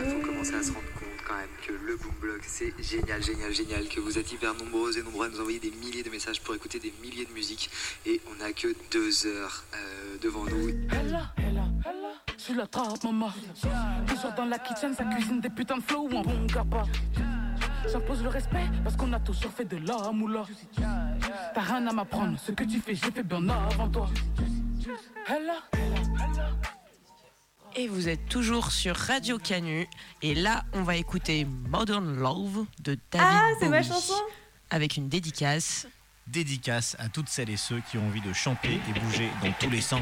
Il 0.00 0.10
faut 0.10 0.26
commencer 0.26 0.54
à 0.54 0.62
se 0.64 0.72
rendre 0.72 0.80
compte 0.98 1.06
quand 1.24 1.36
même 1.36 1.46
que 1.64 1.72
le 1.72 1.94
Boom 1.96 2.10
Block, 2.20 2.40
c'est 2.44 2.74
génial, 2.82 3.22
génial, 3.22 3.54
génial, 3.54 3.88
que 3.88 4.00
vous 4.00 4.18
êtes 4.18 4.32
hyper 4.32 4.54
nombreuses 4.54 4.98
et 4.98 5.02
nombreux 5.04 5.26
à 5.26 5.28
nous 5.28 5.40
envoyer 5.40 5.60
des 5.60 5.70
milliers 5.70 6.02
de 6.02 6.10
messages 6.10 6.40
pour 6.40 6.56
écouter 6.56 6.80
des 6.80 6.92
milliers 7.00 7.26
de 7.26 7.32
musiques 7.32 7.70
et 8.04 8.20
on 8.32 8.42
n'a 8.42 8.52
que 8.52 8.74
deux 8.90 9.26
heures 9.26 9.62
euh, 9.74 10.16
devant 10.20 10.44
nous. 10.44 10.72
Ella, 12.42 12.42
Ella, 12.42 12.42
je 12.42 12.44
suis 12.44 12.54
la 12.54 12.66
trappe, 12.66 13.04
maman. 13.04 13.32
Toujours 14.06 14.32
dans 14.32 14.44
la 14.44 14.58
kitchen, 14.58 14.94
ça 14.94 15.04
cuisine 15.04 15.40
des 15.40 15.50
putains 15.50 15.78
de 15.78 15.82
flow 15.82 16.08
ou 16.10 16.18
un 16.18 16.22
bon 16.22 16.46
gaba. 16.46 16.84
J'impose 17.90 18.22
le 18.22 18.28
respect 18.28 18.70
parce 18.84 18.96
qu'on 18.96 19.12
a 19.12 19.20
toujours 19.20 19.52
fait 19.52 19.64
de 19.64 19.76
la 19.76 20.10
moula. 20.12 20.44
T'as 21.54 21.60
rien 21.60 21.86
à 21.86 21.92
m'apprendre, 21.92 22.38
ce 22.38 22.52
que 22.52 22.64
tu 22.64 22.80
fais, 22.80 22.94
j'ai 22.94 23.10
fait 23.10 23.22
bien 23.22 23.48
avant 23.48 23.88
toi. 23.88 24.08
Et 27.74 27.88
vous 27.88 28.08
êtes 28.08 28.28
toujours 28.28 28.70
sur 28.70 28.94
Radio 28.94 29.38
Canu. 29.38 29.88
Et 30.20 30.34
là, 30.34 30.64
on 30.74 30.82
va 30.82 30.96
écouter 30.96 31.46
Modern 31.46 32.16
Love 32.16 32.66
de 32.82 32.98
David 33.10 33.26
Ah, 33.26 33.48
c'est 33.58 33.68
ma 33.68 33.78
Bowie, 33.78 33.88
chanson 33.88 34.14
Avec 34.70 34.96
une 34.96 35.08
dédicace. 35.08 35.86
Dédicace 36.28 36.96
à 36.98 37.08
toutes 37.08 37.28
celles 37.28 37.50
et 37.50 37.56
ceux 37.56 37.80
qui 37.90 37.98
ont 37.98 38.06
envie 38.06 38.20
de 38.20 38.32
chanter 38.32 38.80
et 38.88 39.00
bouger 39.00 39.28
dans 39.42 39.52
tous 39.58 39.70
les 39.70 39.80
sens. 39.80 40.00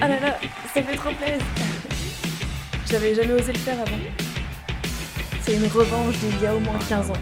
Ah 0.00 0.08
là 0.08 0.20
là, 0.20 0.38
ça 0.72 0.82
fait 0.82 0.96
trop 0.96 1.12
plaisir. 1.12 1.38
J'avais 2.90 3.14
jamais 3.14 3.32
osé 3.32 3.52
le 3.52 3.58
faire 3.58 3.80
avant. 3.80 3.98
C'est 5.42 5.56
une 5.56 5.66
revanche 5.66 6.16
d'il 6.18 6.40
y 6.40 6.46
a 6.46 6.54
au 6.54 6.60
moins 6.60 6.78
15 6.88 7.10
ans. 7.10 7.14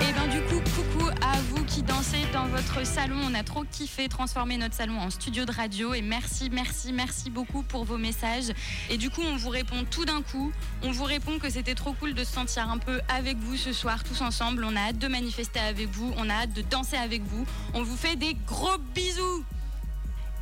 Et 0.00 0.12
ben 0.12 0.28
du 0.28 0.40
coup, 0.42 0.60
coucou 0.76 1.08
à 1.22 1.40
vous 1.50 1.64
qui 1.64 1.82
dansez 1.82 2.24
dans 2.32 2.46
votre 2.46 2.86
salon. 2.86 3.16
On 3.28 3.34
a 3.34 3.42
trop 3.42 3.64
kiffé 3.64 4.08
transformer 4.08 4.56
notre 4.56 4.74
salon 4.74 4.98
en 4.98 5.10
studio 5.10 5.44
de 5.44 5.50
radio. 5.50 5.92
Et 5.92 6.02
merci, 6.02 6.50
merci, 6.52 6.92
merci 6.92 7.30
beaucoup 7.30 7.62
pour 7.62 7.84
vos 7.84 7.98
messages. 7.98 8.52
Et 8.90 8.96
du 8.96 9.10
coup, 9.10 9.22
on 9.22 9.36
vous 9.36 9.48
répond 9.48 9.84
tout 9.90 10.04
d'un 10.04 10.22
coup. 10.22 10.52
On 10.82 10.92
vous 10.92 11.04
répond 11.04 11.38
que 11.38 11.50
c'était 11.50 11.74
trop 11.74 11.94
cool 11.94 12.14
de 12.14 12.22
se 12.22 12.32
sentir 12.32 12.70
un 12.70 12.78
peu 12.78 13.00
avec 13.08 13.38
vous 13.38 13.56
ce 13.56 13.72
soir, 13.72 14.04
tous 14.04 14.20
ensemble. 14.20 14.64
On 14.64 14.76
a 14.76 14.90
hâte 14.90 14.98
de 14.98 15.08
manifester 15.08 15.60
avec 15.60 15.88
vous. 15.88 16.12
On 16.16 16.30
a 16.30 16.34
hâte 16.34 16.52
de 16.52 16.62
danser 16.62 16.96
avec 16.96 17.22
vous. 17.24 17.44
On 17.74 17.82
vous 17.82 17.96
fait 17.96 18.16
des 18.16 18.36
gros 18.46 18.78
bisous. 18.94 19.44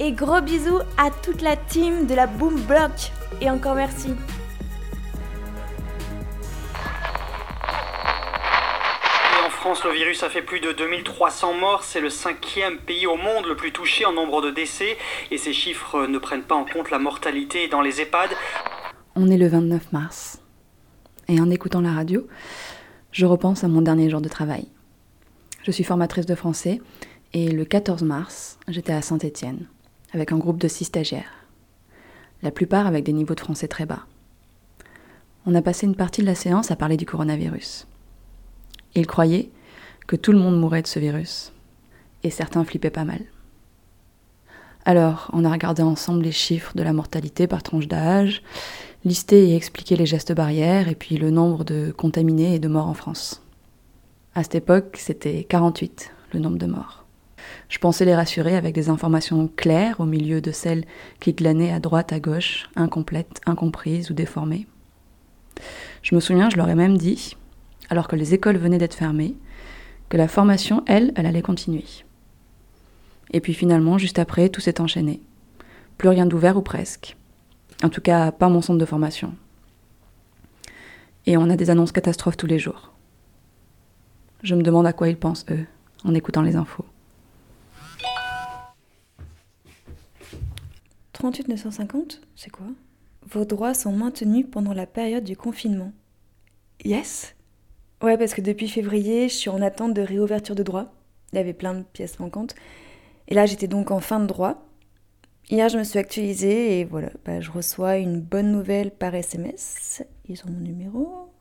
Et 0.01 0.13
gros 0.13 0.43
bisous 0.43 0.81
à 0.99 1.11
toute 1.11 1.41
la 1.41 1.57
team 1.57 2.07
de 2.07 2.15
la 2.15 2.27
Boom 2.27 2.61
Block. 2.63 3.11
Et 3.41 3.49
encore 3.49 3.75
merci. 3.75 4.09
Le 9.85 9.93
virus 9.93 10.23
a 10.23 10.31
fait 10.31 10.43
plus 10.43 10.61
de 10.61 10.73
2300 10.73 11.55
morts. 11.55 11.85
C'est 11.85 12.01
le 12.01 12.11
cinquième 12.11 12.79
pays 12.79 13.07
au 13.07 13.17
monde 13.17 13.47
le 13.47 13.57
plus 13.57 13.73
touché 13.73 14.05
en 14.05 14.13
nombre 14.13 14.41
de 14.41 14.51
décès. 14.51 14.97
Et 15.31 15.39
ces 15.39 15.53
chiffres 15.53 16.07
ne 16.07 16.19
prennent 16.19 16.43
pas 16.43 16.55
en 16.55 16.65
compte 16.65 16.91
la 16.91 16.99
mortalité 16.99 17.69
dans 17.69 17.81
les 17.81 18.01
EHPAD. 18.01 18.31
On 19.15 19.31
est 19.31 19.37
le 19.37 19.47
29 19.47 19.93
mars. 19.93 20.41
Et 21.29 21.41
en 21.41 21.51
écoutant 21.51 21.81
la 21.81 21.93
radio, 21.93 22.27
je 23.13 23.27
repense 23.27 23.65
à 23.65 23.69
mon 23.69 23.83
dernier 23.83 24.09
jour 24.09 24.21
de 24.21 24.29
travail. 24.29 24.67
Je 25.63 25.71
suis 25.71 25.85
formatrice 25.85 26.27
de 26.27 26.35
français 26.35 26.81
et 27.33 27.51
le 27.51 27.65
14 27.65 28.03
mars, 28.03 28.59
j'étais 28.69 28.93
à 28.93 29.03
Saint-Étienne 29.03 29.67
avec 30.13 30.33
un 30.33 30.39
groupe 30.39 30.59
de 30.59 30.69
six 30.69 30.87
stagiaires. 30.87 31.47
La 32.43 32.51
plupart 32.51 32.87
avec 32.87 33.05
des 33.05 33.13
niveaux 33.13 33.35
de 33.35 33.41
français 33.41 33.69
très 33.69 33.87
bas. 33.87 34.07
On 35.45 35.55
a 35.55 35.63
passé 35.63 35.87
une 35.87 35.97
partie 35.97 36.23
de 36.23 36.27
la 36.27 36.35
séance 36.35 36.71
à 36.71 36.77
parler 36.77 36.97
du 36.97 37.07
coronavirus. 37.07 37.87
Ils 38.95 39.07
croyaient 39.07 39.51
que 40.07 40.17
tout 40.17 40.33
le 40.33 40.39
monde 40.39 40.59
mourrait 40.59 40.83
de 40.83 40.87
ce 40.87 40.99
virus. 40.99 41.53
Et 42.23 42.31
certains 42.31 42.65
flippaient 42.65 42.91
pas 42.91 43.05
mal. 43.05 43.21
Alors, 44.85 45.31
on 45.33 45.45
a 45.45 45.51
regardé 45.51 45.83
ensemble 45.83 46.23
les 46.23 46.33
chiffres 46.33 46.73
de 46.77 46.83
la 46.83 46.93
mortalité 46.93 47.47
par 47.47 47.63
tranche 47.63 47.89
d'âge, 47.89 48.43
listé 49.05 49.49
et 49.49 49.57
expliqué 49.57 49.97
les 49.97 50.07
gestes 50.07 50.33
barrières 50.33 50.89
et 50.89 50.95
puis 50.95 51.17
le 51.17 51.31
nombre 51.31 51.65
de 51.65 51.91
contaminés 51.91 52.55
et 52.55 52.59
de 52.61 52.69
morts 52.69 52.87
en 52.87 52.95
France. 52.95 53.43
À 54.35 54.43
cette 54.43 54.55
époque, 54.55 54.97
c'était 54.99 55.45
48, 55.45 56.13
le 56.35 56.41
nombre 56.41 56.59
de 56.59 56.67
morts. 56.67 57.05
Je 57.69 57.79
pensais 57.79 58.05
les 58.05 58.15
rassurer 58.15 58.57
avec 58.57 58.75
des 58.75 58.89
informations 58.89 59.49
claires 59.57 59.99
au 59.99 60.05
milieu 60.05 60.41
de 60.41 60.53
celles 60.53 60.85
qui 61.19 61.33
glanaient 61.33 61.73
à 61.73 61.81
droite, 61.81 62.13
à 62.13 62.21
gauche, 62.21 62.69
incomplètes, 62.77 63.41
incomprises 63.47 64.11
ou 64.11 64.15
déformées. 64.15 64.67
Je 66.03 66.15
me 66.15 66.21
souviens, 66.21 66.51
je 66.51 66.57
leur 66.57 66.69
ai 66.69 66.75
même 66.75 66.97
dit, 66.97 67.37
alors 67.91 68.09
que 68.09 68.17
les 68.17 68.35
écoles 68.35 68.59
venaient 68.59 68.79
d'être 68.79 68.95
fermées, 68.95 69.35
que 70.09 70.17
la 70.17 70.29
formation, 70.29 70.83
elle, 70.87 71.13
elle 71.17 71.27
allait 71.27 71.43
continuer. 71.43 71.85
Et 73.33 73.41
puis 73.41 73.55
finalement, 73.55 73.99
juste 73.99 74.19
après, 74.19 74.49
tout 74.49 74.61
s'est 74.61 74.81
enchaîné. 74.81 75.21
Plus 75.99 76.09
rien 76.09 76.27
d'ouvert 76.27 76.57
ou 76.57 76.63
presque. 76.63 77.17
En 77.83 77.89
tout 77.89 78.01
cas, 78.01 78.33
pas 78.33 78.49
mon 78.49 78.63
centre 78.63 78.79
de 78.79 78.85
formation. 78.85 79.35
Et 81.27 81.37
on 81.37 81.51
a 81.51 81.57
des 81.57 81.71
annonces 81.71 81.93
catastrophes 81.93 82.37
tous 82.37 82.47
les 82.47 82.59
jours. 82.59 82.93
Je 84.43 84.55
me 84.55 84.63
demande 84.63 84.87
à 84.87 84.93
quoi 84.93 85.09
ils 85.09 85.19
pensent, 85.19 85.47
eux, 85.51 85.67
en 86.05 86.15
écoutant 86.15 86.43
les 86.43 86.57
infos. 86.57 86.85
38 91.13 91.49
950, 91.49 92.21
c'est 92.37 92.51
quoi? 92.51 92.67
Vos 93.29 93.45
droits 93.45 93.75
sont 93.75 93.93
maintenus 93.93 94.47
pendant 94.51 94.75
la 94.75 94.87
période 94.87 95.25
du 95.25 95.37
confinement. 95.37 95.93
Yes 96.85 97.36
Ouais, 98.03 98.19
parce 98.19 98.35
que 98.35 98.43
depuis 98.43 98.69
février, 98.69 99.29
je 99.29 99.35
suis 99.35 99.51
en 99.51 99.63
attente 99.63 99.95
de 99.95 100.03
réouverture 100.03 100.55
de 100.55 100.63
droits. 100.63 100.93
Il 101.33 101.37
y 101.37 101.39
avait 101.39 101.55
plein 101.55 101.75
de 101.75 101.83
pièces 101.83 102.19
manquantes. 102.19 102.55
Et 103.29 103.35
là, 103.35 103.47
j'étais 103.47 103.69
donc 103.69 103.91
en 103.91 104.01
fin 104.01 104.21
de 104.21 104.27
droit. 104.27 104.67
Hier, 105.49 105.69
je 105.69 105.79
me 105.79 105.85
suis 105.85 105.99
actualisée 105.99 106.81
et 106.81 106.85
voilà, 106.85 107.11
bah, 107.25 107.41
je 107.41 107.51
reçois 107.51 107.97
une 107.99 108.21
bonne 108.21 108.51
nouvelle 108.51 108.91
par 108.91 109.15
SMS. 109.15 110.03
Ils 110.29 110.41
ont 110.45 110.51
mon 110.51 110.61
numéro. 110.61 111.33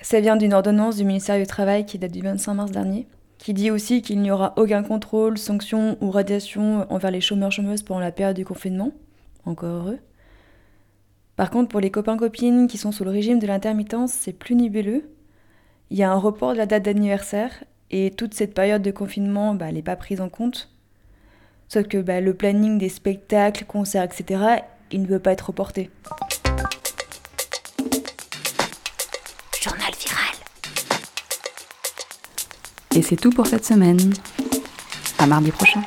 Ça 0.00 0.20
vient 0.20 0.36
d'une 0.36 0.54
ordonnance 0.54 0.96
du 0.96 1.04
ministère 1.04 1.38
du 1.38 1.46
Travail 1.46 1.84
qui 1.84 1.98
date 1.98 2.12
du 2.12 2.20
25 2.20 2.54
mars 2.54 2.70
dernier, 2.70 3.08
qui 3.38 3.52
dit 3.52 3.72
aussi 3.72 4.00
qu'il 4.00 4.20
n'y 4.20 4.30
aura 4.30 4.54
aucun 4.56 4.84
contrôle, 4.84 5.38
sanction 5.38 5.98
ou 6.00 6.10
radiation 6.10 6.86
envers 6.90 7.10
les 7.10 7.20
chômeurs-chômeuses 7.20 7.82
pendant 7.82 8.00
la 8.00 8.12
période 8.12 8.36
du 8.36 8.44
confinement. 8.44 8.92
Encore 9.44 9.74
heureux. 9.74 9.98
Par 11.34 11.50
contre, 11.50 11.68
pour 11.68 11.80
les 11.80 11.90
copains-copines 11.90 12.68
qui 12.68 12.78
sont 12.78 12.92
sous 12.92 13.04
le 13.04 13.10
régime 13.10 13.40
de 13.40 13.46
l'intermittence, 13.46 14.12
c'est 14.12 14.32
plus 14.32 14.54
nibelleux. 14.54 15.10
Il 15.90 15.96
y 15.96 16.02
a 16.02 16.12
un 16.12 16.18
report 16.18 16.52
de 16.52 16.58
la 16.58 16.66
date 16.66 16.82
d'anniversaire 16.82 17.64
et 17.90 18.10
toute 18.10 18.34
cette 18.34 18.52
période 18.52 18.82
de 18.82 18.90
confinement, 18.90 19.54
bah, 19.54 19.66
elle 19.68 19.76
n'est 19.76 19.82
pas 19.82 19.96
prise 19.96 20.20
en 20.20 20.28
compte. 20.28 20.68
Sauf 21.68 21.88
que 21.88 21.98
bah, 21.98 22.20
le 22.20 22.34
planning 22.34 22.78
des 22.78 22.90
spectacles, 22.90 23.64
concerts, 23.64 24.04
etc., 24.04 24.62
il 24.90 25.02
ne 25.02 25.06
peut 25.06 25.18
pas 25.18 25.32
être 25.32 25.46
reporté. 25.46 25.90
Journal 29.62 29.92
viral. 29.98 30.34
Et 32.94 33.02
c'est 33.02 33.16
tout 33.16 33.30
pour 33.30 33.46
cette 33.46 33.64
semaine. 33.64 34.12
À 35.18 35.26
mardi 35.26 35.50
prochain. 35.50 35.82